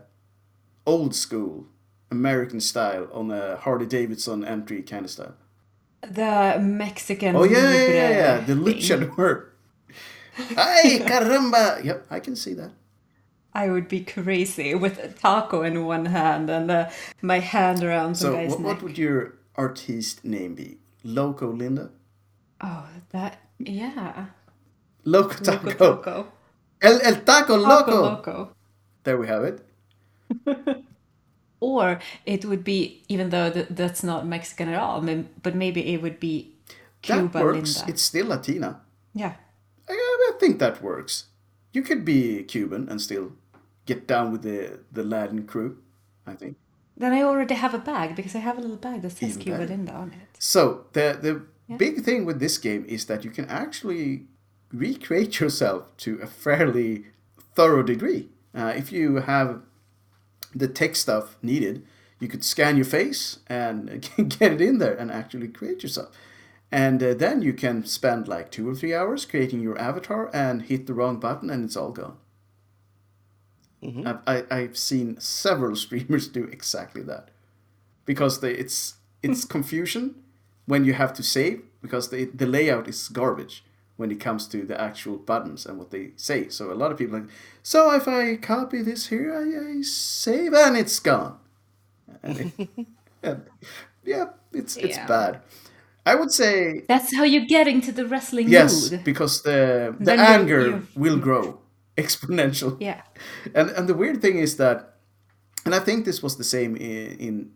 old 0.87 1.13
school 1.13 1.67
American 2.09 2.59
style 2.59 3.07
on 3.13 3.29
a 3.29 3.57
Harley 3.57 3.85
Davidson 3.85 4.43
entry 4.43 4.81
kind 4.81 5.05
of 5.05 5.11
style? 5.11 5.35
The 6.01 6.57
Mexican. 6.59 7.35
Oh 7.35 7.43
yeah, 7.43 7.71
yeah, 7.71 7.87
yeah, 7.87 8.09
yeah. 8.09 8.39
The 8.39 8.55
thing. 8.55 8.63
luchador. 8.63 9.48
Ay, 10.57 10.99
caramba! 11.05 11.83
Yep, 11.83 12.07
I 12.09 12.19
can 12.19 12.35
see 12.35 12.53
that. 12.55 12.71
I 13.53 13.69
would 13.69 13.87
be 13.87 14.01
crazy 14.05 14.75
with 14.75 14.99
a 14.99 15.09
taco 15.09 15.63
in 15.63 15.83
one 15.85 16.05
hand 16.05 16.49
and 16.49 16.69
uh, 16.69 16.89
my 17.21 17.39
hand 17.39 17.83
around 17.83 18.15
So, 18.15 18.33
guy's 18.33 18.51
what, 18.51 18.59
neck. 18.59 18.67
what 18.67 18.83
would 18.83 18.97
your 18.97 19.39
artiste 19.55 20.23
name 20.23 20.53
be? 20.55 20.77
Loco 21.03 21.51
Linda? 21.51 21.89
Oh, 22.61 22.85
that 23.09 23.39
yeah. 23.57 24.27
Loco 25.03 25.33
Loco 25.43 25.43
Taco. 25.43 25.95
Taco. 25.95 26.27
El, 26.81 27.01
el 27.01 27.15
Taco 27.25 27.55
Loco. 27.55 27.85
Taco 27.85 28.01
Loco. 28.01 28.55
There 29.03 29.17
we 29.17 29.27
have 29.27 29.43
it. 29.43 29.65
Or 31.61 31.99
it 32.25 32.45
would 32.45 32.63
be, 32.63 33.03
even 33.09 33.31
though 33.31 33.51
th- 33.51 33.67
that's 33.69 34.01
not 34.01 34.25
Mexican 34.25 34.69
at 34.69 34.79
all, 34.79 35.01
but 35.43 35.55
maybe 35.55 35.93
it 35.93 36.01
would 36.01 36.17
be 36.17 36.55
Cuba 37.01 37.27
that 37.33 37.43
works. 37.43 37.79
Linda. 37.79 37.91
It's 37.91 38.01
still 38.01 38.27
Latina. 38.27 38.79
Yeah. 39.13 39.33
Think 40.39 40.59
that 40.59 40.81
works. 40.81 41.25
You 41.73 41.81
could 41.81 42.03
be 42.05 42.43
Cuban 42.43 42.87
and 42.89 43.01
still 43.01 43.33
get 43.85 44.07
down 44.07 44.31
with 44.31 44.41
the, 44.41 44.79
the 44.91 45.03
Latin 45.03 45.45
crew, 45.45 45.77
I 46.25 46.33
think. 46.33 46.57
Then 46.97 47.13
I 47.13 47.21
already 47.21 47.55
have 47.55 47.73
a 47.73 47.79
bag 47.79 48.15
because 48.15 48.35
I 48.35 48.39
have 48.39 48.57
a 48.57 48.61
little 48.61 48.77
bag 48.77 49.01
that 49.03 49.11
says 49.11 49.31
Even 49.31 49.41
Cuba 49.41 49.57
better. 49.59 49.69
Linda 49.69 49.93
on 49.93 50.11
it. 50.11 50.37
So 50.37 50.85
the 50.93 51.17
the 51.21 51.77
big 51.77 52.03
thing 52.03 52.25
with 52.25 52.39
this 52.39 52.57
game 52.57 52.83
is 52.87 53.05
that 53.05 53.23
you 53.23 53.31
can 53.31 53.45
actually 53.45 54.25
recreate 54.73 55.39
yourself 55.39 55.95
to 55.97 56.19
a 56.21 56.27
fairly 56.27 57.05
thorough 57.55 57.83
degree. 57.83 58.29
Uh, 58.53 58.73
if 58.75 58.91
you 58.91 59.17
have 59.17 59.61
the 60.53 60.67
tech 60.67 60.95
stuff 60.95 61.37
needed, 61.41 61.85
you 62.19 62.27
could 62.27 62.43
scan 62.43 62.75
your 62.75 62.85
face 62.85 63.39
and 63.47 64.09
get 64.39 64.53
it 64.53 64.61
in 64.61 64.77
there 64.79 64.95
and 64.95 65.11
actually 65.11 65.47
create 65.47 65.83
yourself. 65.83 66.09
And 66.71 67.01
uh, 67.03 67.13
then 67.15 67.41
you 67.41 67.53
can 67.53 67.85
spend 67.85 68.27
like 68.27 68.51
two 68.51 68.69
or 68.69 68.75
three 68.75 68.93
hours 68.93 69.25
creating 69.25 69.61
your 69.61 69.79
avatar 69.79 70.29
and 70.33 70.63
hit 70.63 70.87
the 70.87 70.93
wrong 70.93 71.19
button 71.19 71.49
and 71.49 71.63
it's 71.65 71.75
all 71.77 71.91
gone. 71.91 72.17
I've, 74.05 74.19
I, 74.27 74.43
I've 74.51 74.77
seen 74.77 75.19
several 75.19 75.75
streamers 75.75 76.27
do 76.27 76.43
exactly 76.45 77.01
that 77.03 77.29
because 78.05 78.41
they, 78.41 78.53
it's 78.53 78.95
it's 79.23 79.45
confusion 79.57 80.15
when 80.65 80.85
you 80.85 80.93
have 80.93 81.13
to 81.15 81.23
save 81.23 81.63
because 81.81 82.09
the 82.09 82.25
the 82.25 82.45
layout 82.47 82.87
is 82.87 83.07
garbage 83.09 83.63
when 83.97 84.11
it 84.11 84.19
comes 84.19 84.47
to 84.47 84.63
the 84.65 84.79
actual 84.79 85.17
buttons 85.17 85.65
and 85.65 85.77
what 85.77 85.91
they 85.91 86.11
say. 86.17 86.49
So 86.49 86.71
a 86.71 86.75
lot 86.75 86.91
of 86.91 86.97
people 86.97 87.17
are 87.17 87.21
like, 87.21 87.29
so 87.63 87.91
if 87.93 88.07
I 88.07 88.37
copy 88.37 88.81
this 88.81 89.07
here, 89.07 89.33
I, 89.35 89.79
I 89.79 89.81
save 89.81 90.53
and 90.53 90.77
it's 90.77 90.99
gone. 90.99 91.37
And 92.23 92.39
it- 92.39 92.87
and, 93.23 93.43
yeah, 94.05 94.25
it's 94.53 94.77
it's 94.77 94.97
Yeah. 94.97 95.07
bad. 95.07 95.41
I 96.11 96.15
would 96.15 96.31
say 96.31 96.83
That's 96.87 97.11
how 97.17 97.23
you 97.25 97.41
get 97.47 97.67
into 97.67 97.91
the 97.91 98.05
wrestling 98.11 98.49
yes 98.51 98.91
mood. 98.91 99.03
because 99.03 99.41
the 99.43 99.59
the 99.99 100.05
Then 100.05 100.19
you- 100.19 100.25
anger 100.39 100.61
you- 100.67 100.81
will 100.95 101.19
grow 101.19 101.43
exponentially. 101.97 102.77
Yeah. 102.81 103.01
And 103.57 103.69
and 103.77 103.87
the 103.87 103.93
weird 104.01 104.21
thing 104.21 104.37
is 104.39 104.55
that, 104.55 104.75
and 105.65 105.75
I 105.75 105.79
think 105.85 106.05
this 106.05 106.21
was 106.23 106.35
the 106.35 106.43
same 106.43 106.75
in, 106.77 107.17
in 107.27 107.51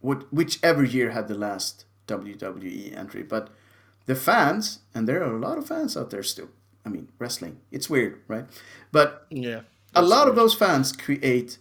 what 0.00 0.18
whichever 0.32 0.82
year 0.84 1.10
had 1.10 1.26
the 1.28 1.34
last 1.38 1.84
WWE 2.06 2.96
entry, 2.96 3.22
but 3.22 3.44
the 4.06 4.14
fans, 4.14 4.80
and 4.94 5.06
there 5.08 5.22
are 5.22 5.36
a 5.36 5.38
lot 5.48 5.58
of 5.58 5.66
fans 5.66 5.96
out 5.96 6.08
there 6.10 6.22
still. 6.24 6.48
I 6.86 6.88
mean, 6.90 7.06
wrestling, 7.20 7.54
it's 7.70 7.88
weird, 7.90 8.14
right? 8.28 8.46
But 8.90 9.08
Yeah. 9.30 9.60
a 9.94 10.02
lot 10.02 10.28
of 10.28 10.34
those 10.34 10.54
fans 10.58 10.92
create 10.92 11.58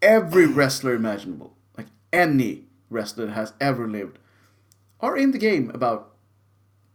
every 0.00 0.46
wrestler 0.46 0.94
imaginable, 0.94 1.50
like 1.76 1.88
any 2.12 2.66
wrestler 2.90 3.26
that 3.26 3.32
has 3.34 3.52
ever 3.60 3.88
lived, 3.88 4.18
are 5.00 5.16
in 5.16 5.30
the 5.30 5.38
game 5.38 5.70
about 5.74 6.14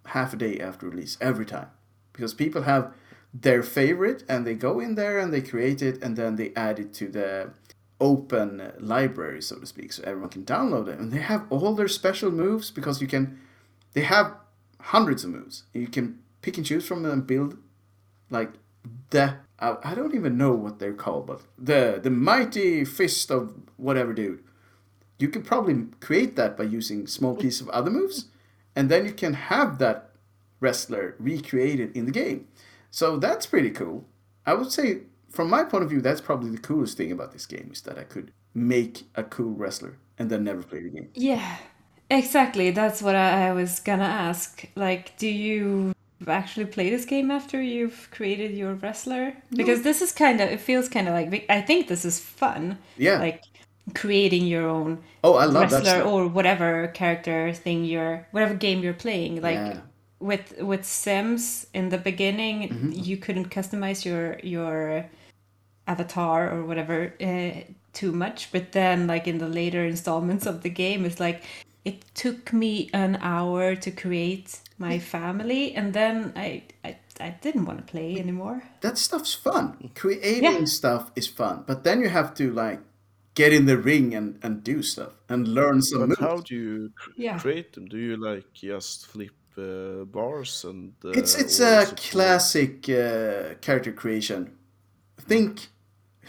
half 0.07 0.33
a 0.33 0.37
day 0.37 0.59
after 0.59 0.89
release 0.89 1.17
every 1.21 1.45
time, 1.45 1.67
because 2.11 2.33
people 2.33 2.63
have 2.63 2.93
their 3.33 3.63
favorite 3.63 4.23
and 4.29 4.45
they 4.45 4.53
go 4.53 4.79
in 4.79 4.95
there 4.95 5.19
and 5.19 5.33
they 5.33 5.41
create 5.41 5.81
it 5.81 6.01
and 6.03 6.15
then 6.15 6.35
they 6.35 6.51
add 6.55 6.79
it 6.79 6.93
to 6.93 7.07
the 7.07 7.51
open 7.99 8.71
library, 8.79 9.41
so 9.41 9.57
to 9.59 9.65
speak, 9.65 9.93
so 9.93 10.03
everyone 10.05 10.29
can 10.29 10.43
download 10.43 10.87
it. 10.87 10.99
And 10.99 11.11
they 11.11 11.19
have 11.19 11.45
all 11.49 11.73
their 11.73 11.87
special 11.87 12.31
moves 12.31 12.69
because 12.69 13.01
you 13.01 13.07
can, 13.07 13.39
they 13.93 14.01
have 14.01 14.35
hundreds 14.79 15.23
of 15.23 15.31
moves. 15.31 15.63
You 15.73 15.87
can 15.87 16.19
pick 16.41 16.57
and 16.57 16.65
choose 16.65 16.85
from 16.85 17.03
them 17.03 17.11
and 17.11 17.27
build 17.27 17.57
like 18.29 18.51
the 19.11 19.35
I, 19.59 19.77
I 19.83 19.95
don't 19.95 20.13
even 20.13 20.37
know 20.37 20.51
what 20.51 20.79
they're 20.79 20.93
called, 20.93 21.27
but 21.27 21.41
the 21.57 21.99
the 22.03 22.09
mighty 22.09 22.83
fist 22.83 23.31
of 23.31 23.53
whatever 23.77 24.13
dude. 24.13 24.43
You 25.19 25.29
could 25.29 25.45
probably 25.45 25.87
create 25.99 26.35
that 26.35 26.57
by 26.57 26.63
using 26.63 27.07
small 27.07 27.35
piece 27.35 27.61
of 27.61 27.69
other 27.69 27.91
moves, 27.91 28.25
and 28.75 28.89
then 28.89 29.05
you 29.05 29.11
can 29.11 29.33
have 29.33 29.77
that 29.79 30.09
wrestler 30.59 31.15
recreated 31.19 31.95
in 31.95 32.05
the 32.05 32.11
game. 32.11 32.47
So 32.91 33.17
that's 33.17 33.45
pretty 33.45 33.71
cool. 33.71 34.05
I 34.45 34.53
would 34.53 34.71
say, 34.71 35.01
from 35.29 35.49
my 35.49 35.63
point 35.63 35.83
of 35.83 35.89
view, 35.89 36.01
that's 36.01 36.21
probably 36.21 36.49
the 36.49 36.57
coolest 36.57 36.97
thing 36.97 37.11
about 37.11 37.31
this 37.31 37.45
game 37.45 37.69
is 37.71 37.81
that 37.81 37.97
I 37.97 38.03
could 38.03 38.31
make 38.53 39.03
a 39.15 39.23
cool 39.23 39.53
wrestler 39.53 39.97
and 40.17 40.29
then 40.29 40.43
never 40.43 40.61
play 40.61 40.83
the 40.83 40.89
game. 40.89 41.09
Yeah, 41.15 41.57
exactly. 42.09 42.71
That's 42.71 43.01
what 43.01 43.15
I, 43.15 43.47
I 43.47 43.53
was 43.53 43.79
gonna 43.79 44.03
ask. 44.03 44.67
Like, 44.75 45.17
do 45.17 45.27
you 45.27 45.93
actually 46.27 46.65
play 46.65 46.89
this 46.89 47.05
game 47.05 47.31
after 47.31 47.61
you've 47.61 48.09
created 48.11 48.51
your 48.51 48.75
wrestler? 48.75 49.33
Because 49.51 49.81
this 49.81 50.01
is 50.01 50.11
kind 50.11 50.39
of, 50.39 50.49
it 50.49 50.61
feels 50.61 50.87
kind 50.87 51.07
of 51.07 51.13
like, 51.13 51.45
I 51.49 51.61
think 51.61 51.87
this 51.87 52.05
is 52.05 52.19
fun. 52.19 52.77
Yeah. 52.97 53.19
Like, 53.19 53.43
creating 53.93 54.47
your 54.47 54.67
own 54.67 54.99
Oh, 55.23 55.35
I 55.35 55.45
love 55.45 55.71
wrestler 55.71 56.01
or 56.03 56.27
whatever 56.27 56.87
character 56.87 57.53
thing 57.53 57.83
you're, 57.85 58.25
whatever 58.31 58.53
game 58.53 58.81
you're 58.83 58.93
playing. 58.93 59.41
Like, 59.41 59.55
Yeah. 59.57 59.79
with 60.19 60.55
with 60.61 60.85
Sims 60.85 61.67
in 61.73 61.89
the 61.89 61.97
beginning, 61.97 62.69
Mm-hmm. 62.69 62.91
you 62.93 63.17
couldn't 63.17 63.49
customize 63.49 64.05
your 64.05 64.39
your 64.43 65.05
avatar 65.87 66.49
or 66.49 66.63
whatever 66.65 67.13
uh, 67.21 67.51
too 67.93 68.11
much. 68.11 68.51
But 68.51 68.71
then, 68.71 69.07
like 69.07 69.27
in 69.27 69.37
the 69.37 69.47
later 69.49 69.83
installments 69.85 70.45
of 70.45 70.61
the 70.63 70.69
game, 70.69 71.05
it's 71.05 71.19
like 71.19 71.43
it 71.85 72.03
took 72.15 72.53
me 72.53 72.89
an 72.93 73.17
hour 73.21 73.75
to 73.75 73.91
create 73.91 74.59
my 74.77 74.97
family, 74.99 75.75
and 75.75 75.93
then 75.93 76.31
I 76.35 76.63
I, 76.85 76.97
I 77.19 77.29
didn't 77.41 77.65
want 77.65 77.79
to 77.85 77.91
play 77.91 78.17
anymore. 78.17 78.63
that 78.81 78.97
stuff's 78.97 79.33
fun. 79.33 79.91
Creating 79.95 80.43
Yeah. 80.61 80.65
stuff 80.65 81.11
is 81.15 81.27
fun, 81.27 81.63
but 81.67 81.83
then 81.83 82.01
you 82.01 82.09
have 82.09 82.33
to 82.35 82.51
like 82.53 82.79
get 83.35 83.51
in 83.53 83.65
the 83.65 83.77
ring 83.77 84.13
and, 84.15 84.37
and 84.43 84.63
do 84.63 84.81
stuff 84.83 85.13
and 85.29 85.47
learn 85.47 85.81
some 85.81 85.99
But 86.01 86.09
moves. 86.09 86.19
how 86.21 86.37
do 86.37 86.55
you 86.55 86.91
cr- 86.95 87.09
Yeah. 87.17 87.39
create 87.39 87.73
them? 87.73 87.85
Do 87.87 87.97
you 87.97 88.15
like 88.17 88.45
just 88.53 89.07
flip 89.07 89.31
uh, 89.57 90.05
bars 90.05 90.63
and? 90.65 90.93
Uh, 91.03 91.09
It's 91.09 91.35
it's 91.35 91.59
a 91.59 91.81
is 91.81 91.83
it 91.83 91.89
more- 91.89 91.95
classic 92.11 92.89
uh, 92.89 93.55
character 93.61 93.91
creation. 93.93 94.51
Think 95.17 95.67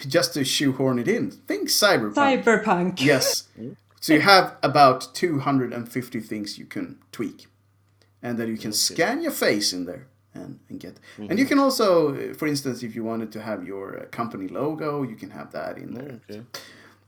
just 0.09 0.35
to 0.35 0.45
shoehorn 0.45 0.99
it 0.99 1.09
in. 1.09 1.31
Think 1.31 1.69
cyberpunk. 1.69 2.43
Cyberpunk. 2.45 3.01
Yes. 3.01 3.49
So 4.05 4.13
you 4.13 4.21
have 4.21 4.59
about 4.63 5.15
250 5.15 6.21
things 6.21 6.59
you 6.59 6.67
can 6.67 6.99
tweak. 7.11 7.47
And 8.23 8.37
then 8.39 8.49
you 8.49 8.59
can 8.59 8.73
scan 8.75 9.23
your 9.23 9.33
face 9.33 9.73
in 9.73 9.87
there 9.87 10.09
and, 10.35 10.59
and 10.69 10.79
get. 10.79 11.01
And 11.17 11.39
you 11.39 11.47
can 11.47 11.59
also, 11.59 12.15
uh, 12.15 12.35
for 12.35 12.47
instance, 12.47 12.83
if 12.83 12.95
you 12.95 13.03
wanted 13.03 13.33
to 13.33 13.41
have 13.41 13.65
your 13.67 13.99
uh, 13.99 14.05
company 14.11 14.47
logo, 14.49 15.05
you 15.05 15.17
can 15.17 15.31
have 15.31 15.53
that 15.53 15.79
in 15.79 15.95
there. 15.95 16.21
Okay. 16.31 16.43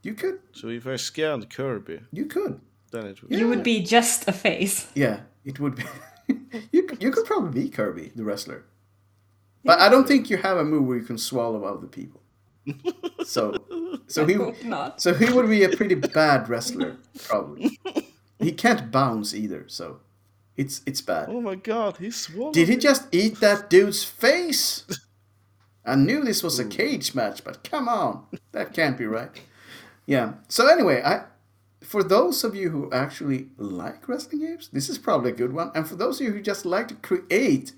You 0.06 0.14
could. 0.14 0.38
So 0.52 0.68
if 0.68 0.86
I 0.86 0.96
scanned 0.96 1.50
Kirby, 1.50 2.00
You 2.12 2.26
could. 2.26 2.60
then 2.92 3.06
it 3.06 3.20
would. 3.20 3.30
Be. 3.30 3.36
You 3.36 3.48
would 3.48 3.64
be 3.64 3.82
just 3.82 4.28
a 4.28 4.32
face. 4.32 4.86
Yeah, 4.94 5.20
it 5.44 5.58
would 5.58 5.74
be. 5.74 5.82
you, 6.72 6.88
you 7.00 7.10
could 7.10 7.24
probably 7.26 7.62
be 7.64 7.68
Kirby, 7.68 8.12
the 8.14 8.22
wrestler. 8.24 8.64
But 9.64 9.80
I 9.80 9.88
don't 9.88 10.06
think 10.06 10.30
you 10.30 10.36
have 10.36 10.58
a 10.58 10.64
move 10.64 10.86
where 10.86 10.96
you 10.96 11.02
can 11.04 11.18
swallow 11.18 11.64
other 11.64 11.88
people. 11.88 12.20
So, 13.24 13.54
so 14.06 14.24
he, 14.24 14.34
Hope 14.34 14.62
not. 14.64 15.00
so 15.02 15.12
he 15.12 15.28
would 15.32 15.48
be 15.48 15.64
a 15.64 15.68
pretty 15.76 15.96
bad 15.96 16.48
wrestler, 16.48 16.96
probably. 17.24 17.80
He 18.38 18.52
can't 18.52 18.92
bounce 18.92 19.34
either, 19.34 19.64
so 19.66 19.98
it's 20.56 20.80
it's 20.86 21.00
bad. 21.00 21.26
Oh 21.28 21.40
my 21.40 21.56
god, 21.56 21.96
he 21.96 22.12
swallowed. 22.12 22.54
Did 22.54 22.68
he 22.68 22.76
just 22.76 23.02
eat 23.12 23.40
that 23.40 23.68
dude's 23.68 24.04
face? 24.04 24.84
I 25.84 25.96
knew 25.96 26.22
this 26.22 26.44
was 26.44 26.60
a 26.60 26.64
cage 26.64 27.16
match, 27.16 27.42
but 27.42 27.64
come 27.68 27.88
on, 27.88 28.26
that 28.52 28.72
can't 28.72 28.96
be 28.96 29.06
right. 29.06 29.32
Yeah. 30.06 30.34
So 30.48 30.66
anyway, 30.68 31.02
I 31.04 31.24
for 31.82 32.02
those 32.02 32.42
of 32.44 32.54
you 32.54 32.70
who 32.70 32.90
actually 32.92 33.48
like 33.58 34.08
wrestling 34.08 34.40
games, 34.40 34.68
this 34.72 34.88
is 34.88 34.98
probably 34.98 35.30
a 35.30 35.34
good 35.34 35.52
one. 35.52 35.70
And 35.74 35.86
for 35.86 35.96
those 35.96 36.20
of 36.20 36.26
you 36.26 36.32
who 36.32 36.40
just 36.42 36.64
like 36.66 36.88
to 36.88 36.94
create 36.94 37.72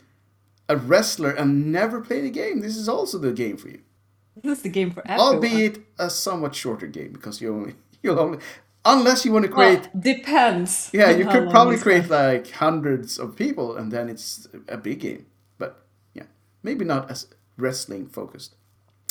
a 0.69 0.77
wrestler 0.77 1.31
and 1.31 1.73
never 1.73 2.01
play 2.01 2.21
the 2.21 2.31
game, 2.31 2.61
this 2.61 2.77
is 2.77 2.89
also 2.89 3.19
the 3.19 3.33
game 3.33 3.57
for 3.57 3.69
you. 3.69 3.81
This 4.43 4.59
is 4.59 4.63
the 4.63 4.69
game 4.69 4.93
for 4.93 5.03
everyone. 5.05 5.35
Albeit 5.35 5.79
a 5.99 6.09
somewhat 6.09 6.55
shorter 6.55 6.87
game 6.87 7.13
because 7.13 7.41
you 7.41 7.53
only 7.53 7.75
you'll 8.03 8.21
only 8.21 8.39
unless 8.85 9.25
you 9.25 9.33
want 9.33 9.45
to 9.47 9.51
Well, 9.51 9.77
create 9.77 9.89
depends. 10.01 10.91
yeah, 10.93 11.11
you 11.11 11.27
could 11.27 11.51
probably 11.51 11.77
create 11.77 12.09
like 12.09 12.51
hundreds 12.53 13.19
of 13.19 13.35
people, 13.37 13.77
and 13.77 13.91
then 13.91 14.09
it's 14.09 14.47
a 14.69 14.77
big 14.77 15.01
game. 15.01 15.27
But 15.59 15.83
yeah, 16.15 16.27
maybe 16.63 16.85
not 16.85 17.11
as 17.11 17.27
wrestling 17.57 18.07
focused. 18.07 18.55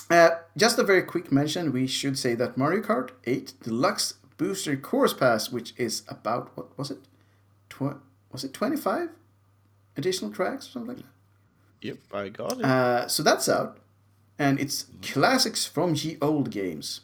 Uh, 0.10 0.30
just 0.56 0.80
a 0.80 0.84
very 0.84 1.04
quick 1.04 1.32
mention: 1.32 1.72
we 1.74 1.88
should 1.88 2.18
say 2.18 2.34
that 2.36 2.58
Mario 2.58 2.82
Kart 2.82 3.10
8 3.26 3.54
Deluxe 3.64 4.14
Booster 4.38 4.78
Course 4.78 5.14
Pass, 5.14 5.52
which 5.52 5.74
is 5.78 6.04
about 6.08 6.56
what 6.56 6.78
was 6.78 6.92
it? 6.92 7.00
Tw- 7.70 8.02
was 8.32 8.44
it 8.44 8.54
25 8.54 9.10
additional 9.98 10.32
tracks 10.32 10.68
or 10.68 10.72
something 10.72 10.88
like 10.96 10.98
that? 10.98 11.12
Yep, 11.82 11.98
I 12.14 12.30
got 12.30 12.60
it. 12.60 12.66
Uh, 12.66 13.08
so 13.08 13.22
that's 13.24 13.50
out, 13.50 13.78
and 14.40 14.60
it's 14.60 14.86
classics 15.02 15.66
from 15.66 15.94
ye 15.96 16.18
old 16.22 16.50
games. 16.52 17.02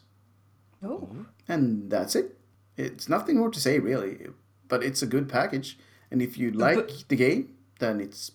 Oh. 0.83 1.09
And 1.47 1.89
that's 1.89 2.15
it. 2.15 2.37
It's 2.77 3.07
nothing 3.09 3.37
more 3.37 3.49
to 3.51 3.59
say 3.59 3.79
really, 3.79 4.27
but 4.67 4.83
it's 4.83 5.01
a 5.01 5.05
good 5.07 5.27
package. 5.29 5.77
And 6.09 6.21
if 6.21 6.37
you 6.37 6.51
like 6.51 7.07
the 7.09 7.15
game, 7.15 7.55
then 7.79 7.99
it's 7.99 8.31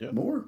Yeah. 0.00 0.10
more 0.12 0.46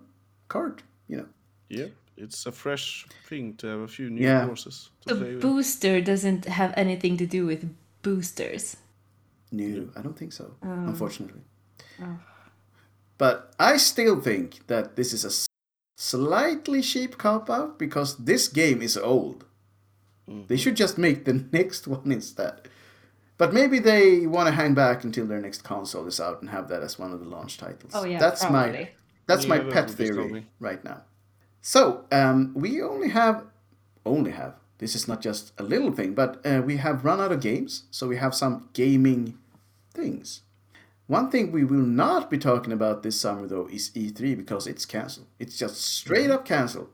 card. 0.49 0.83
You 1.09 1.17
know. 1.19 1.27
Yep, 1.69 1.93
it's 2.21 2.47
a 2.47 2.53
fresh 2.53 3.07
thing 3.29 3.55
to 3.57 3.67
have 3.67 3.81
a 3.81 3.89
few 3.89 4.11
new 4.11 4.23
Yeah. 4.23 4.47
courses 4.47 4.91
to 5.07 5.15
play 5.15 5.19
The 5.29 5.33
with. 5.35 5.41
booster 5.43 6.01
doesn't 6.01 6.45
have 6.47 6.73
anything 6.77 7.17
to 7.19 7.27
do 7.27 7.47
with 7.47 7.63
boosters. 8.03 8.77
No, 9.53 9.89
I 9.97 10.03
don't 10.03 10.17
think 10.19 10.33
so. 10.33 10.45
Um, 10.63 10.89
unfortunately. 10.89 11.43
oh. 12.03 12.19
But 13.19 13.53
I 13.59 13.77
still 13.79 14.21
think 14.21 14.67
that 14.69 14.97
this 14.97 15.13
is 15.13 15.25
a 15.25 15.33
slightly 15.97 16.81
cheap 16.83 17.19
cop 17.19 17.51
out 17.51 17.79
because 17.79 18.17
this 18.17 18.49
game 18.49 18.81
is 18.83 18.97
old. 18.97 19.45
Mm. 20.29 20.47
They 20.49 20.57
should 20.57 20.77
just 20.77 20.97
make 20.99 21.25
the 21.25 21.35
next 21.53 21.87
one 21.87 22.11
instead. 22.13 22.69
But 23.37 23.53
maybe 23.55 23.79
they 23.79 24.27
want 24.27 24.49
to 24.49 24.53
hang 24.55 24.75
back 24.75 25.03
until 25.05 25.27
their 25.27 25.41
next 25.41 25.63
console 25.65 26.07
is 26.07 26.21
out 26.21 26.41
and 26.43 26.51
have 26.51 26.69
that 26.69 26.83
as 26.83 26.99
one 26.99 27.13
of 27.13 27.21
the 27.21 27.27
launch 27.27 27.57
titles. 27.59 27.93
Oh, 27.95 28.05
yeah, 28.05 28.19
that's 28.19 28.43
my 28.45 28.65
probably. 28.69 28.89
that's 29.27 29.47
my 29.47 29.57
Yeah, 29.57 29.63
that 29.65 29.73
pet 29.73 29.91
theory 29.91 30.47
right 30.61 30.85
now. 30.85 31.03
So 31.61 32.05
um, 32.11 32.53
we 32.55 32.83
only 32.83 33.09
have 33.11 33.45
only 34.07 34.31
have 34.31 34.55
this 34.79 34.95
is 34.95 35.07
not 35.07 35.21
just 35.21 35.53
a 35.59 35.63
little 35.63 35.93
thing, 35.93 36.15
but 36.15 36.41
uh, 36.45 36.63
we 36.65 36.79
have 36.79 37.05
run 37.05 37.21
out 37.21 37.33
of 37.33 37.41
games, 37.41 37.85
so 37.91 38.09
we 38.09 38.17
have 38.17 38.35
some 38.35 38.71
gaming 38.73 39.39
things. 39.93 40.41
One 41.07 41.31
thing 41.31 41.53
we 41.53 41.65
will 41.65 41.79
not 41.79 42.31
be 42.31 42.39
talking 42.39 42.73
about 42.73 43.03
this 43.03 43.21
summer 43.21 43.47
though 43.47 43.67
is 43.67 43.91
E3 43.91 44.37
because 44.37 44.67
it's 44.67 44.87
canceled. 44.87 45.27
It's 45.39 45.59
just 45.59 45.77
straight 45.83 46.31
up 46.31 46.45
canceled. 46.45 46.89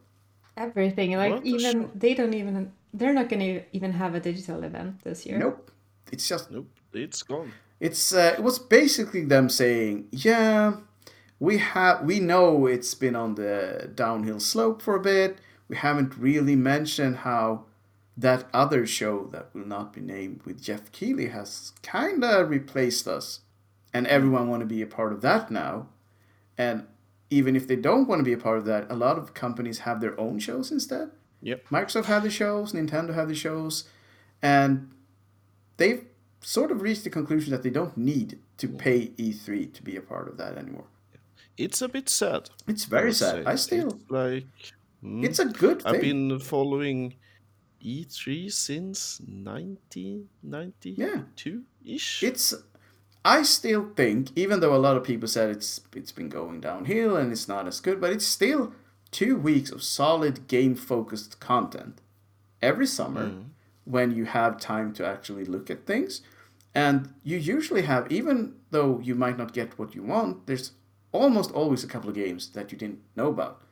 Everything 0.56 1.16
like 1.16 1.32
What 1.32 1.46
even 1.46 1.82
show? 1.82 1.90
they 1.94 2.14
don't 2.14 2.34
even 2.34 2.72
they're 2.94 3.12
not 3.12 3.28
going 3.28 3.40
to 3.40 3.62
even 3.72 3.92
have 3.92 4.14
a 4.14 4.20
digital 4.20 4.64
event 4.64 5.04
this 5.04 5.26
year. 5.26 5.38
Nope. 5.38 5.70
It's 6.10 6.26
just 6.26 6.50
Nope, 6.50 6.70
it's 6.92 7.22
gone. 7.22 7.52
It's 7.78 8.14
uh, 8.14 8.34
it 8.38 8.42
was 8.42 8.58
basically 8.58 9.24
them 9.26 9.50
saying, 9.50 10.08
yeah, 10.10 10.76
we 11.38 11.58
have 11.58 12.02
we 12.04 12.20
know 12.20 12.66
it's 12.66 12.94
been 12.94 13.16
on 13.16 13.34
the 13.34 13.90
downhill 13.94 14.40
slope 14.40 14.80
for 14.82 14.96
a 14.96 15.00
bit. 15.00 15.38
We 15.68 15.76
haven't 15.76 16.16
really 16.16 16.56
mentioned 16.56 17.18
how 17.18 17.64
that 18.16 18.48
other 18.52 18.86
show 18.86 19.28
that 19.32 19.54
will 19.54 19.66
not 19.66 19.92
be 19.92 20.00
named 20.00 20.42
with 20.44 20.62
Geoff 20.62 20.90
Keighley 20.92 21.28
has 21.28 21.72
kind 21.82 22.24
of 22.24 22.48
replaced 22.48 23.06
us, 23.06 23.40
and 23.92 24.06
everyone 24.06 24.48
want 24.48 24.60
to 24.60 24.66
be 24.66 24.80
a 24.80 24.86
part 24.86 25.12
of 25.12 25.20
that 25.20 25.50
now. 25.50 25.88
And 26.56 26.86
even 27.28 27.56
if 27.56 27.66
they 27.66 27.76
don't 27.76 28.08
want 28.08 28.20
to 28.20 28.24
be 28.24 28.32
a 28.32 28.38
part 28.38 28.58
of 28.58 28.64
that, 28.66 28.90
a 28.90 28.94
lot 28.94 29.18
of 29.18 29.34
companies 29.34 29.80
have 29.80 30.00
their 30.00 30.18
own 30.18 30.38
shows 30.38 30.70
instead. 30.70 31.10
Yep. 31.42 31.68
Microsoft 31.68 32.06
have 32.06 32.22
the 32.22 32.30
shows, 32.30 32.72
Nintendo 32.72 33.14
have 33.14 33.28
the 33.28 33.34
shows, 33.34 33.84
and 34.40 34.90
they've 35.76 36.06
sort 36.40 36.70
of 36.70 36.80
reached 36.80 37.04
the 37.04 37.10
conclusion 37.10 37.50
that 37.50 37.62
they 37.62 37.70
don't 37.70 37.96
need 37.96 38.38
to 38.56 38.68
pay 38.68 39.08
E3 39.18 39.74
to 39.74 39.82
be 39.82 39.96
a 39.96 40.00
part 40.00 40.28
of 40.28 40.38
that 40.38 40.56
anymore. 40.56 40.86
It's 41.58 41.82
a 41.82 41.88
bit 41.88 42.08
sad. 42.08 42.50
It's 42.66 42.84
very 42.84 43.06
would 43.08 43.16
sad. 43.16 43.44
say. 43.44 43.50
I 43.50 43.54
still, 43.56 43.88
It's 43.88 44.10
like. 44.10 44.44
mm, 45.02 45.24
it's 45.24 45.38
a 45.38 45.46
good 45.46 45.82
thing. 45.82 45.94
I've 45.94 46.00
been 46.00 46.38
following 46.38 47.14
E3 47.82 48.52
since 48.52 49.20
1992 49.20 51.62
ish. 51.84 52.22
It's, 52.22 52.54
I 53.24 53.42
still 53.42 53.90
think, 53.96 54.30
even 54.36 54.60
though 54.60 54.74
a 54.74 54.78
lot 54.78 54.96
of 54.96 55.04
people 55.04 55.28
said 55.28 55.50
it's 55.50 55.80
it's 55.94 56.12
been 56.12 56.28
going 56.28 56.60
downhill 56.60 57.16
and 57.16 57.32
it's 57.32 57.48
not 57.48 57.66
as 57.66 57.80
good, 57.80 58.00
but 58.00 58.12
it's 58.12 58.26
still 58.26 58.72
two 59.10 59.36
weeks 59.36 59.70
of 59.70 59.82
solid 59.82 60.46
game 60.48 60.74
focused 60.74 61.40
content 61.40 62.00
every 62.60 62.86
summer 62.86 63.32
when 63.84 64.10
you 64.10 64.24
have 64.24 64.58
time 64.60 64.92
to 64.94 65.06
actually 65.06 65.44
look 65.44 65.70
at 65.70 65.86
things. 65.86 66.22
And 66.74 67.14
you 67.24 67.38
usually 67.38 67.82
have, 67.82 68.10
even 68.12 68.54
though 68.70 69.00
you 69.00 69.14
might 69.14 69.38
not 69.38 69.54
get 69.54 69.78
what 69.78 69.94
you 69.94 70.02
want, 70.02 70.46
there's 70.46 70.72
almost 71.16 71.52
always 71.52 71.84
a 71.84 71.86
couple 71.86 72.08
of 72.08 72.14
games 72.14 72.50
that 72.50 72.72
you 72.72 72.78
didn't 72.78 73.00
know 73.16 73.28
about 73.28 73.62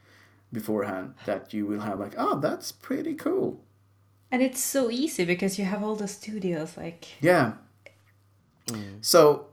beforehand 0.53 1.15
that 1.27 1.53
you 1.53 1.67
will 1.67 1.81
have 1.81 1.99
like, 1.99 2.15
oh, 2.17 2.39
that's 2.39 2.73
pretty 2.73 3.15
cool. 3.15 3.61
And 4.31 4.43
it's 4.43 4.61
so 4.61 4.91
easy 4.91 5.25
because 5.25 5.59
you 5.59 5.65
have 5.65 5.83
all 5.83 5.97
the 5.97 6.09
studios 6.09 6.77
like 6.77 7.07
Yeah. 7.21 7.53
Mm. 8.69 9.05
So 9.05 9.47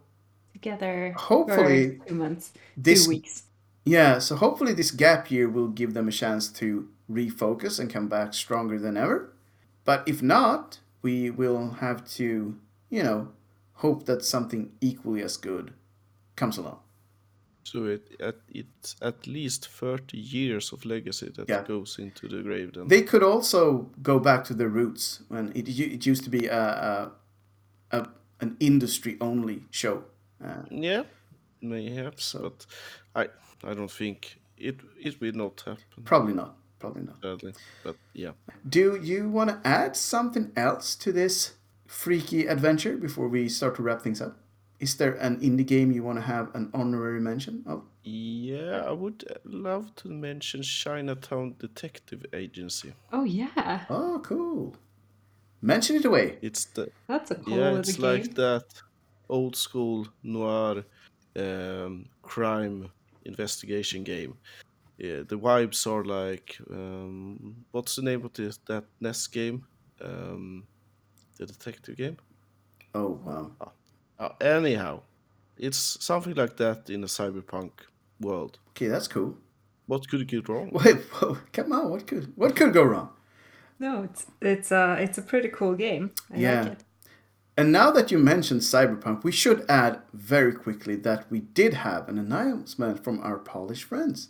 together 0.54 1.14
Hopefully 1.18 1.98
for 1.98 2.08
two 2.10 2.16
months, 2.16 2.54
this- 2.78 3.06
two 3.06 3.10
weeks. 3.10 3.44
Yeah, 3.84 4.20
so 4.20 4.36
hopefully 4.36 4.74
this 4.74 4.92
gap 4.92 5.32
year 5.32 5.50
will 5.50 5.68
give 5.68 5.96
them 5.96 6.08
a 6.08 6.12
chance 6.12 6.50
to 6.50 6.88
refocus 7.10 7.80
and 7.80 7.89
come 7.92 8.08
back 8.08 8.34
stronger 8.36 8.78
than 8.78 8.96
ever. 8.96 9.34
But 9.86 10.04
if 10.08 10.22
not, 10.22 10.80
we 11.02 11.32
will 11.32 11.72
have 11.82 12.08
to, 12.12 12.60
you 12.92 13.04
know, 13.04 13.30
hope 13.74 14.06
that 14.06 14.24
something 14.24 14.72
equally 14.82 15.24
as 15.24 15.36
good 15.36 15.74
comes 16.36 16.60
along. 16.60 16.80
So 17.64 17.86
it 17.86 18.01
at 18.20 18.36
it's 18.49 18.95
at 19.01 19.28
least 19.28 19.68
30 19.68 20.18
years 20.18 20.74
of 20.74 20.86
legacy 20.86 21.30
that 21.36 21.49
Yeah. 21.49 21.64
goes 21.68 21.99
into 21.99 22.28
the 22.28 22.41
grave 22.43 22.72
then. 22.74 22.88
They 22.88 23.03
could 23.03 23.24
also 23.24 23.89
go 24.01 24.20
back 24.20 24.43
to 24.45 24.53
their 24.53 24.70
roots 24.70 25.22
when 25.30 25.51
it, 25.55 25.68
it 25.68 26.05
used 26.05 26.24
to 26.24 26.30
be 26.30 26.47
a, 26.47 26.59
a, 26.59 27.12
a 27.97 28.07
an 28.39 28.55
industry 28.59 29.18
only 29.20 29.64
show. 29.72 30.03
Uh, 30.43 30.64
yeah, 30.72 31.03
mayhaps, 31.62 32.24
So- 32.26 32.39
but 32.41 32.66
I 33.16 33.30
I 33.70 33.74
don't 33.76 33.91
think 33.91 34.39
it 34.57 34.76
it 34.99 35.22
will 35.22 35.36
not 35.36 35.62
happen 35.66 36.03
probably 36.03 36.34
not. 36.34 36.55
Probably 36.80 37.03
not. 37.03 37.22
sadly. 37.22 37.53
But 37.84 37.95
yeah. 38.14 38.32
Do 38.68 38.95
you 39.03 39.30
want 39.30 39.49
to 39.49 39.59
add 39.64 39.95
something 39.95 40.51
else 40.55 40.95
to 41.03 41.12
this 41.12 41.53
freaky 41.88 42.47
adventure 42.49 42.97
before 42.97 43.30
we 43.30 43.49
start 43.49 43.76
to 43.76 43.84
wrap 43.84 44.01
things 44.01 44.22
up? 44.22 44.36
Is 44.82 44.97
there 44.97 45.13
an 45.13 45.39
indie 45.41 45.65
game 45.65 45.91
you 45.91 46.03
want 46.03 46.17
to 46.17 46.23
have 46.25 46.55
an 46.55 46.71
honorary 46.73 47.21
mention 47.21 47.63
of? 47.67 47.84
Yeah, 48.03 48.82
I 48.88 48.91
would 48.91 49.23
love 49.45 49.95
to 49.97 50.07
mention 50.09 50.63
Chinatown 50.63 51.53
Detective 51.59 52.25
Agency. 52.34 52.93
Oh 53.13 53.23
yeah, 53.23 53.86
Oh, 53.91 54.19
cool. 54.23 54.75
Mention 55.61 55.97
it 55.97 56.05
away. 56.05 56.39
It's 56.41 56.65
the 56.65 56.89
that's 57.07 57.29
a 57.29 57.36
cool 57.36 57.57
yeah, 57.57 57.77
it's 57.77 57.95
game. 57.97 58.11
like 58.11 58.34
that 58.34 58.65
old 59.29 59.55
school 59.55 60.07
noir 60.23 60.84
um, 61.36 62.09
crime 62.23 62.89
investigation 63.25 64.03
game. 64.03 64.34
Yeah, 64.97 65.21
the 65.27 65.38
vibes 65.38 65.86
are 65.86 66.03
like 66.03 66.57
um, 66.71 67.55
what's 67.71 67.95
the 67.95 68.01
name 68.01 68.25
of 68.25 68.34
this 68.34 68.57
that 68.65 68.86
NES 68.99 69.27
game? 69.27 69.67
Um, 70.03 70.65
the 71.38 71.45
detective 71.45 71.97
game. 71.97 72.17
Oh, 72.95 73.19
wow. 73.23 73.51
Uh, 74.22 74.30
anyhow, 74.39 75.01
it's 75.57 75.97
something 76.03 76.36
like 76.36 76.55
that 76.57 76.89
in 76.89 77.03
a 77.03 77.07
cyberpunk 77.07 77.72
world. 78.19 78.59
Okay, 78.72 78.88
that's 78.88 79.07
cool. 79.07 79.38
What 79.88 80.07
could 80.07 80.28
go 80.32 80.41
wrong? 80.53 80.69
Wait, 80.86 80.97
whoa, 81.15 81.38
come 81.51 81.72
on. 81.74 81.89
What 81.89 82.05
could 82.07 82.32
what 82.36 82.55
could 82.55 82.72
go 82.74 82.84
wrong? 82.84 83.09
No, 83.80 84.03
it's 84.03 84.28
it's 84.41 84.72
a 84.72 84.97
it's 84.99 85.17
a 85.17 85.22
pretty 85.24 85.49
cool 85.49 85.74
game. 85.74 86.11
I 86.34 86.38
Yeah. 86.38 86.61
like 86.61 86.72
it. 86.74 86.84
And 87.57 87.72
now 87.72 87.91
that 87.91 88.11
you 88.11 88.17
mentioned 88.19 88.61
Cyberpunk, 88.61 89.24
we 89.24 89.32
should 89.32 89.65
add 89.67 89.99
very 90.13 90.53
quickly 90.53 90.95
that 90.97 91.30
we 91.32 91.39
did 91.41 91.74
have 91.74 92.07
an 92.07 92.17
announcement 92.17 93.03
from 93.03 93.19
our 93.22 93.38
Polish 93.39 93.84
friends. 93.84 94.30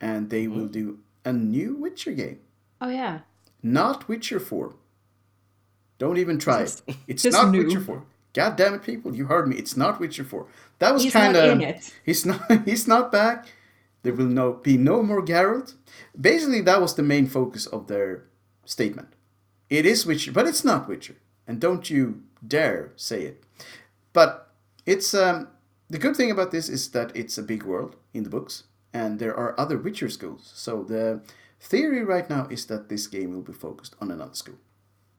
And 0.00 0.30
they 0.30 0.46
will 0.46 0.68
do 0.68 0.98
a 1.24 1.32
new 1.32 1.74
Witcher 1.74 2.12
game. 2.12 2.38
Oh 2.80 2.90
yeah. 2.90 3.20
Not 3.62 4.08
Witcher 4.08 4.38
4. 4.38 4.74
Don't 5.98 6.18
even 6.18 6.38
try 6.38 6.60
Just- 6.62 6.82
it. 6.86 6.96
It's 7.08 7.22
just 7.22 7.36
not 7.36 7.50
new. 7.50 7.64
Witcher 7.64 7.80
4. 7.80 8.02
God 8.36 8.56
damn 8.56 8.74
it, 8.74 8.82
people, 8.82 9.16
you 9.16 9.24
heard 9.24 9.48
me. 9.48 9.56
It's 9.56 9.78
not 9.78 9.98
Witcher 9.98 10.22
4. 10.22 10.46
That 10.78 10.92
was 10.92 11.04
He's 11.04 11.12
kind 11.14 11.32
not 11.32 11.48
of 11.48 11.52
in 11.52 11.62
it. 11.62 11.90
He's 12.04 12.26
not 12.30 12.40
he's 12.66 12.86
not 12.86 13.10
back. 13.10 13.46
There 14.02 14.12
will 14.12 14.26
no 14.26 14.52
be 14.52 14.76
no 14.76 15.02
more 15.02 15.24
Geralt. 15.24 15.72
Basically, 16.20 16.60
that 16.60 16.82
was 16.82 16.94
the 16.94 17.02
main 17.02 17.26
focus 17.26 17.64
of 17.64 17.86
their 17.86 18.24
statement. 18.66 19.08
It 19.70 19.86
is 19.86 20.04
Witcher, 20.04 20.32
but 20.32 20.46
it's 20.46 20.64
not 20.64 20.86
Witcher. 20.86 21.16
And 21.46 21.60
don't 21.60 21.88
you 21.88 22.24
dare 22.46 22.92
say 22.94 23.22
it. 23.22 23.42
But 24.12 24.52
it's 24.84 25.14
um 25.14 25.48
the 25.88 25.98
good 25.98 26.14
thing 26.14 26.30
about 26.30 26.50
this 26.50 26.68
is 26.68 26.90
that 26.90 27.16
it's 27.16 27.38
a 27.38 27.42
big 27.42 27.62
world 27.62 27.96
in 28.12 28.22
the 28.24 28.30
books, 28.30 28.64
and 28.92 29.18
there 29.18 29.34
are 29.34 29.58
other 29.58 29.78
Witcher 29.78 30.10
schools. 30.10 30.52
So 30.54 30.84
the 30.84 31.22
theory 31.58 32.04
right 32.04 32.28
now 32.28 32.48
is 32.50 32.66
that 32.66 32.90
this 32.90 33.06
game 33.06 33.32
will 33.32 33.48
be 33.52 33.54
focused 33.54 33.96
on 33.98 34.10
another 34.10 34.34
school. 34.34 34.58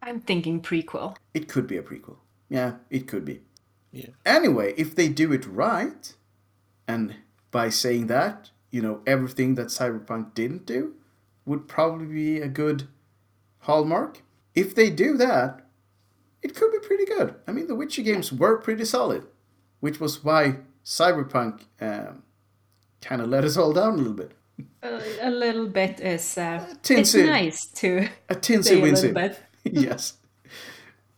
I'm 0.04 0.22
thinking 0.22 0.62
prequel. 0.62 1.18
It 1.34 1.50
could 1.50 1.66
be 1.66 1.78
a 1.78 1.82
prequel. 1.82 2.18
Yeah, 2.50 2.76
it 2.90 3.08
could 3.08 3.26
be. 3.26 3.42
Yeah. 3.92 4.10
Anyway, 4.26 4.74
if 4.78 4.96
they 4.96 5.08
do 5.10 5.32
it 5.34 5.46
right, 5.46 6.14
and 6.88 7.16
by 7.52 7.70
saying 7.70 8.08
that, 8.08 8.52
you 8.72 8.82
know, 8.82 9.02
everything 9.08 9.56
that 9.56 9.68
Cyberpunk 9.68 10.34
didn't 10.34 10.66
do 10.66 10.94
would 11.46 11.68
probably 11.68 12.06
be 12.08 12.40
a 12.40 12.48
good 12.48 12.88
hallmark. 13.60 14.22
If 14.56 14.76
they 14.76 14.90
do 14.90 15.18
that, 15.18 15.62
it 16.42 16.56
could 16.56 16.72
be 16.72 16.80
pretty 16.80 17.06
good. 17.06 17.36
I 17.48 17.52
mean, 17.52 17.68
the 17.68 17.76
Witcher 17.76 18.02
games 18.02 18.32
were 18.32 18.58
pretty 18.58 18.86
solid, 18.86 19.26
which 19.80 20.00
was 20.00 20.24
why 20.24 20.58
Cyberpunk 20.86 21.62
um, 21.82 22.24
kind 23.02 23.22
of 23.22 23.30
let 23.30 23.44
us 23.44 23.58
all 23.58 23.74
down 23.74 23.94
a 23.94 23.98
little 23.98 24.14
bit. 24.14 24.32
Uh, 24.82 25.00
a 25.22 25.30
little 25.30 25.68
bit 25.68 26.00
is 26.00 26.38
uh, 26.38 26.66
it's 26.70 26.90
tinsy. 27.14 27.26
nice 27.26 27.66
to 27.68 28.08
A 28.30 28.36
tinsy 28.36 28.64
say 28.64 28.80
a 28.80 28.84
little 28.84 29.10
wincy. 29.10 29.14
bit. 29.14 29.40
yes. 29.64 30.14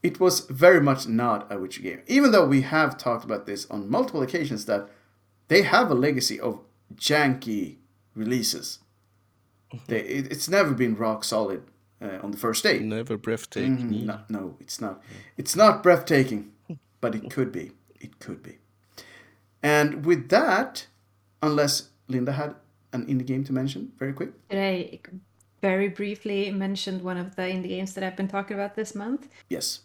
It 0.02 0.20
was 0.20 0.42
very 0.42 0.80
much 0.82 1.08
not 1.08 1.52
a 1.52 1.60
Witcher 1.60 1.82
game. 1.82 2.02
Even 2.08 2.32
though 2.32 2.46
we 2.48 2.62
have 2.62 2.98
talked 2.98 3.26
about 3.26 3.46
this 3.46 3.70
on 3.70 3.90
multiple 3.90 4.22
occasions 4.22 4.66
that 4.66 4.88
they 5.50 5.64
have 5.64 5.92
a 5.92 5.94
legacy 5.96 6.40
of 6.40 6.60
janky 6.96 7.78
releases. 8.16 8.80
They, 9.88 10.00
it, 10.00 10.32
it's 10.32 10.50
never 10.50 10.74
been 10.74 10.96
rock 10.96 11.24
solid 11.24 11.64
uh, 12.02 12.20
on 12.24 12.32
the 12.32 12.38
first 12.38 12.64
day. 12.64 12.80
Never 12.80 13.18
breathtaking. 13.18 13.78
Mhm, 13.78 14.06
No, 14.06 14.20
no, 14.30 14.56
it's 14.60 14.80
not. 14.80 15.02
It's 15.38 15.56
not 15.56 15.84
breathtaking, 15.84 16.52
but 17.02 17.14
it 17.14 17.30
could 17.30 17.52
be. 17.52 17.72
It 18.00 18.20
could 18.20 18.42
be. 18.42 18.58
And 19.62 20.06
with 20.06 20.30
that, 20.30 20.88
unless 21.44 21.90
Linda 22.08 22.32
had 22.32 22.56
an 22.94 23.06
indie 23.06 23.26
game 23.26 23.44
to 23.44 23.54
mention, 23.54 23.92
very 24.00 24.14
quick. 24.14 24.32
Did 24.50 24.60
I 24.60 25.00
very 25.62 25.90
briefly 25.90 26.50
mention 26.52 27.04
one 27.04 27.18
of 27.18 27.36
the 27.36 27.42
indie 27.44 27.68
games 27.68 27.94
that 27.94 28.04
I've 28.04 28.16
been 28.16 28.30
talking 28.30 28.56
about 28.56 28.76
this 28.76 28.96
month, 28.96 29.28
Yes. 29.50 29.82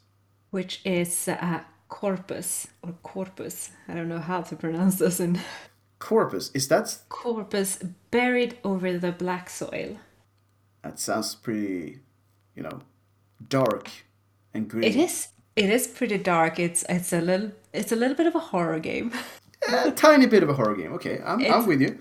Which 0.54 0.80
is 0.84 1.26
uh, 1.26 1.60
Corpus 1.88 2.68
or 2.80 2.92
Corpus. 3.02 3.70
I 3.88 3.94
don't 3.94 4.08
know 4.08 4.20
how 4.20 4.42
to 4.42 4.54
pronounce 4.54 4.98
this 5.00 5.18
in 5.18 5.40
Corpus. 5.98 6.52
Is 6.54 6.68
that 6.68 6.96
Corpus 7.08 7.82
buried 8.12 8.56
over 8.62 8.96
the 8.96 9.10
black 9.10 9.50
soil. 9.50 9.98
that 10.84 11.00
sounds 11.00 11.34
pretty, 11.34 11.98
you 12.54 12.62
know, 12.62 12.82
dark 13.48 13.90
and 14.54 14.70
gritty. 14.70 14.86
It 14.86 14.96
is 14.96 15.28
it 15.56 15.70
is 15.70 15.88
pretty 15.88 16.18
dark. 16.18 16.60
It's 16.60 16.84
it's 16.88 17.12
a 17.12 17.20
little 17.20 17.50
it's 17.72 17.90
a 17.90 17.96
little 17.96 18.16
bit 18.16 18.28
of 18.28 18.36
a 18.36 18.44
horror 18.52 18.78
game. 18.78 19.10
a 19.68 19.90
tiny 20.06 20.26
bit 20.26 20.44
of 20.44 20.48
a 20.48 20.54
horror 20.54 20.76
game. 20.76 20.92
Okay, 20.92 21.20
I'm, 21.26 21.44
I'm 21.52 21.66
with 21.66 21.80
you. 21.80 21.98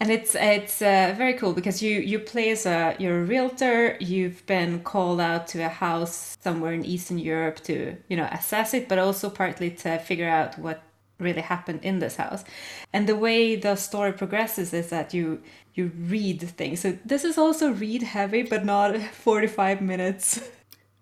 And 0.00 0.10
it's 0.10 0.34
it's 0.34 0.82
uh, 0.82 1.14
very 1.16 1.34
cool 1.34 1.52
because 1.52 1.82
you 1.82 2.00
you 2.00 2.18
play 2.18 2.50
as 2.50 2.66
a 2.66 2.96
you're 2.98 3.20
a 3.20 3.24
realtor 3.24 3.96
you've 4.00 4.44
been 4.46 4.80
called 4.80 5.20
out 5.20 5.46
to 5.48 5.60
a 5.60 5.68
house 5.68 6.36
somewhere 6.40 6.72
in 6.72 6.84
eastern 6.84 7.18
europe 7.18 7.60
to 7.62 7.96
you 8.08 8.16
know 8.16 8.28
assess 8.32 8.74
it 8.74 8.88
but 8.88 8.98
also 8.98 9.30
partly 9.30 9.70
to 9.70 9.98
figure 9.98 10.28
out 10.28 10.58
what 10.58 10.82
really 11.18 11.40
happened 11.40 11.80
in 11.82 11.98
this 11.98 12.16
house 12.16 12.44
and 12.92 13.08
the 13.08 13.16
way 13.16 13.56
the 13.56 13.74
story 13.74 14.12
progresses 14.12 14.74
is 14.74 14.90
that 14.90 15.14
you 15.14 15.40
you 15.74 15.90
read 16.08 16.40
things 16.42 16.80
so 16.80 16.98
this 17.04 17.24
is 17.24 17.38
also 17.38 17.72
read 17.72 18.02
heavy 18.02 18.42
but 18.42 18.64
not 18.64 18.96
45 19.12 19.80
minutes 19.80 20.40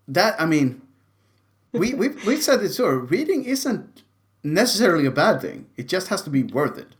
That 0.07 0.41
I 0.41 0.47
mean, 0.47 0.83
we 1.72 1.95
we 1.95 2.09
we've 2.27 2.43
said 2.43 2.62
it 2.62 2.70
so. 2.70 2.87
Reading 2.87 3.45
isn't 3.45 4.03
necessarily 4.43 5.07
a 5.07 5.11
bad 5.11 5.41
thing. 5.41 5.66
It 5.77 5.89
just 5.89 6.09
has 6.09 6.22
to 6.22 6.31
be 6.31 6.43
worth 6.43 6.79
it. 6.79 6.95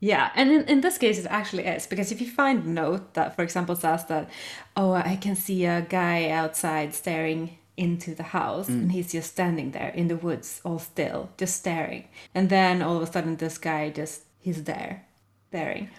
Yeah, 0.00 0.30
and 0.36 0.50
in, 0.50 0.64
in 0.64 0.80
this 0.80 0.96
case, 0.96 1.18
it 1.18 1.26
actually 1.26 1.64
is 1.64 1.86
because 1.86 2.12
if 2.12 2.20
you 2.20 2.28
find 2.28 2.64
a 2.64 2.68
note 2.68 3.14
that, 3.14 3.34
for 3.34 3.42
example, 3.42 3.74
says 3.74 4.04
that, 4.06 4.30
oh, 4.76 4.92
I 4.92 5.16
can 5.16 5.34
see 5.34 5.64
a 5.64 5.82
guy 5.82 6.28
outside 6.30 6.94
staring 6.94 7.58
into 7.76 8.14
the 8.14 8.24
house 8.24 8.68
mm. 8.68 8.74
and 8.74 8.92
he's 8.92 9.12
just 9.12 9.32
standing 9.32 9.72
there 9.72 9.90
in 9.90 10.08
the 10.08 10.16
woods, 10.16 10.60
all 10.64 10.78
still, 10.78 11.30
just 11.36 11.56
staring. 11.56 12.08
And 12.34 12.48
then 12.48 12.82
all 12.82 12.96
of 12.96 13.02
a 13.02 13.12
sudden, 13.12 13.36
this 13.36 13.58
guy 13.58 13.90
just, 13.90 14.22
he's 14.40 14.64
there, 14.64 15.04
staring. 15.48 15.90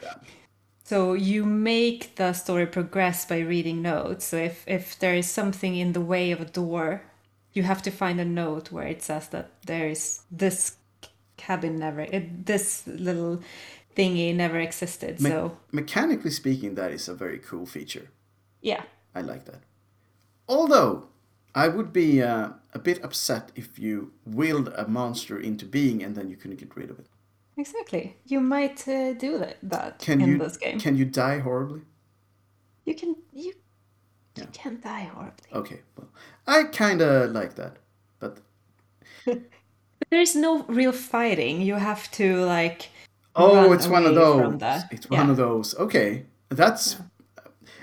So 0.83 1.13
you 1.13 1.45
make 1.45 2.15
the 2.15 2.33
story 2.33 2.67
progress 2.67 3.25
by 3.25 3.39
reading 3.39 3.81
notes. 3.81 4.25
So 4.25 4.37
if, 4.37 4.63
if 4.65 4.97
there 4.97 5.15
is 5.15 5.29
something 5.29 5.75
in 5.75 5.93
the 5.93 6.01
way 6.01 6.31
of 6.31 6.41
a 6.41 6.45
door, 6.45 7.03
you 7.53 7.63
have 7.63 7.81
to 7.83 7.91
find 7.91 8.19
a 8.19 8.25
note 8.25 8.71
where 8.71 8.87
it 8.87 9.01
says 9.01 9.27
that 9.29 9.51
there 9.65 9.89
is 9.89 10.21
this 10.31 10.77
cabin 11.37 11.79
never, 11.79 12.01
it, 12.01 12.45
this 12.45 12.85
little 12.87 13.41
thingy 13.95 14.33
never 14.35 14.59
existed. 14.59 15.19
Me- 15.21 15.29
so 15.29 15.57
mechanically 15.71 16.31
speaking, 16.31 16.75
that 16.75 16.91
is 16.91 17.07
a 17.09 17.13
very 17.13 17.39
cool 17.39 17.65
feature. 17.65 18.09
yeah, 18.61 18.83
I 19.15 19.21
like 19.21 19.45
that. 19.45 19.61
Although 20.47 21.07
I 21.55 21.67
would 21.67 21.91
be 21.93 22.21
uh, 22.21 22.49
a 22.73 22.79
bit 22.79 23.03
upset 23.03 23.51
if 23.55 23.79
you 23.79 24.11
willed 24.25 24.67
a 24.75 24.87
monster 24.87 25.39
into 25.39 25.65
being 25.65 26.03
and 26.03 26.15
then 26.15 26.29
you 26.29 26.35
couldn't 26.37 26.59
get 26.59 26.75
rid 26.75 26.89
of 26.89 26.99
it. 26.99 27.07
exactly. 27.57 28.15
You 28.25 28.39
might 28.41 28.87
uh, 28.87 29.13
do 29.13 29.37
that, 29.39 29.57
that 29.63 29.99
Can 29.99 30.21
in 30.21 30.27
you 30.29 30.37
this 30.37 30.57
game. 30.57 30.79
can 30.79 30.95
you 30.97 31.05
die 31.05 31.39
horribly? 31.39 31.81
You 32.85 32.95
can 32.95 33.15
you 33.33 33.53
you 34.35 34.47
can 34.53 34.79
die 34.81 35.09
horribly. 35.13 35.49
Okay, 35.53 35.79
well, 35.97 36.07
I 36.47 36.63
kind 36.63 37.01
of 37.01 37.31
like 37.31 37.55
that, 37.55 37.77
but 38.19 38.37
But 39.25 40.07
there's 40.11 40.35
no 40.35 40.63
real 40.63 40.91
fighting. 40.93 41.61
You 41.61 41.75
have 41.75 42.09
to 42.11 42.25
like. 42.45 42.89
Oh, 43.39 43.71
it's 43.73 43.87
one 43.87 44.05
of 44.05 44.15
those. 44.15 44.61
It's 44.91 45.09
one 45.09 45.29
of 45.29 45.37
those. 45.37 45.75
Okay, 45.75 46.25
that's. 46.49 46.97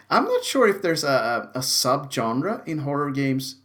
I'm 0.08 0.24
not 0.24 0.44
sure 0.44 0.68
if 0.68 0.82
there's 0.82 1.02
a, 1.02 1.50
a, 1.52 1.58
subgenre 1.58 2.66
in 2.68 2.78
horror 2.78 3.10
games 3.10 3.56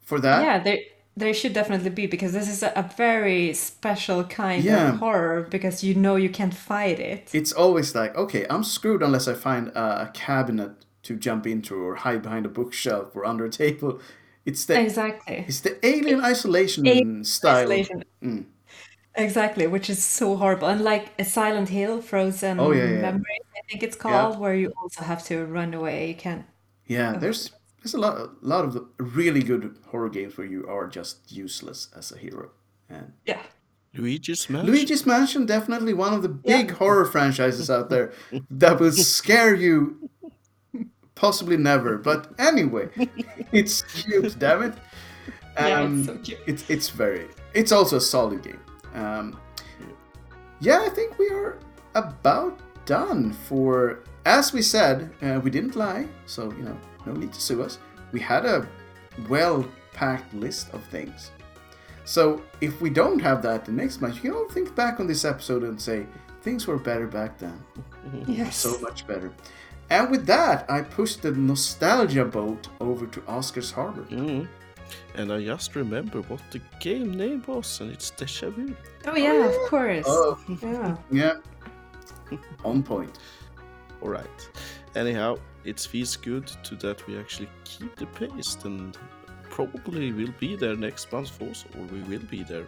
for 0.00 0.20
that. 0.20 0.42
Yeah, 0.44 0.58
there 0.62 0.78
there 1.16 1.34
should 1.34 1.52
definitely 1.52 1.90
be 1.90 2.06
because 2.06 2.32
this 2.32 2.48
is 2.48 2.62
a, 2.62 2.90
very 2.96 3.52
special 3.52 4.24
kind 4.24 4.62
Yeah. 4.64 4.90
of 4.90 4.96
horror 4.98 5.48
because 5.50 5.82
you 5.82 5.94
know 5.94 6.16
you 6.16 6.30
can't 6.30 6.54
fight 6.54 7.00
it. 7.00 7.30
It's 7.32 7.52
always 7.52 7.94
like, 7.94 8.14
okay, 8.16 8.46
I'm 8.48 8.64
screwed 8.64 9.02
unless 9.02 9.26
I 9.28 9.34
find 9.34 9.68
a, 9.68 10.02
a 10.02 10.10
cabinet 10.14 10.72
to 11.02 11.16
jump 11.16 11.46
into 11.46 11.74
or 11.74 11.96
hide 11.96 12.22
behind 12.22 12.46
a 12.46 12.48
bookshelf 12.48 13.14
or 13.16 13.24
under 13.24 13.44
a 13.44 13.50
table. 13.50 14.00
It's 14.44 14.64
the 14.64 14.80
Exactly. 14.80 15.44
it's 15.48 15.60
the 15.60 15.84
alien 15.84 16.20
isolation 16.24 16.86
Alien 16.86 17.24
style. 17.24 17.58
Isolation. 17.58 18.04
Mm. 18.22 18.44
Exactly, 19.14 19.66
which 19.66 19.90
is 19.90 20.02
so 20.04 20.36
horrible. 20.36 20.68
And 20.68 20.82
like 20.82 21.12
a 21.18 21.24
Silent 21.24 21.68
Hill, 21.68 22.00
Frozen 22.00 22.60
Oh, 22.60 22.70
yeah, 22.72 22.84
yeah. 22.84 23.00
Memories, 23.00 23.44
I 23.56 23.60
think 23.68 23.82
it's 23.82 23.96
called, 23.96 24.38
where 24.38 24.54
you 24.54 24.72
also 24.80 25.02
have 25.02 25.24
to 25.26 25.44
run 25.46 25.74
away. 25.74 26.08
You 26.08 26.14
can't. 26.14 26.44
Yeah, 26.86 27.12
there's 27.18 27.50
there's 27.82 27.94
a 27.94 27.98
lot 27.98 28.16
a 28.18 28.30
lot 28.42 28.64
of 28.64 28.76
really 28.98 29.42
good 29.42 29.76
horror 29.86 30.08
games 30.10 30.36
where 30.36 30.46
you 30.46 30.66
are 30.68 30.86
just 30.86 31.30
useless 31.32 31.88
as 31.96 32.12
a 32.12 32.18
hero. 32.18 32.50
And 32.88 33.12
Yeah. 33.26 33.40
Luigi's 33.94 34.48
Mansion. 34.48 34.72
Luigi's 34.72 35.04
Mansion 35.06 35.46
definitely 35.46 35.92
one 35.94 36.14
of 36.14 36.22
the 36.22 36.28
big 36.28 36.70
horror 36.70 37.04
franchises 37.04 37.68
out 37.70 37.90
there 37.90 38.12
that 38.50 38.78
will 38.78 38.92
scare 38.92 39.54
you 39.54 40.08
possibly 41.16 41.56
never. 41.56 41.98
But 41.98 42.28
anyway, 42.38 42.88
it's 43.52 43.82
cute, 43.82 44.38
damn 44.38 44.62
it. 44.62 44.74
Yeah, 45.58 45.80
Um, 45.80 45.98
it's 45.98 46.06
so 46.06 46.16
cute. 46.18 46.38
It's 46.46 46.70
it's 46.70 46.88
very 46.90 47.26
it's 47.54 47.72
also 47.72 47.96
a 47.96 48.00
solid 48.00 48.42
game. 48.42 48.60
Um, 48.94 49.38
yeah, 50.60 50.80
I 50.84 50.88
think 50.90 51.18
we 51.18 51.28
are 51.30 51.58
about 51.94 52.58
done 52.86 53.32
for. 53.32 54.00
As 54.26 54.52
we 54.52 54.60
said, 54.62 55.10
uh, 55.22 55.40
we 55.42 55.50
didn't 55.50 55.76
lie, 55.76 56.06
so 56.26 56.52
you 56.52 56.62
know, 56.62 56.76
no 57.06 57.12
need 57.12 57.32
to 57.32 57.40
sue 57.40 57.62
us. 57.62 57.78
We 58.12 58.20
had 58.20 58.44
a 58.44 58.68
well-packed 59.28 60.34
list 60.34 60.72
of 60.74 60.82
things. 60.84 61.30
So 62.04 62.42
if 62.60 62.80
we 62.80 62.90
don't 62.90 63.18
have 63.20 63.42
that 63.42 63.64
the 63.64 63.72
next 63.72 64.00
month, 64.00 64.16
you 64.16 64.20
can 64.22 64.32
all 64.32 64.48
think 64.48 64.74
back 64.74 65.00
on 65.00 65.06
this 65.06 65.24
episode 65.24 65.62
and 65.62 65.80
say 65.80 66.06
things 66.42 66.66
were 66.66 66.78
better 66.78 67.06
back 67.06 67.38
then, 67.38 67.62
Yes. 68.26 68.56
so 68.56 68.78
much 68.80 69.06
better. 69.06 69.32
And 69.90 70.10
with 70.10 70.26
that, 70.26 70.70
I 70.70 70.82
pushed 70.82 71.22
the 71.22 71.32
nostalgia 71.32 72.24
boat 72.24 72.68
over 72.80 73.06
to 73.06 73.22
Oscar's 73.26 73.70
Harbor. 73.70 74.02
Mm. 74.10 74.46
And 75.14 75.32
I 75.32 75.42
just 75.44 75.74
remember 75.76 76.20
what 76.22 76.40
the 76.50 76.60
game 76.80 77.12
name 77.14 77.42
was, 77.46 77.80
and 77.80 77.90
it's 77.90 78.10
Deja 78.10 78.50
Vu. 78.50 78.74
Oh 79.06 79.16
yeah, 79.16 79.46
of 79.46 79.54
course. 79.68 80.04
Oh, 80.08 80.38
Yeah. 80.48 80.96
yeah, 81.10 81.34
on 82.64 82.82
point. 82.82 83.18
All 84.02 84.08
right. 84.10 84.50
Anyhow, 84.94 85.36
it 85.64 85.80
feels 85.80 86.16
good 86.16 86.46
to 86.64 86.74
that 86.76 87.06
we 87.06 87.18
actually 87.18 87.48
keep 87.64 87.94
the 87.96 88.06
pace, 88.06 88.56
and 88.64 88.96
probably 89.50 90.12
will 90.12 90.34
be 90.38 90.56
there 90.56 90.76
next 90.76 91.12
month 91.12 91.40
also, 91.42 91.66
or 91.78 91.84
we 91.86 92.00
will 92.02 92.26
be 92.30 92.42
there. 92.42 92.66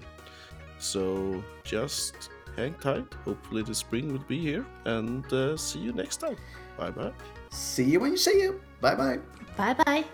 So 0.79 1.43
just 1.65 2.31
hang 2.57 2.75
tight. 2.75 3.07
Hopefully 3.25 3.63
the 3.63 3.75
spring 3.75 4.13
will 4.13 4.25
be 4.29 4.39
here, 4.39 4.67
and 4.85 5.25
uh, 5.33 5.57
see 5.57 5.79
you 5.79 5.93
next 5.93 6.19
time. 6.19 6.37
Bye 6.77 6.91
bye. 6.91 7.13
See 7.51 7.85
you 7.85 8.01
when 8.01 8.13
you 8.13 8.17
see 8.19 8.41
you. 8.43 8.61
Bye 8.81 8.95
bye. 8.95 9.19
Bye 9.57 9.75
bye. 9.75 10.05